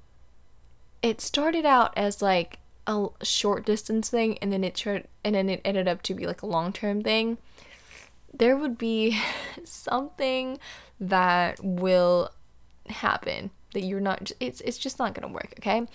it 1.02 1.20
started 1.20 1.64
out 1.64 1.96
as 1.96 2.20
like 2.20 2.58
a 2.86 3.06
short 3.22 3.64
distance 3.64 4.08
thing 4.08 4.38
and 4.38 4.52
then 4.52 4.64
it 4.64 4.74
turned 4.74 5.06
and 5.24 5.34
then 5.34 5.48
it 5.48 5.60
ended 5.64 5.88
up 5.88 6.02
to 6.02 6.14
be 6.14 6.26
like 6.26 6.42
a 6.42 6.46
long 6.46 6.72
term 6.72 7.02
thing, 7.02 7.38
there 8.32 8.56
would 8.56 8.76
be 8.76 9.18
something 9.64 10.58
that 10.98 11.58
will 11.62 12.30
happen 12.88 13.50
that 13.76 13.84
you're 13.84 14.00
not 14.00 14.32
it's 14.40 14.62
it's 14.62 14.78
just 14.78 14.98
not 14.98 15.12
going 15.14 15.28
to 15.28 15.32
work, 15.32 15.52
okay? 15.58 15.86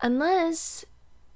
Unless 0.00 0.84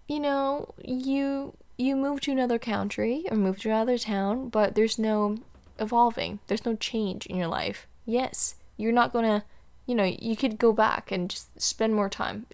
you 0.06 0.20
know, 0.20 0.72
you 0.82 1.56
you 1.76 1.96
move 1.96 2.20
to 2.20 2.30
another 2.30 2.58
country 2.58 3.24
or 3.28 3.36
move 3.36 3.58
to 3.60 3.70
another 3.70 3.98
town, 3.98 4.48
but 4.48 4.76
there's 4.76 4.98
no 4.98 5.38
evolving. 5.80 6.38
There's 6.46 6.64
no 6.64 6.76
change 6.76 7.26
in 7.26 7.36
your 7.36 7.48
life. 7.48 7.88
Yes, 8.06 8.54
you're 8.76 8.92
not 8.92 9.12
going 9.12 9.24
to 9.24 9.44
you 9.86 9.94
know, 9.94 10.04
you 10.04 10.34
could 10.34 10.56
go 10.56 10.72
back 10.72 11.12
and 11.12 11.28
just 11.28 11.60
spend 11.60 11.94
more 11.94 12.08
time. 12.08 12.46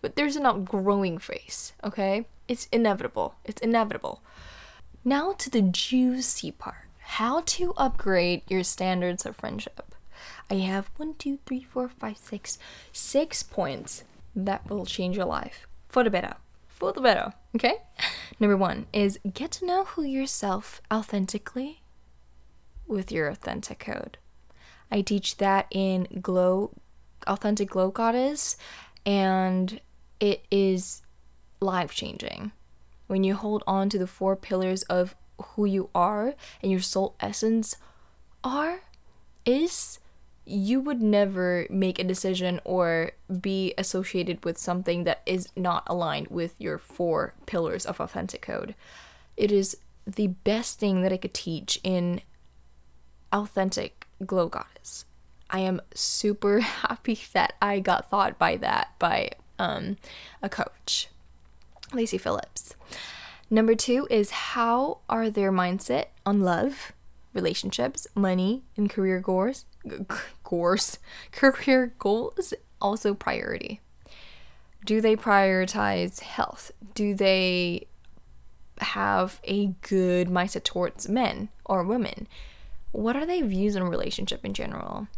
But 0.00 0.14
there's 0.14 0.36
an 0.36 0.46
outgrowing 0.46 1.18
phase, 1.18 1.72
okay? 1.82 2.26
It's 2.46 2.68
inevitable. 2.70 3.34
It's 3.44 3.60
inevitable. 3.60 4.22
Now 5.04 5.32
to 5.32 5.50
the 5.50 5.62
juicy 5.62 6.52
part 6.52 6.88
how 7.12 7.40
to 7.40 7.72
upgrade 7.78 8.42
your 8.48 8.62
standards 8.62 9.24
of 9.24 9.34
friendship. 9.34 9.87
I 10.50 10.54
have 10.54 10.90
one, 10.96 11.14
two, 11.14 11.38
three, 11.46 11.62
four, 11.62 11.88
five, 11.88 12.16
six, 12.16 12.58
six 12.92 13.42
points 13.42 14.04
that 14.34 14.68
will 14.68 14.86
change 14.86 15.16
your 15.16 15.26
life 15.26 15.66
for 15.88 16.04
the 16.04 16.10
better. 16.10 16.34
For 16.68 16.92
the 16.92 17.00
better, 17.00 17.32
okay? 17.56 17.82
Number 18.40 18.56
one 18.56 18.86
is 18.92 19.18
get 19.32 19.50
to 19.52 19.66
know 19.66 19.84
who 19.84 20.02
yourself 20.02 20.80
authentically 20.92 21.82
with 22.86 23.10
your 23.10 23.28
authentic 23.28 23.80
code. 23.80 24.18
I 24.90 25.02
teach 25.02 25.36
that 25.36 25.66
in 25.70 26.06
Glow, 26.22 26.72
Authentic 27.26 27.70
Glow 27.70 27.90
Goddess, 27.90 28.56
and 29.04 29.80
it 30.20 30.46
is 30.50 31.02
life 31.60 31.92
changing. 31.92 32.52
When 33.06 33.24
you 33.24 33.34
hold 33.34 33.62
on 33.66 33.88
to 33.90 33.98
the 33.98 34.06
four 34.06 34.36
pillars 34.36 34.82
of 34.84 35.14
who 35.40 35.64
you 35.64 35.90
are 35.94 36.34
and 36.62 36.70
your 36.70 36.80
soul 36.80 37.14
essence 37.20 37.76
are, 38.42 38.80
is 39.44 39.98
you 40.48 40.80
would 40.80 41.02
never 41.02 41.66
make 41.68 41.98
a 41.98 42.04
decision 42.04 42.60
or 42.64 43.12
be 43.40 43.74
associated 43.76 44.44
with 44.44 44.56
something 44.56 45.04
that 45.04 45.22
is 45.26 45.48
not 45.54 45.82
aligned 45.86 46.28
with 46.28 46.54
your 46.58 46.78
four 46.78 47.34
pillars 47.46 47.84
of 47.84 48.00
authentic 48.00 48.40
code. 48.40 48.74
It 49.36 49.52
is 49.52 49.76
the 50.06 50.28
best 50.28 50.78
thing 50.78 51.02
that 51.02 51.12
I 51.12 51.18
could 51.18 51.34
teach 51.34 51.78
in 51.84 52.22
authentic 53.30 54.06
glow 54.24 54.48
goddess. 54.48 55.04
I 55.50 55.60
am 55.60 55.82
super 55.94 56.60
happy 56.60 57.20
that 57.34 57.54
I 57.60 57.80
got 57.80 58.08
thought 58.08 58.38
by 58.38 58.56
that 58.56 58.94
by 58.98 59.32
um, 59.58 59.96
a 60.42 60.48
coach, 60.48 61.08
Lacy 61.92 62.16
Phillips. 62.16 62.74
Number 63.50 63.74
two 63.74 64.06
is 64.10 64.30
how 64.30 64.98
are 65.08 65.30
their 65.30 65.52
mindset 65.52 66.06
on 66.24 66.40
love, 66.40 66.92
relationships, 67.34 68.06
money, 68.14 68.62
and 68.76 68.88
career 68.88 69.20
goals 69.20 69.64
course, 70.48 70.98
career 71.32 71.92
goals 71.98 72.54
also 72.80 73.12
priority. 73.12 73.80
Do 74.84 75.02
they 75.02 75.14
prioritize 75.14 76.20
health? 76.20 76.70
Do 76.94 77.14
they 77.14 77.86
have 78.80 79.40
a 79.44 79.74
good 79.82 80.28
mindset 80.28 80.64
towards 80.64 81.06
men 81.08 81.50
or 81.66 81.82
women? 81.82 82.26
What 82.92 83.14
are 83.14 83.26
their 83.26 83.44
views 83.44 83.76
on 83.76 83.82
relationship 83.82 84.44
in 84.44 84.54
general? 84.54 85.08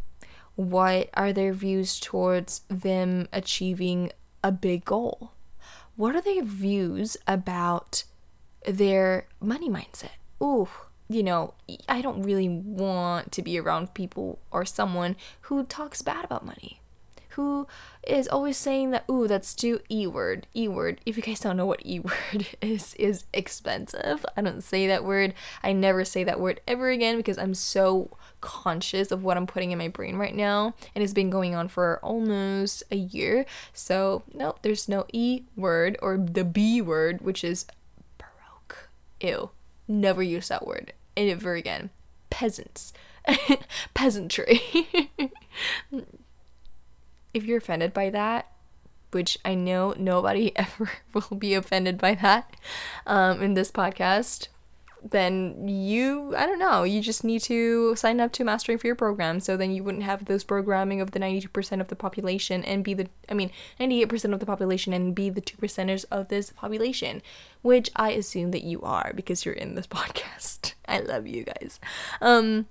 What 0.56 1.10
are 1.14 1.32
their 1.32 1.52
views 1.52 2.00
towards 2.00 2.62
them 2.68 3.28
achieving 3.32 4.10
a 4.42 4.50
big 4.50 4.84
goal? 4.84 5.30
What 5.94 6.16
are 6.16 6.22
their 6.22 6.42
views 6.42 7.16
about 7.28 8.02
their 8.66 9.28
money 9.40 9.70
mindset? 9.70 10.18
Ooh, 10.42 10.68
you 11.11 11.24
know, 11.24 11.54
I 11.88 12.02
don't 12.02 12.22
really 12.22 12.48
want 12.48 13.32
to 13.32 13.42
be 13.42 13.58
around 13.58 13.94
people 13.94 14.38
or 14.52 14.64
someone 14.64 15.16
who 15.42 15.64
talks 15.64 16.02
bad 16.02 16.24
about 16.24 16.46
money. 16.46 16.80
Who 17.30 17.66
is 18.06 18.28
always 18.28 18.56
saying 18.56 18.92
that, 18.92 19.06
ooh, 19.11 19.26
that's 19.26 19.52
too 19.52 19.80
E 19.90 20.06
word. 20.06 20.46
E 20.54 20.68
word. 20.68 21.00
If 21.04 21.16
you 21.16 21.22
guys 21.24 21.40
don't 21.40 21.56
know 21.56 21.66
what 21.66 21.84
E 21.84 21.98
word 22.32 22.46
is, 22.61 22.94
is 22.94 23.24
expensive. 23.34 24.24
I 24.36 24.42
don't 24.42 24.62
say 24.62 24.86
that 24.86 25.04
word. 25.04 25.34
I 25.64 25.72
never 25.72 26.04
say 26.04 26.22
that 26.22 26.38
word 26.38 26.61
ever 26.68 26.90
again 26.90 27.16
because 27.16 27.38
I'm 27.38 27.54
so 27.54 28.16
conscious 28.40 29.11
of 29.11 29.24
what 29.24 29.36
I'm 29.36 29.48
putting 29.48 29.72
in 29.72 29.78
my 29.78 29.88
brain 29.88 30.14
right 30.16 30.34
now. 30.34 30.74
And 30.94 31.02
it's 31.02 31.12
been 31.12 31.30
going 31.30 31.56
on 31.56 31.66
for 31.66 31.98
almost 32.04 32.84
a 32.92 32.96
year. 32.96 33.46
So, 33.72 34.22
no, 34.32 34.54
there's 34.62 34.88
no 34.88 35.06
E 35.12 35.42
word 35.56 35.98
or 36.00 36.16
the 36.18 36.44
B 36.44 36.80
word, 36.80 37.20
which 37.20 37.42
is 37.42 37.66
baroque. 38.16 38.90
Ew. 39.20 39.50
Never 39.88 40.22
use 40.22 40.46
that 40.48 40.64
word 40.64 40.92
ever 41.28 41.54
again. 41.54 41.90
Peasants. 42.30 42.92
Peasantry. 43.94 44.60
if 47.34 47.44
you're 47.44 47.58
offended 47.58 47.92
by 47.92 48.10
that, 48.10 48.50
which 49.10 49.38
I 49.44 49.54
know 49.54 49.94
nobody 49.98 50.52
ever 50.56 50.90
will 51.12 51.36
be 51.36 51.54
offended 51.54 51.98
by 51.98 52.14
that 52.16 52.56
um, 53.06 53.42
in 53.42 53.54
this 53.54 53.70
podcast, 53.70 54.48
then 55.09 55.68
you 55.68 56.34
I 56.36 56.46
don't 56.46 56.59
know, 56.59 56.82
you 56.82 57.01
just 57.01 57.24
need 57.24 57.40
to 57.42 57.94
sign 57.96 58.20
up 58.20 58.32
to 58.32 58.44
Mastering 58.44 58.78
Fear 58.78 58.94
program 58.94 59.40
so 59.40 59.57
then 59.57 59.70
you 59.72 59.82
wouldn't 59.82 60.05
have 60.05 60.24
those 60.24 60.44
programming 60.44 61.01
of 61.01 61.12
the 61.12 61.18
92% 61.18 61.80
of 61.80 61.88
the 61.88 61.96
population 61.96 62.64
and 62.64 62.84
be 62.84 62.94
the 62.94 63.09
I 63.28 63.34
mean 63.34 63.51
98% 63.78 64.32
of 64.32 64.40
the 64.40 64.46
population 64.46 64.92
and 64.92 65.14
be 65.14 65.30
the 65.30 65.40
2 65.40 65.57
percenters 65.57 66.05
of 66.11 66.28
this 66.28 66.51
population, 66.51 67.22
which 67.62 67.90
I 67.96 68.12
assume 68.12 68.51
that 68.53 68.64
you 68.64 68.82
are 68.82 69.12
because 69.14 69.44
you're 69.44 69.55
in 69.55 69.74
this 69.74 69.86
podcast. 69.88 70.74
I 70.86 71.01
love 71.01 71.26
you 71.26 71.44
guys. 71.44 71.80
Um 72.20 72.66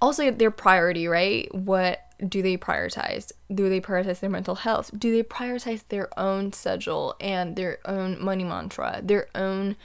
also 0.00 0.30
their 0.30 0.50
priority, 0.50 1.08
right? 1.08 1.52
What 1.54 2.00
do 2.28 2.42
they 2.42 2.56
prioritize? 2.56 3.32
Do 3.52 3.68
they 3.68 3.80
prioritize 3.80 4.20
their 4.20 4.30
mental 4.30 4.54
health? 4.54 4.90
Do 4.96 5.10
they 5.10 5.22
prioritize 5.22 5.82
their 5.88 6.16
own 6.18 6.52
schedule 6.52 7.14
and 7.20 7.56
their 7.56 7.78
own 7.84 8.22
money 8.22 8.44
mantra, 8.44 9.00
their 9.02 9.28
own 9.34 9.76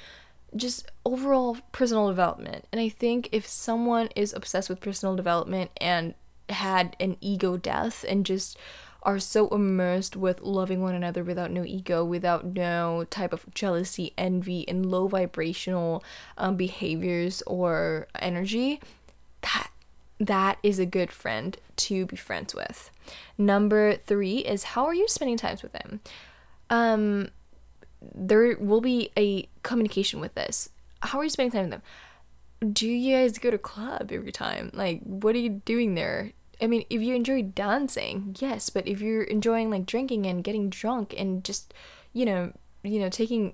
just 0.55 0.89
overall 1.05 1.57
personal 1.71 2.07
development. 2.07 2.65
And 2.71 2.81
I 2.81 2.89
think 2.89 3.29
if 3.31 3.47
someone 3.47 4.09
is 4.15 4.33
obsessed 4.33 4.69
with 4.69 4.79
personal 4.79 5.15
development 5.15 5.71
and 5.79 6.13
had 6.49 6.95
an 6.99 7.17
ego 7.21 7.57
death 7.57 8.03
and 8.07 8.25
just 8.25 8.57
are 9.03 9.19
so 9.19 9.47
immersed 9.49 10.15
with 10.15 10.41
loving 10.41 10.81
one 10.81 10.93
another 10.93 11.23
without 11.23 11.51
no 11.51 11.63
ego, 11.63 12.03
without 12.03 12.45
no 12.45 13.05
type 13.09 13.31
of 13.31 13.45
jealousy, 13.53 14.13
envy, 14.17 14.67
and 14.67 14.85
low 14.85 15.07
vibrational 15.07 16.03
um, 16.37 16.55
behaviors 16.55 17.41
or 17.43 18.07
energy, 18.19 18.81
that 19.41 19.69
that 20.19 20.57
is 20.61 20.79
a 20.79 20.85
good 20.85 21.11
friend 21.11 21.57
to 21.77 22.05
be 22.05 22.17
friends 22.17 22.53
with. 22.53 22.91
Number 23.37 23.95
three 23.95 24.39
is 24.39 24.63
how 24.63 24.85
are 24.85 24.93
you 24.93 25.07
spending 25.07 25.37
times 25.37 25.63
with 25.63 25.71
them? 25.71 26.01
Um, 26.69 27.29
there 28.01 28.57
will 28.57 28.81
be 28.81 29.11
a 29.17 29.47
communication 29.63 30.19
with 30.19 30.35
this. 30.35 30.69
How 31.01 31.19
are 31.19 31.23
you 31.23 31.29
spending 31.29 31.51
time 31.51 31.69
with 31.69 31.71
them? 31.71 32.73
Do 32.73 32.87
you 32.87 33.15
guys 33.15 33.37
go 33.37 33.51
to 33.51 33.57
club 33.57 34.11
every 34.11 34.31
time? 34.31 34.71
Like, 34.73 35.01
what 35.03 35.35
are 35.35 35.39
you 35.39 35.61
doing 35.65 35.95
there? 35.95 36.33
I 36.61 36.67
mean, 36.67 36.83
if 36.89 37.01
you 37.01 37.15
enjoy 37.15 37.43
dancing, 37.43 38.35
yes, 38.39 38.69
but 38.69 38.87
if 38.87 39.01
you're 39.01 39.23
enjoying 39.23 39.69
like 39.69 39.85
drinking 39.85 40.25
and 40.25 40.43
getting 40.43 40.69
drunk 40.69 41.13
and 41.17 41.43
just, 41.43 41.73
you 42.11 42.25
know, 42.25 42.51
you 42.83 42.99
know, 42.99 43.09
taking 43.09 43.53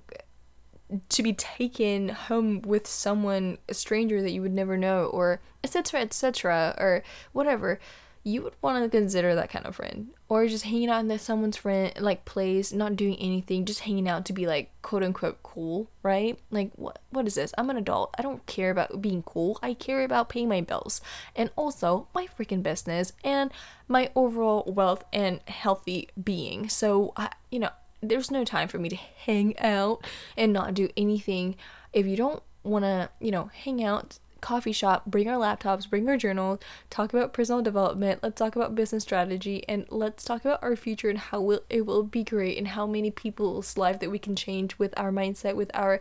to 1.10 1.24
be 1.24 1.34
taken 1.34 2.10
home 2.10 2.62
with 2.62 2.88
someone 2.88 3.58
a 3.68 3.74
stranger 3.74 4.22
that 4.22 4.32
you 4.32 4.42
would 4.42 4.54
never 4.54 4.78
know 4.78 5.06
or 5.06 5.42
etc 5.64 6.00
etc 6.00 6.76
or 6.78 7.04
whatever 7.32 7.80
you 8.28 8.42
would 8.42 8.56
want 8.60 8.84
to 8.84 8.90
consider 8.90 9.36
that 9.36 9.52
kind 9.52 9.68
of 9.68 9.76
friend. 9.76 10.08
Or 10.28 10.48
just 10.48 10.66
hanging 10.66 10.90
out 10.90 11.00
in 11.00 11.08
the 11.08 11.20
someone's 11.20 11.58
friend 11.58 11.94
like 12.00 12.26
place 12.26 12.74
not 12.74 12.96
doing 12.96 13.16
anything 13.18 13.66
just 13.66 13.82
hanging 13.82 14.10
out 14.10 14.26
to 14.26 14.34
be 14.34 14.48
like 14.48 14.72
quote 14.82 15.04
unquote 15.04 15.44
cool 15.44 15.88
right? 16.02 16.38
Like 16.50 16.72
what 16.76 17.00
what 17.12 17.28
is 17.28 17.36
this? 17.36 17.54
I'm 17.56 17.70
an 17.70 17.78
adult. 17.78 18.16
I 18.18 18.24
don't 18.24 18.44
care 18.48 18.72
about 18.72 19.00
being 19.00 19.22
cool. 19.22 19.60
I 19.62 19.76
care 19.76 20.04
about 20.04 20.30
paying 20.30 20.50
my 20.50 20.62
bills. 20.62 21.02
And 21.36 21.52
also 21.56 22.08
my 22.16 22.28
freaking 22.28 22.64
business 22.64 23.14
and 23.24 23.52
my 23.88 24.10
overall 24.16 24.64
wealth 24.66 25.04
and 25.14 25.40
healthy 25.48 26.10
being. 26.22 26.68
So 26.68 27.14
I, 27.16 27.30
you 27.52 27.60
know 27.60 27.70
there's 28.02 28.32
no 28.32 28.44
time 28.44 28.68
for 28.68 28.80
me 28.80 28.90
to 28.90 28.96
hang 28.96 29.58
out 29.60 30.04
and 30.36 30.52
not 30.52 30.74
do 30.74 30.90
anything. 30.98 31.58
If 31.94 32.08
you 32.08 32.18
don't 32.18 32.42
want 32.64 32.86
to 32.86 33.12
you 33.20 33.30
know 33.30 33.52
hang 33.54 33.84
out 33.84 34.18
coffee 34.46 34.72
shop, 34.72 35.06
bring 35.08 35.28
our 35.28 35.38
laptops, 35.38 35.90
bring 35.90 36.08
our 36.08 36.18
journals, 36.18 36.60
talk 36.92 37.12
about 37.12 37.34
personal 37.34 37.64
development, 37.64 38.20
let's 38.22 38.38
talk 38.38 38.56
about 38.56 38.76
business 38.76 39.02
strategy, 39.02 39.66
and 39.68 39.88
let's 39.90 40.24
talk 40.24 40.46
about 40.46 40.62
our 40.62 40.76
future 40.76 41.10
and 41.10 41.18
how 41.18 41.42
will, 41.42 41.62
it 41.68 41.88
will 41.88 42.04
be 42.04 42.24
great 42.24 42.56
and 42.56 42.68
how 42.68 42.86
many 42.86 43.10
people's 43.10 43.76
life 43.76 44.00
that 44.00 44.12
we 44.12 44.20
can 44.20 44.36
change 44.36 44.78
with 44.78 44.94
our 44.98 45.12
mindset, 45.12 45.56
with 45.56 45.72
our 45.74 46.00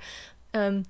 um, 0.52 0.84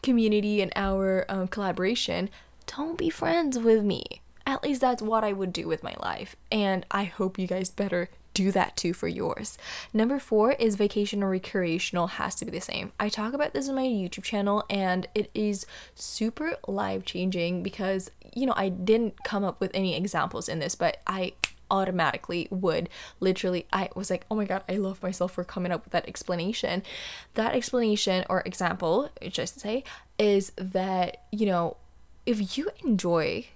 community 0.00 0.62
and 0.62 0.72
our 0.76 1.26
um, 1.28 1.48
collaboration. 1.48 2.30
Don't 2.66 2.96
be 2.96 3.10
friends 3.10 3.58
with 3.58 3.82
me. 3.82 4.04
At 4.46 4.62
least 4.62 4.80
that's 4.80 5.02
what 5.02 5.24
I 5.24 5.32
would 5.32 5.52
do 5.52 5.66
with 5.66 5.82
my 5.82 5.96
life. 6.00 6.36
And 6.52 6.86
I 6.92 7.02
hope 7.02 7.36
you 7.36 7.48
guys 7.48 7.68
better 7.70 8.10
do 8.34 8.52
that 8.52 8.76
too 8.76 8.92
for 8.92 9.08
yours. 9.08 9.58
Number 9.92 10.18
four 10.18 10.52
is 10.52 10.76
vacation 10.76 11.22
or 11.22 11.30
recreational 11.30 12.06
has 12.08 12.34
to 12.36 12.44
be 12.44 12.50
the 12.50 12.60
same. 12.60 12.92
I 12.98 13.08
talk 13.08 13.32
about 13.32 13.52
this 13.52 13.68
in 13.68 13.74
my 13.74 13.86
YouTube 13.86 14.24
channel 14.24 14.64
and 14.70 15.06
it 15.14 15.30
is 15.34 15.66
super 15.94 16.56
life 16.66 17.04
changing 17.04 17.62
because, 17.62 18.10
you 18.34 18.46
know, 18.46 18.54
I 18.56 18.68
didn't 18.68 19.24
come 19.24 19.44
up 19.44 19.60
with 19.60 19.70
any 19.74 19.96
examples 19.96 20.48
in 20.48 20.58
this, 20.58 20.74
but 20.74 20.98
I 21.06 21.32
automatically 21.70 22.48
would 22.50 22.88
literally 23.20 23.64
i 23.72 23.88
was 23.94 24.10
like 24.10 24.26
oh 24.28 24.34
my 24.34 24.44
god 24.44 24.60
i 24.68 24.72
love 24.74 25.00
myself 25.02 25.32
for 25.34 25.44
coming 25.44 25.70
up 25.70 25.84
with 25.84 25.92
that 25.92 26.04
explanation 26.08 26.82
that 27.34 27.54
explanation 27.54 28.24
or 28.28 28.42
example 28.44 29.08
just 29.28 29.54
to 29.54 29.60
say 29.60 29.84
is 30.18 30.50
that 30.56 31.18
you 31.30 31.46
know 31.46 31.76
if 32.26 32.58
you 32.58 32.68
enjoy 32.84 33.46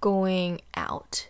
going 0.00 0.60
out 0.74 1.28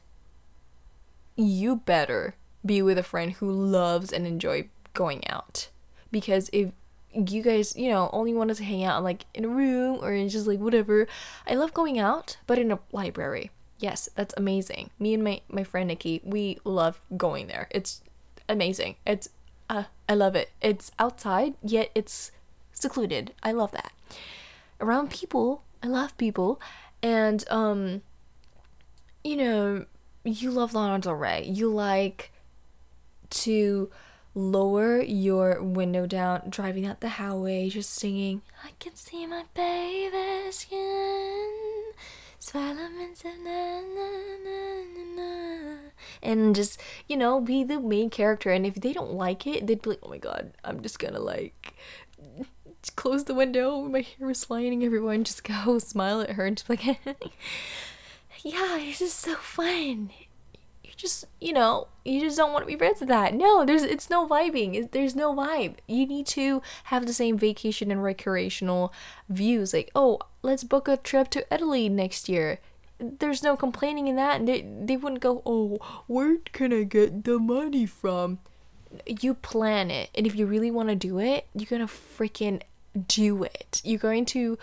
you 1.37 1.77
better 1.77 2.35
be 2.67 2.83
with 2.83 2.99
a 2.99 3.03
friend 3.03 3.33
who 3.33 3.51
loves 3.51 4.13
and 4.13 4.27
enjoy 4.27 4.69
going 4.95 5.27
out. 5.29 5.69
Because 6.11 6.51
if 6.53 6.71
you 7.15 7.43
guys, 7.43 7.75
you 7.77 7.91
know, 7.91 8.11
only 8.13 8.35
wanted 8.35 8.57
to 8.57 8.65
hang 8.65 8.85
out 8.85 9.03
like 9.03 9.25
in 9.35 9.45
a 9.45 9.49
room 9.49 9.99
or 10.03 10.29
just 10.29 10.47
like 10.47 10.59
whatever, 10.59 11.07
I 11.47 11.55
love 11.55 11.73
going 11.73 11.99
out, 11.99 12.37
but 12.47 12.59
in 12.59 12.73
a 12.73 12.79
library. 12.93 13.51
Yes, 13.79 14.09
that's 14.15 14.35
amazing. 14.37 14.91
Me 14.99 15.15
and 15.15 15.23
my 15.23 15.41
my 15.49 15.63
friend 15.63 15.89
Nikki, 15.89 16.21
we 16.25 16.59
love 16.65 17.01
going 17.17 17.47
there. 17.47 17.69
It's 17.71 18.03
amazing. 18.49 18.97
It's 19.07 19.29
uh 19.69 19.85
I 20.09 20.15
love 20.15 20.35
it. 20.35 20.51
It's 20.61 20.91
outside, 20.99 21.55
yet 21.63 21.91
it's 21.95 22.33
secluded. 22.73 23.33
I 23.43 23.53
love 23.53 23.73
that. 23.73 23.93
Around 24.81 25.11
people, 25.11 25.63
I 25.83 25.89
love 25.89 26.17
people 26.17 26.61
and 27.03 27.45
um 27.51 28.03
you 29.25 29.37
know, 29.37 29.85
you 30.25 30.51
love 30.51 30.73
Lana 30.73 31.01
Del 31.01 31.15
Rey. 31.15 31.45
You 31.45 31.69
like 31.69 32.31
to 33.31 33.91
lower 34.35 35.01
your 35.01 35.63
window 35.63 36.07
down, 36.07 36.43
driving 36.49 36.87
out 36.87 37.01
the 37.01 37.09
highway, 37.09 37.69
just 37.69 37.91
singing, 37.91 38.43
I 38.63 38.71
can 38.79 38.95
see 38.95 39.27
my 39.27 39.45
baby's 39.55 40.59
skin. 40.59 41.53
Swallowing 42.39 43.15
some 43.15 43.43
na, 43.43 43.81
na, 43.81 44.09
na, 44.45 44.85
na, 45.17 45.77
and 46.23 46.55
just 46.55 46.81
you 47.09 47.17
know 47.17 47.41
be 47.41 47.65
the 47.65 47.81
main 47.81 48.11
character 48.11 48.51
and 48.51 48.67
if 48.67 48.75
they 48.77 48.93
don't 48.93 49.13
like 49.13 49.47
it 49.47 49.67
they'd 49.67 49.83
be 49.83 49.91
like 49.91 50.01
oh 50.03 50.11
my 50.11 50.19
god 50.19 50.53
i'm 50.65 50.83
just 50.83 50.99
gonna 50.99 51.19
like 51.19 51.75
close 52.97 53.25
the 53.25 53.35
window 53.35 53.83
my 53.83 54.01
hair 54.01 54.31
is 54.31 54.45
flying 54.45 54.85
everyone 54.85 55.25
just 55.25 55.45
go 55.45 55.79
smile 55.81 56.21
at 56.21 56.31
her 56.31 56.47
and 56.47 56.59
just 56.59 56.69
like 56.69 56.85
yeah 58.45 58.77
this 58.79 59.01
is 59.01 59.13
so 59.13 59.35
fun 59.37 60.11
just 60.97 61.27
you 61.41 61.53
know 61.53 61.89
you 62.05 62.21
just 62.21 62.37
don't 62.37 62.53
want 62.53 62.63
to 62.63 62.67
be 62.67 62.77
friends 62.77 63.01
with 63.01 63.09
that. 63.09 63.35
No 63.35 63.65
there's 63.65 63.83
it's 63.83 64.11
no 64.11 64.27
vibing. 64.27 64.91
There's 64.91 65.15
no 65.15 65.35
vibe. 65.35 65.75
You 65.87 66.07
need 66.07 66.27
to 66.29 66.63
have 66.85 67.07
the 67.07 67.13
same 67.13 67.39
vacation 67.39 67.91
and 67.91 68.03
recreational 68.03 68.93
views 69.29 69.73
like 69.73 69.91
oh 69.95 70.19
let's 70.43 70.65
book 70.65 70.89
a 70.89 70.97
trip 70.97 71.29
to 71.31 71.55
italy 71.55 71.89
next 71.89 72.29
year. 72.29 72.59
There's 72.99 73.43
no 73.43 73.57
complaining 73.57 74.09
in 74.09 74.17
that 74.17 74.41
and 74.41 74.49
they, 74.49 74.63
they 74.63 74.97
wouldn't 74.97 75.21
go 75.21 75.43
oh 75.45 75.79
where 76.07 76.39
can 76.53 76.73
i 76.73 76.83
get 76.83 77.25
the 77.25 77.39
money 77.39 77.87
from? 77.87 78.39
You 79.07 79.35
plan 79.35 79.91
it 79.91 80.11
and 80.15 80.27
if 80.27 80.35
you 80.35 80.47
really 80.47 80.71
want 80.71 80.89
to 80.89 80.95
do 80.95 81.19
it 81.19 81.47
you're 81.55 81.67
gonna 81.67 81.87
freaking 81.87 82.63
do 83.09 83.45
it. 83.45 83.83
You're 83.85 83.99
going 83.99 84.25
to 84.27 84.59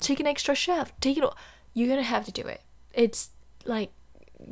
take 0.00 0.20
an 0.20 0.26
extra 0.26 0.54
chef 0.54 0.92
take 1.00 1.16
it 1.16 1.24
all 1.24 1.36
you're 1.72 1.88
gonna 1.88 2.02
have 2.02 2.26
to 2.26 2.32
do 2.32 2.42
it. 2.42 2.60
It's 2.92 3.30
like 3.64 3.90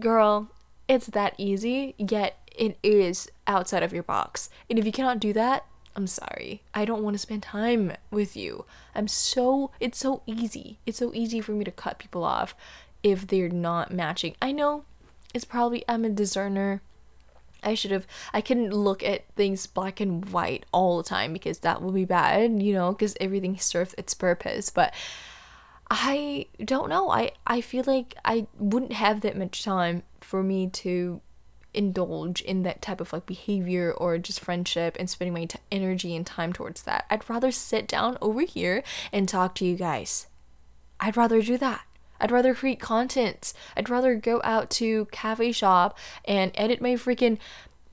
girl 0.01 0.51
it's 0.89 1.07
that 1.09 1.35
easy, 1.39 1.95
yet 1.99 2.39
it 2.57 2.79
is 2.83 3.29
outside 3.47 3.83
of 3.83 3.93
your 3.93 4.03
box. 4.03 4.49
And 4.71 4.79
if 4.79 4.87
you 4.87 4.93
cannot 4.93 5.21
do 5.21 5.33
that, 5.33 5.67
I'm 5.95 6.07
sorry. 6.07 6.63
I 6.75 6.85
don't 6.85 7.03
want 7.03 7.15
to 7.15 7.19
spend 7.19 7.43
time 7.43 7.93
with 8.11 8.37
you. 8.37 8.67
I'm 8.95 9.09
so, 9.09 9.71
it's 9.81 9.99
so 9.99 10.23
easy. 10.27 10.79
It's 10.85 10.99
so 10.99 11.13
easy 11.15 11.41
for 11.41 11.53
me 11.53 11.65
to 11.65 11.71
cut 11.71 11.99
people 11.99 12.23
off 12.23 12.55
if 13.03 13.27
they're 13.27 13.49
not 13.49 13.93
matching. 13.93 14.35
I 14.43 14.53
know 14.53 14.85
it's 15.33 15.45
probably, 15.45 15.85
I'm 15.89 16.05
a 16.05 16.11
discerner. 16.11 16.83
I 17.63 17.75
should 17.75 17.91
have, 17.91 18.07
I 18.33 18.43
couldn't 18.43 18.73
look 18.75 19.03
at 19.03 19.27
things 19.37 19.67
black 19.67 19.99
and 19.99 20.25
white 20.29 20.67
all 20.71 20.99
the 20.99 21.09
time 21.09 21.33
because 21.33 21.61
that 21.61 21.81
would 21.81 21.95
be 21.95 22.05
bad, 22.05 22.63
you 22.63 22.75
know, 22.75 22.93
because 22.93 23.17
everything 23.19 23.59
serves 23.59 23.95
its 23.97 24.13
purpose. 24.15 24.71
But 24.71 24.95
I 25.91 26.47
don't 26.65 26.89
know. 26.89 27.11
I, 27.11 27.33
I 27.47 27.61
feel 27.61 27.85
like 27.87 28.17
I 28.25 28.47
wouldn't 28.59 28.93
have 28.93 29.21
that 29.21 29.37
much 29.37 29.63
time 29.63 30.03
for 30.21 30.43
me 30.43 30.69
to 30.69 31.21
indulge 31.73 32.41
in 32.41 32.63
that 32.63 32.83
type 32.83 33.01
of 33.01 33.13
like 33.13 33.27
behavior 33.27 33.93
or 33.93 34.19
just 34.19 34.41
friendship 34.41 34.97
and 34.99 35.09
spending 35.09 35.35
my 35.35 35.45
t- 35.45 35.59
energy 35.71 36.17
and 36.17 36.27
time 36.27 36.53
towards 36.53 36.83
that. 36.83 37.05
I'd 37.11 37.29
rather 37.29 37.53
sit 37.53 37.87
down 37.87 38.19
over 38.21 38.41
here 38.41 38.83
and 39.13 39.29
talk 39.29 39.55
to 39.57 39.65
you 39.67 39.77
guys. 39.77 40.27
I'd 40.99 41.17
rather 41.17 41.43
do 41.43 41.59
that. 41.59 41.83
I'd 42.19 42.33
rather 42.33 42.55
create 42.55 42.81
content. 42.81 43.53
I'd 43.77 43.91
rather 43.91 44.15
go 44.15 44.41
out 44.43 44.71
to 44.71 45.05
cafe 45.13 45.53
shop 45.53 45.97
and 46.25 46.51
edit 46.55 46.81
my 46.81 46.95
freaking 46.95 47.39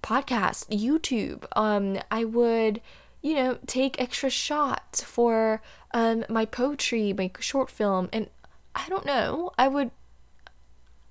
podcast, 0.02 0.70
YouTube. 0.70 1.46
Um 1.56 2.00
I 2.10 2.24
would 2.24 2.82
you 3.24 3.36
know, 3.36 3.58
take 3.66 4.00
extra 4.00 4.30
shots 4.30 5.02
for 5.02 5.62
um, 5.94 6.26
my 6.30 6.46
poetry, 6.46 7.14
my 7.14 7.32
short 7.40 7.72
film, 7.72 8.10
and 8.12 8.30
I 8.76 8.88
don't 8.90 9.06
know, 9.06 9.52
I 9.58 9.70
would 9.70 9.92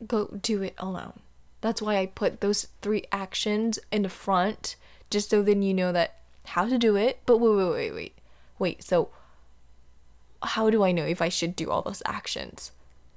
go 0.07 0.27
do 0.27 0.63
it 0.63 0.75
alone. 0.79 1.21
That's 1.63 1.81
why 1.81 1.97
I 1.97 2.07
put 2.07 2.41
those 2.41 2.69
three 2.83 3.05
actions 3.11 3.79
in 3.91 4.03
the 4.03 4.09
front, 4.11 4.77
just 5.11 5.31
so 5.31 5.43
then 5.43 5.63
you 5.63 5.73
know 5.73 5.91
that 5.91 6.21
how 6.45 6.69
to 6.69 6.77
do 6.77 6.97
it. 6.97 7.21
But 7.25 7.39
wait, 7.39 7.57
wait, 7.57 7.71
wait, 7.71 7.95
wait, 7.95 8.19
wait. 8.59 8.85
So, 8.85 9.09
how 10.43 10.69
do 10.69 10.85
I 10.85 10.93
know 10.93 11.05
if 11.05 11.23
I 11.23 11.31
should 11.31 11.57
do 11.57 11.71
all 11.71 11.83
those 11.83 12.03
actions? 12.05 12.73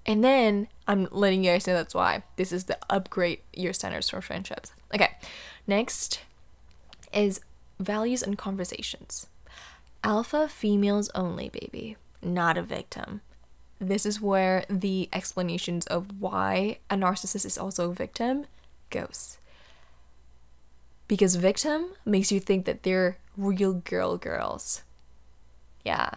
And 0.06 0.24
then 0.24 0.68
I'm 0.88 1.08
letting 1.12 1.44
you 1.44 1.52
guys 1.52 1.68
know 1.68 1.74
that's 1.74 1.96
why 1.96 2.24
this 2.38 2.52
is 2.52 2.66
the 2.66 2.78
upgrade 2.90 3.40
your 3.52 3.74
standards 3.74 4.10
for 4.10 4.22
friendships. 4.22 4.72
Okay, 4.94 5.18
next 5.68 6.22
is 7.12 7.42
values 7.80 8.24
and 8.24 8.38
conversations. 8.38 9.28
Alpha 10.04 10.48
females 10.48 11.10
only, 11.16 11.50
baby, 11.50 11.98
not 12.22 12.58
a 12.58 12.62
victim. 12.62 13.22
This 13.80 14.06
is 14.06 14.22
where 14.22 14.64
the 14.70 15.10
explanations 15.12 15.86
of 15.88 16.20
why 16.20 16.80
a 16.90 16.96
narcissist 16.96 17.46
is 17.46 17.58
also 17.58 17.90
a 17.90 17.94
victim 17.94 18.46
goes. 18.90 19.38
Because 21.08 21.36
victim 21.36 21.94
makes 22.06 22.32
you 22.32 22.40
think 22.40 22.66
that 22.66 22.84
they're 22.84 23.18
real 23.38 23.74
girl 23.74 24.18
girls. 24.18 24.82
Yeah. 25.84 26.10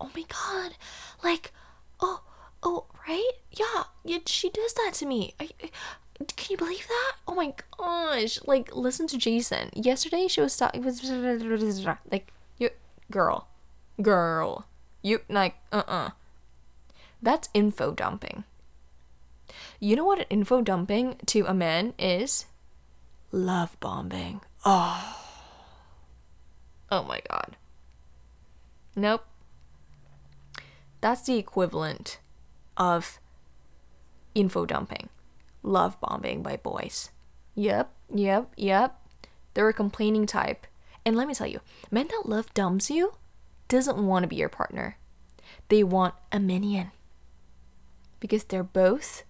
Oh 0.00 0.10
my 0.14 0.24
god. 0.28 0.76
Like, 1.22 1.52
oh, 2.00 2.22
oh, 2.62 2.86
right? 3.06 3.30
Yeah, 3.52 3.84
yeah 4.04 4.18
she 4.26 4.50
does 4.50 4.74
that 4.74 4.92
to 4.94 5.06
me. 5.06 5.34
I, 5.38 5.50
can 6.24 6.46
you 6.50 6.56
believe 6.56 6.86
that? 6.86 7.12
Oh 7.26 7.34
my 7.34 7.54
gosh! 7.78 8.38
Like, 8.46 8.74
listen 8.74 9.06
to 9.08 9.18
Jason. 9.18 9.70
Yesterday, 9.74 10.28
she 10.28 10.40
was 10.40 10.56
talking. 10.56 10.84
Like, 12.10 12.32
you 12.58 12.70
girl, 13.10 13.48
girl, 14.00 14.66
you 15.02 15.20
like, 15.28 15.56
uh, 15.72 15.82
uh-uh. 15.86 16.06
uh 16.06 16.10
That's 17.22 17.48
info 17.54 17.92
dumping. 17.92 18.44
You 19.80 19.96
know 19.96 20.04
what 20.04 20.20
an 20.20 20.26
info 20.30 20.62
dumping 20.62 21.16
to 21.26 21.44
a 21.46 21.54
man 21.54 21.94
is? 21.98 22.46
Love 23.32 23.78
bombing. 23.80 24.40
Oh. 24.64 25.20
Oh 26.90 27.02
my 27.02 27.20
god. 27.28 27.56
Nope. 28.96 29.24
That's 31.00 31.22
the 31.22 31.36
equivalent 31.36 32.18
of 32.76 33.18
info 34.34 34.64
dumping 34.64 35.08
love 35.64 36.00
bombing 36.00 36.42
by 36.42 36.56
boys. 36.56 37.10
Yep, 37.56 37.92
yep, 38.14 38.52
yep. 38.56 39.00
They're 39.54 39.68
a 39.68 39.74
complaining 39.74 40.26
type. 40.26 40.66
And 41.04 41.16
let 41.16 41.26
me 41.26 41.34
tell 41.34 41.46
you, 41.46 41.60
men 41.90 42.08
that 42.08 42.22
love 42.26 42.52
dumps 42.54 42.90
you 42.90 43.14
doesn't 43.68 44.06
want 44.06 44.22
to 44.22 44.28
be 44.28 44.36
your 44.36 44.48
partner. 44.48 44.98
They 45.68 45.82
want 45.82 46.14
a 46.30 46.38
minion. 46.38 46.92
Because 48.20 48.44
they're 48.44 48.62
both 48.62 49.24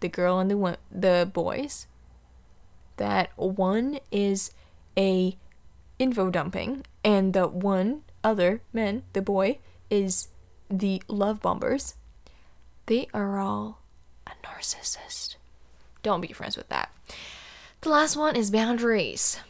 the 0.00 0.08
girl 0.08 0.38
and 0.38 0.50
the 0.50 0.78
the 0.90 1.30
boys. 1.32 1.86
That 2.96 3.30
one 3.36 3.98
is 4.10 4.52
a 4.96 5.36
info 5.98 6.30
dumping 6.30 6.84
and 7.02 7.32
the 7.32 7.48
one 7.48 8.02
other 8.22 8.62
man, 8.72 9.02
the 9.12 9.22
boy, 9.22 9.58
is 9.90 10.28
the 10.70 11.02
love 11.08 11.40
bombers. 11.40 11.94
They 12.86 13.08
are 13.14 13.38
all 13.38 13.83
a 14.26 14.32
narcissist. 14.46 15.36
Don't 16.02 16.20
be 16.20 16.32
friends 16.32 16.56
with 16.56 16.68
that. 16.68 16.90
The 17.80 17.90
last 17.90 18.16
one 18.16 18.36
is 18.36 18.50
boundaries. 18.50 19.40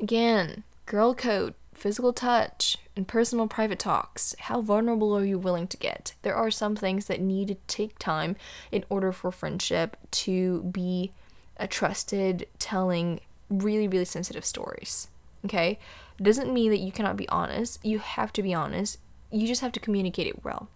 Again, 0.00 0.64
girl 0.86 1.14
code, 1.14 1.54
physical 1.74 2.12
touch, 2.12 2.76
and 2.96 3.08
personal 3.08 3.48
private 3.48 3.78
talks. 3.78 4.34
How 4.38 4.60
vulnerable 4.60 5.16
are 5.16 5.24
you 5.24 5.38
willing 5.38 5.66
to 5.68 5.76
get? 5.76 6.14
There 6.22 6.34
are 6.34 6.50
some 6.50 6.76
things 6.76 7.06
that 7.06 7.20
need 7.20 7.48
to 7.48 7.56
take 7.66 7.98
time 7.98 8.36
in 8.70 8.84
order 8.88 9.12
for 9.12 9.30
friendship 9.30 9.96
to 10.12 10.62
be 10.62 11.12
a 11.56 11.66
trusted, 11.66 12.46
telling 12.58 13.20
really, 13.48 13.88
really 13.88 14.04
sensitive 14.04 14.44
stories. 14.44 15.08
Okay? 15.44 15.78
It 16.18 16.22
doesn't 16.22 16.52
mean 16.52 16.70
that 16.70 16.80
you 16.80 16.92
cannot 16.92 17.16
be 17.16 17.28
honest. 17.28 17.84
You 17.84 17.98
have 17.98 18.32
to 18.34 18.42
be 18.42 18.54
honest. 18.54 18.98
You 19.30 19.46
just 19.46 19.60
have 19.60 19.72
to 19.72 19.80
communicate 19.80 20.26
it 20.26 20.44
well 20.44 20.68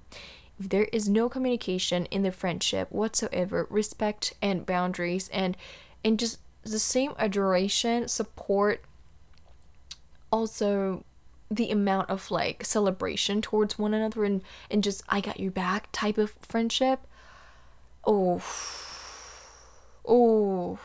there 0.59 0.89
is 0.93 1.09
no 1.09 1.29
communication 1.29 2.07
in 2.07 2.23
the 2.23 2.33
friendship 2.33 2.91
whatsoever, 2.91 3.67
respect 3.71 4.35
and 4.41 4.65
boundaries 4.65 5.29
and 5.33 5.57
and 6.05 6.19
just 6.19 6.39
the 6.63 6.79
same 6.79 7.13
adoration, 7.19 8.09
support, 8.09 8.83
also 10.33 11.05
the 11.51 11.71
amount 11.71 12.11
of 12.11 12.31
like 12.31 12.65
celebration 12.65 13.41
towards 13.41 13.79
one 13.79 13.95
another 13.95 14.25
and, 14.25 14.43
and 14.71 14.83
just 14.83 15.03
I 15.09 15.21
got 15.21 15.39
your 15.39 15.53
back 15.53 15.89
type 15.93 16.19
of 16.19 16.33
friendship. 16.41 17.01
Oh 18.05 18.43
oh 20.07 20.79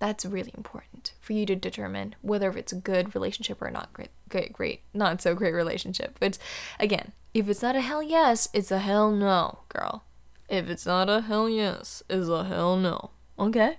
That's 0.00 0.24
really 0.24 0.52
important 0.56 1.12
for 1.20 1.34
you 1.34 1.46
to 1.46 1.54
determine 1.54 2.16
whether 2.22 2.50
it's 2.50 2.72
a 2.72 2.76
good 2.76 3.14
relationship 3.14 3.60
or 3.60 3.70
not 3.70 3.92
great, 3.92 4.08
great, 4.30 4.52
great, 4.52 4.80
not 4.94 5.20
so 5.20 5.34
great 5.34 5.54
relationship. 5.54 6.16
But 6.18 6.38
again, 6.80 7.12
if 7.34 7.48
it's 7.48 7.62
not 7.62 7.76
a 7.76 7.82
hell 7.82 8.02
yes, 8.02 8.48
it's 8.54 8.72
a 8.72 8.78
hell 8.78 9.12
no, 9.12 9.60
girl. 9.68 10.04
If 10.48 10.68
it's 10.68 10.86
not 10.86 11.08
a 11.08 11.20
hell 11.20 11.48
yes, 11.48 12.02
it's 12.08 12.28
a 12.28 12.44
hell 12.44 12.76
no. 12.76 13.10
Okay? 13.38 13.76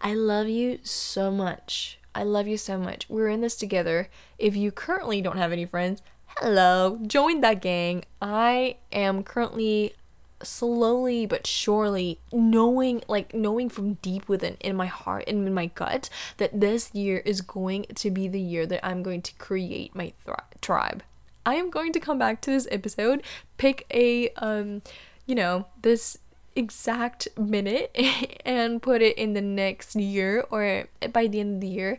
I 0.00 0.14
love 0.14 0.48
you 0.48 0.80
so 0.82 1.30
much. 1.30 2.00
I 2.12 2.24
love 2.24 2.48
you 2.48 2.56
so 2.56 2.76
much. 2.76 3.06
We're 3.08 3.28
in 3.28 3.40
this 3.40 3.56
together. 3.56 4.08
If 4.38 4.56
you 4.56 4.72
currently 4.72 5.22
don't 5.22 5.38
have 5.38 5.52
any 5.52 5.64
friends, 5.64 6.02
hello, 6.38 6.98
join 7.06 7.40
that 7.42 7.62
gang. 7.62 8.04
I 8.20 8.78
am 8.90 9.22
currently 9.22 9.94
slowly 10.42 11.24
but 11.26 11.46
surely 11.46 12.20
knowing 12.32 13.02
like 13.08 13.32
knowing 13.34 13.68
from 13.68 13.94
deep 13.94 14.28
within 14.28 14.56
in 14.60 14.76
my 14.76 14.86
heart 14.86 15.24
and 15.26 15.46
in 15.46 15.54
my 15.54 15.66
gut 15.66 16.10
that 16.36 16.60
this 16.60 16.94
year 16.94 17.18
is 17.24 17.40
going 17.40 17.84
to 17.94 18.10
be 18.10 18.28
the 18.28 18.40
year 18.40 18.66
that 18.66 18.84
I'm 18.84 19.02
going 19.02 19.22
to 19.22 19.34
create 19.34 19.94
my 19.94 20.12
th- 20.24 20.36
tribe. 20.60 21.02
I 21.44 21.54
am 21.54 21.70
going 21.70 21.92
to 21.92 22.00
come 22.00 22.18
back 22.18 22.40
to 22.42 22.50
this 22.50 22.68
episode, 22.70 23.22
pick 23.56 23.86
a 23.90 24.30
um 24.36 24.82
you 25.26 25.34
know, 25.34 25.66
this 25.82 26.18
exact 26.54 27.28
minute 27.36 27.94
and 28.44 28.80
put 28.80 29.02
it 29.02 29.16
in 29.18 29.32
the 29.32 29.40
next 29.40 29.94
year 29.94 30.44
or 30.50 30.88
by 31.12 31.26
the 31.26 31.40
end 31.40 31.56
of 31.56 31.60
the 31.60 31.68
year 31.68 31.98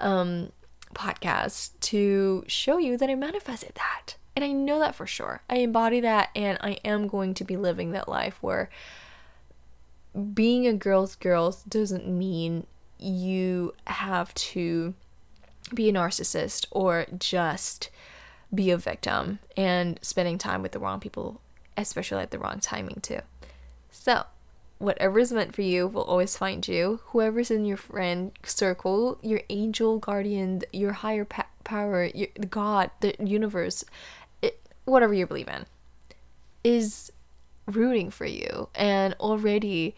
um 0.00 0.50
podcast 0.94 1.70
to 1.80 2.44
show 2.46 2.78
you 2.78 2.96
that 2.96 3.08
I 3.08 3.14
manifested 3.14 3.72
that. 3.76 4.16
And 4.34 4.44
I 4.44 4.52
know 4.52 4.78
that 4.78 4.94
for 4.94 5.06
sure. 5.06 5.42
I 5.48 5.56
embody 5.56 6.00
that 6.00 6.30
and 6.34 6.58
I 6.60 6.78
am 6.84 7.06
going 7.06 7.34
to 7.34 7.44
be 7.44 7.56
living 7.56 7.92
that 7.92 8.08
life 8.08 8.38
where 8.40 8.70
being 10.34 10.66
a 10.66 10.72
girl's 10.72 11.16
girl 11.16 11.56
doesn't 11.68 12.06
mean 12.06 12.66
you 12.98 13.74
have 13.86 14.32
to 14.34 14.94
be 15.74 15.88
a 15.88 15.92
narcissist 15.92 16.66
or 16.70 17.06
just 17.18 17.90
be 18.54 18.70
a 18.70 18.76
victim 18.76 19.38
and 19.56 19.98
spending 20.02 20.38
time 20.38 20.62
with 20.62 20.72
the 20.72 20.78
wrong 20.78 21.00
people, 21.00 21.40
especially 21.76 22.22
at 22.22 22.30
the 22.30 22.38
wrong 22.38 22.60
timing, 22.60 23.00
too. 23.00 23.20
So, 23.90 24.24
whatever 24.78 25.18
is 25.18 25.32
meant 25.32 25.54
for 25.54 25.62
you 25.62 25.86
will 25.86 26.02
always 26.02 26.36
find 26.36 26.66
you. 26.66 27.00
Whoever's 27.06 27.50
in 27.50 27.64
your 27.64 27.76
friend 27.76 28.32
circle, 28.44 29.18
your 29.22 29.40
angel 29.48 29.98
guardian, 29.98 30.62
your 30.72 30.92
higher 30.92 31.24
pa- 31.24 31.46
power, 31.64 32.04
your 32.06 32.28
God, 32.50 32.90
the 33.00 33.14
universe, 33.22 33.84
whatever 34.84 35.14
you 35.14 35.26
believe 35.26 35.48
in, 35.48 35.66
is 36.64 37.12
rooting 37.66 38.10
for 38.10 38.26
you 38.26 38.68
and 38.74 39.14
already 39.20 39.94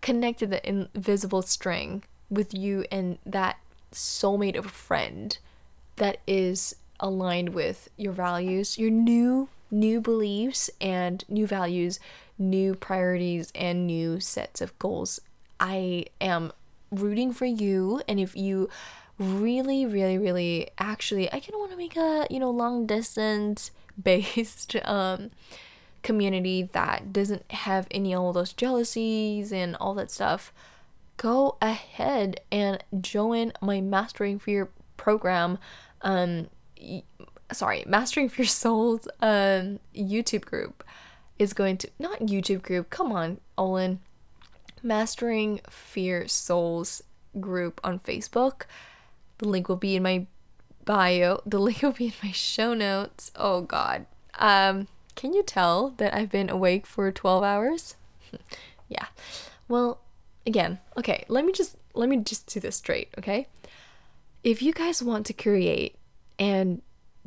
connected 0.00 0.50
the 0.50 0.66
invisible 0.68 1.42
string 1.42 2.02
with 2.30 2.54
you 2.54 2.84
and 2.90 3.18
that 3.24 3.58
soulmate 3.92 4.56
of 4.56 4.66
a 4.66 4.70
friend 4.70 5.38
that 5.96 6.18
is 6.26 6.76
aligned 7.00 7.50
with 7.50 7.88
your 7.96 8.12
values, 8.12 8.78
your 8.78 8.90
new 8.90 9.48
new 9.70 10.00
beliefs 10.00 10.70
and 10.80 11.24
new 11.28 11.46
values, 11.46 12.00
new 12.38 12.74
priorities 12.74 13.52
and 13.54 13.86
new 13.86 14.18
sets 14.18 14.62
of 14.62 14.78
goals. 14.78 15.20
I 15.60 16.06
am 16.20 16.52
rooting 16.90 17.32
for 17.32 17.44
you 17.44 18.00
and 18.08 18.18
if 18.18 18.34
you 18.34 18.70
really 19.18 19.84
really 19.84 20.16
really 20.16 20.70
actually 20.78 21.26
I 21.28 21.40
kind 21.40 21.54
of 21.54 21.60
want 21.60 21.72
to 21.72 21.76
make 21.76 21.96
a, 21.96 22.26
you 22.30 22.38
know, 22.38 22.50
long 22.50 22.86
distance 22.86 23.72
based 24.02 24.76
um, 24.84 25.30
community 26.02 26.62
that 26.62 27.12
doesn't 27.12 27.50
have 27.50 27.86
any 27.90 28.14
all 28.14 28.32
those 28.32 28.52
jealousies 28.52 29.52
and 29.52 29.76
all 29.76 29.94
that 29.94 30.10
stuff, 30.10 30.52
go 31.16 31.56
ahead 31.60 32.40
and 32.50 32.82
join 33.00 33.52
my 33.60 33.80
Mastering 33.80 34.38
Fear 34.38 34.70
program. 34.96 35.58
Um, 36.02 36.48
sorry, 37.52 37.84
Mastering 37.86 38.28
Fear 38.28 38.46
Souls 38.46 39.08
um, 39.20 39.80
YouTube 39.94 40.44
group 40.44 40.84
is 41.38 41.52
going 41.52 41.76
to 41.78 41.90
not 41.98 42.20
YouTube 42.20 42.62
group. 42.62 42.90
Come 42.90 43.12
on, 43.12 43.40
Olin. 43.56 44.00
Mastering 44.82 45.60
Fear 45.68 46.28
Souls 46.28 47.02
group 47.40 47.80
on 47.84 47.98
Facebook. 47.98 48.62
The 49.38 49.48
link 49.48 49.68
will 49.68 49.76
be 49.76 49.96
in 49.96 50.02
my 50.02 50.26
bio. 50.88 51.42
The 51.44 51.58
link 51.66 51.82
will 51.82 51.92
be 51.92 52.06
in 52.06 52.12
my 52.22 52.32
show 52.32 52.72
notes. 52.74 53.30
Oh 53.36 53.60
god. 53.60 54.06
Um 54.38 54.88
can 55.14 55.34
you 55.34 55.42
tell 55.42 55.90
that 55.98 56.14
I've 56.14 56.30
been 56.30 56.48
awake 56.48 56.86
for 56.86 57.10
12 57.12 57.42
hours? 57.42 57.96
yeah. 58.88 59.06
Well, 59.66 60.00
again, 60.46 60.78
okay, 60.96 61.24
let 61.28 61.44
me 61.44 61.52
just 61.52 61.76
let 61.94 62.08
me 62.08 62.16
just 62.16 62.46
do 62.46 62.60
this 62.60 62.76
straight, 62.76 63.08
okay? 63.18 63.48
If 64.42 64.62
you 64.62 64.72
guys 64.72 65.02
want 65.02 65.26
to 65.26 65.32
create 65.32 65.96
and 66.38 66.80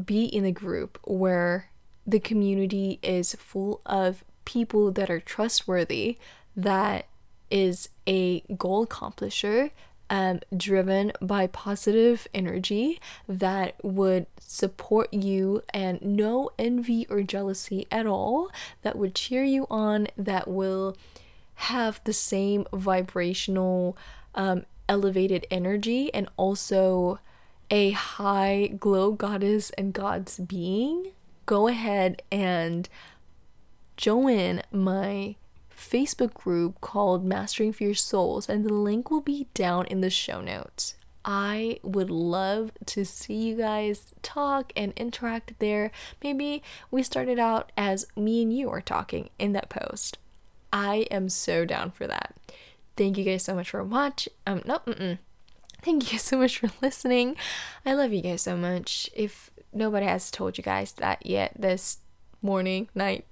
be 0.03 0.23
in 0.25 0.45
a 0.45 0.51
group 0.51 0.97
where 1.03 1.69
the 2.07 2.19
community 2.19 2.97
is 3.03 3.35
full 3.35 3.81
of 3.85 4.23
people 4.45 4.91
that 4.93 5.09
are 5.11 5.19
trustworthy, 5.19 6.17
that 6.55 7.05
is 7.51 7.89
a 8.07 8.39
goal 8.57 8.87
accomplisher, 8.87 9.71
um, 10.11 10.41
driven 10.55 11.13
by 11.21 11.47
positive 11.47 12.27
energy 12.33 12.99
that 13.29 13.75
would 13.81 14.27
support 14.39 15.11
you 15.13 15.63
and 15.73 16.01
no 16.01 16.49
envy 16.59 17.07
or 17.09 17.23
jealousy 17.23 17.87
at 17.89 18.05
all, 18.05 18.51
that 18.81 18.97
would 18.97 19.15
cheer 19.15 19.45
you 19.45 19.65
on, 19.69 20.09
that 20.17 20.49
will 20.49 20.97
have 21.55 22.01
the 22.03 22.11
same 22.11 22.67
vibrational, 22.73 23.97
um, 24.35 24.65
elevated 24.89 25.47
energy, 25.49 26.13
and 26.13 26.27
also 26.35 27.19
a 27.71 27.91
high 27.91 28.67
glow 28.79 29.13
goddess 29.13 29.69
and 29.71 29.93
god's 29.93 30.39
being, 30.39 31.13
go 31.45 31.69
ahead 31.69 32.21
and 32.29 32.89
join 33.95 34.61
my 34.73 35.35
Facebook 35.81 36.33
group 36.33 36.79
called 36.79 37.25
Mastering 37.25 37.73
Fear 37.73 37.95
Souls, 37.95 38.47
and 38.47 38.63
the 38.63 38.73
link 38.73 39.09
will 39.09 39.21
be 39.21 39.47
down 39.53 39.85
in 39.87 40.01
the 40.01 40.09
show 40.09 40.39
notes. 40.39 40.95
I 41.25 41.79
would 41.83 42.09
love 42.09 42.71
to 42.87 43.05
see 43.05 43.49
you 43.49 43.55
guys 43.55 44.13
talk 44.21 44.71
and 44.75 44.93
interact 44.95 45.53
there. 45.59 45.91
Maybe 46.23 46.63
we 46.89 47.03
started 47.03 47.39
out 47.39 47.71
as 47.77 48.07
me 48.15 48.41
and 48.41 48.55
you 48.55 48.69
are 48.69 48.81
talking 48.81 49.29
in 49.37 49.53
that 49.53 49.69
post. 49.69 50.17
I 50.73 51.07
am 51.11 51.29
so 51.29 51.65
down 51.65 51.91
for 51.91 52.07
that. 52.07 52.35
Thank 52.95 53.17
you 53.17 53.23
guys 53.23 53.43
so 53.43 53.53
much 53.53 53.69
for 53.69 53.83
watching. 53.83 54.33
Um, 54.47 54.61
no, 54.65 54.79
mm-mm. 54.79 55.19
Thank 55.83 56.13
you 56.13 56.19
so 56.19 56.37
much 56.37 56.59
for 56.59 56.69
listening. 56.81 57.35
I 57.85 57.93
love 57.93 58.13
you 58.13 58.21
guys 58.21 58.43
so 58.43 58.55
much. 58.55 59.09
If 59.15 59.51
nobody 59.73 60.05
has 60.05 60.31
told 60.31 60.57
you 60.57 60.63
guys 60.63 60.93
that 60.93 61.25
yet 61.25 61.53
this 61.57 61.99
morning, 62.41 62.89
night, 62.95 63.25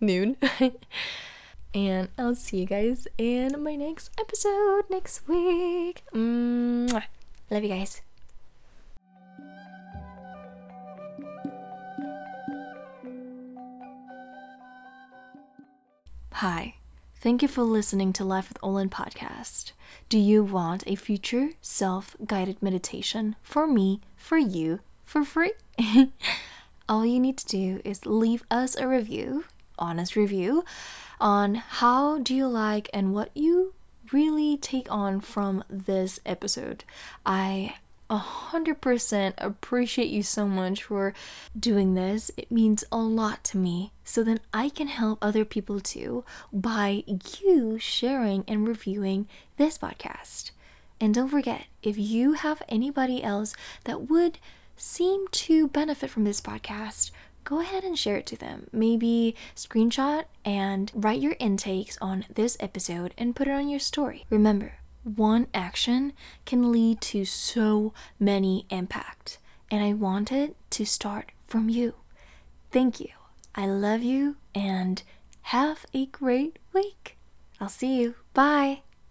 noon. 0.00 0.36
and 1.76 2.08
I'll 2.16 2.34
see 2.34 2.60
you 2.60 2.66
guys 2.66 3.06
in 3.18 3.62
my 3.62 3.76
next 3.76 4.10
episode 4.18 4.84
next 4.88 5.28
week. 5.28 6.02
Mwah. 6.14 7.04
Love 7.50 7.62
you 7.62 7.68
guys. 7.68 8.00
Hi. 16.32 16.76
Thank 17.16 17.42
you 17.42 17.48
for 17.48 17.62
listening 17.62 18.12
to 18.14 18.24
Life 18.24 18.48
with 18.48 18.58
Olin 18.62 18.88
podcast. 18.88 19.72
Do 20.08 20.18
you 20.18 20.44
want 20.44 20.82
a 20.86 20.94
future 20.94 21.50
self 21.60 22.16
guided 22.24 22.62
meditation 22.62 23.36
for 23.42 23.66
me, 23.66 24.00
for 24.16 24.38
you, 24.38 24.80
for 25.04 25.24
free? 25.24 25.52
All 26.88 27.04
you 27.04 27.20
need 27.20 27.36
to 27.38 27.46
do 27.46 27.82
is 27.84 28.06
leave 28.06 28.44
us 28.50 28.76
a 28.76 28.88
review, 28.88 29.44
honest 29.78 30.16
review, 30.16 30.64
on 31.20 31.56
how 31.56 32.18
do 32.18 32.34
you 32.34 32.46
like 32.46 32.88
and 32.92 33.14
what 33.14 33.30
you 33.34 33.74
really 34.12 34.56
take 34.56 34.90
on 34.90 35.20
from 35.20 35.64
this 35.68 36.20
episode. 36.24 36.84
I 37.24 37.74
100% 38.10 39.34
appreciate 39.38 40.08
you 40.08 40.22
so 40.22 40.46
much 40.46 40.84
for 40.84 41.12
doing 41.58 41.94
this. 41.94 42.30
It 42.36 42.50
means 42.50 42.84
a 42.92 42.98
lot 42.98 43.42
to 43.44 43.58
me. 43.58 43.92
So 44.04 44.22
then 44.22 44.40
I 44.52 44.68
can 44.68 44.86
help 44.86 45.18
other 45.20 45.44
people 45.44 45.80
too 45.80 46.24
by 46.52 47.02
you 47.40 47.78
sharing 47.78 48.44
and 48.46 48.66
reviewing 48.66 49.26
this 49.56 49.78
podcast. 49.78 50.52
And 51.00 51.14
don't 51.14 51.28
forget, 51.28 51.66
if 51.82 51.98
you 51.98 52.34
have 52.34 52.62
anybody 52.68 53.22
else 53.22 53.54
that 53.84 54.08
would 54.08 54.38
seem 54.76 55.26
to 55.28 55.68
benefit 55.68 56.10
from 56.10 56.24
this 56.24 56.40
podcast, 56.40 57.10
go 57.46 57.60
ahead 57.60 57.84
and 57.84 57.98
share 57.98 58.16
it 58.16 58.26
to 58.26 58.36
them. 58.36 58.66
Maybe 58.72 59.34
screenshot 59.54 60.24
and 60.44 60.90
write 60.94 61.20
your 61.20 61.36
intakes 61.38 61.96
on 62.02 62.26
this 62.34 62.56
episode 62.60 63.14
and 63.16 63.36
put 63.36 63.46
it 63.46 63.52
on 63.52 63.68
your 63.68 63.80
story. 63.80 64.26
Remember, 64.28 64.74
one 65.04 65.46
action 65.54 66.12
can 66.44 66.72
lead 66.72 67.00
to 67.02 67.24
so 67.24 67.94
many 68.18 68.66
impact. 68.68 69.38
And 69.70 69.82
I 69.82 69.92
want 69.92 70.32
it 70.32 70.56
to 70.70 70.84
start 70.84 71.30
from 71.46 71.68
you. 71.68 71.94
Thank 72.72 73.00
you. 73.00 73.10
I 73.54 73.66
love 73.66 74.02
you 74.02 74.36
and 74.54 75.02
have 75.42 75.86
a 75.94 76.06
great 76.06 76.58
week. 76.72 77.16
I'll 77.60 77.68
see 77.68 77.96
you. 78.00 78.16
Bye. 78.34 78.82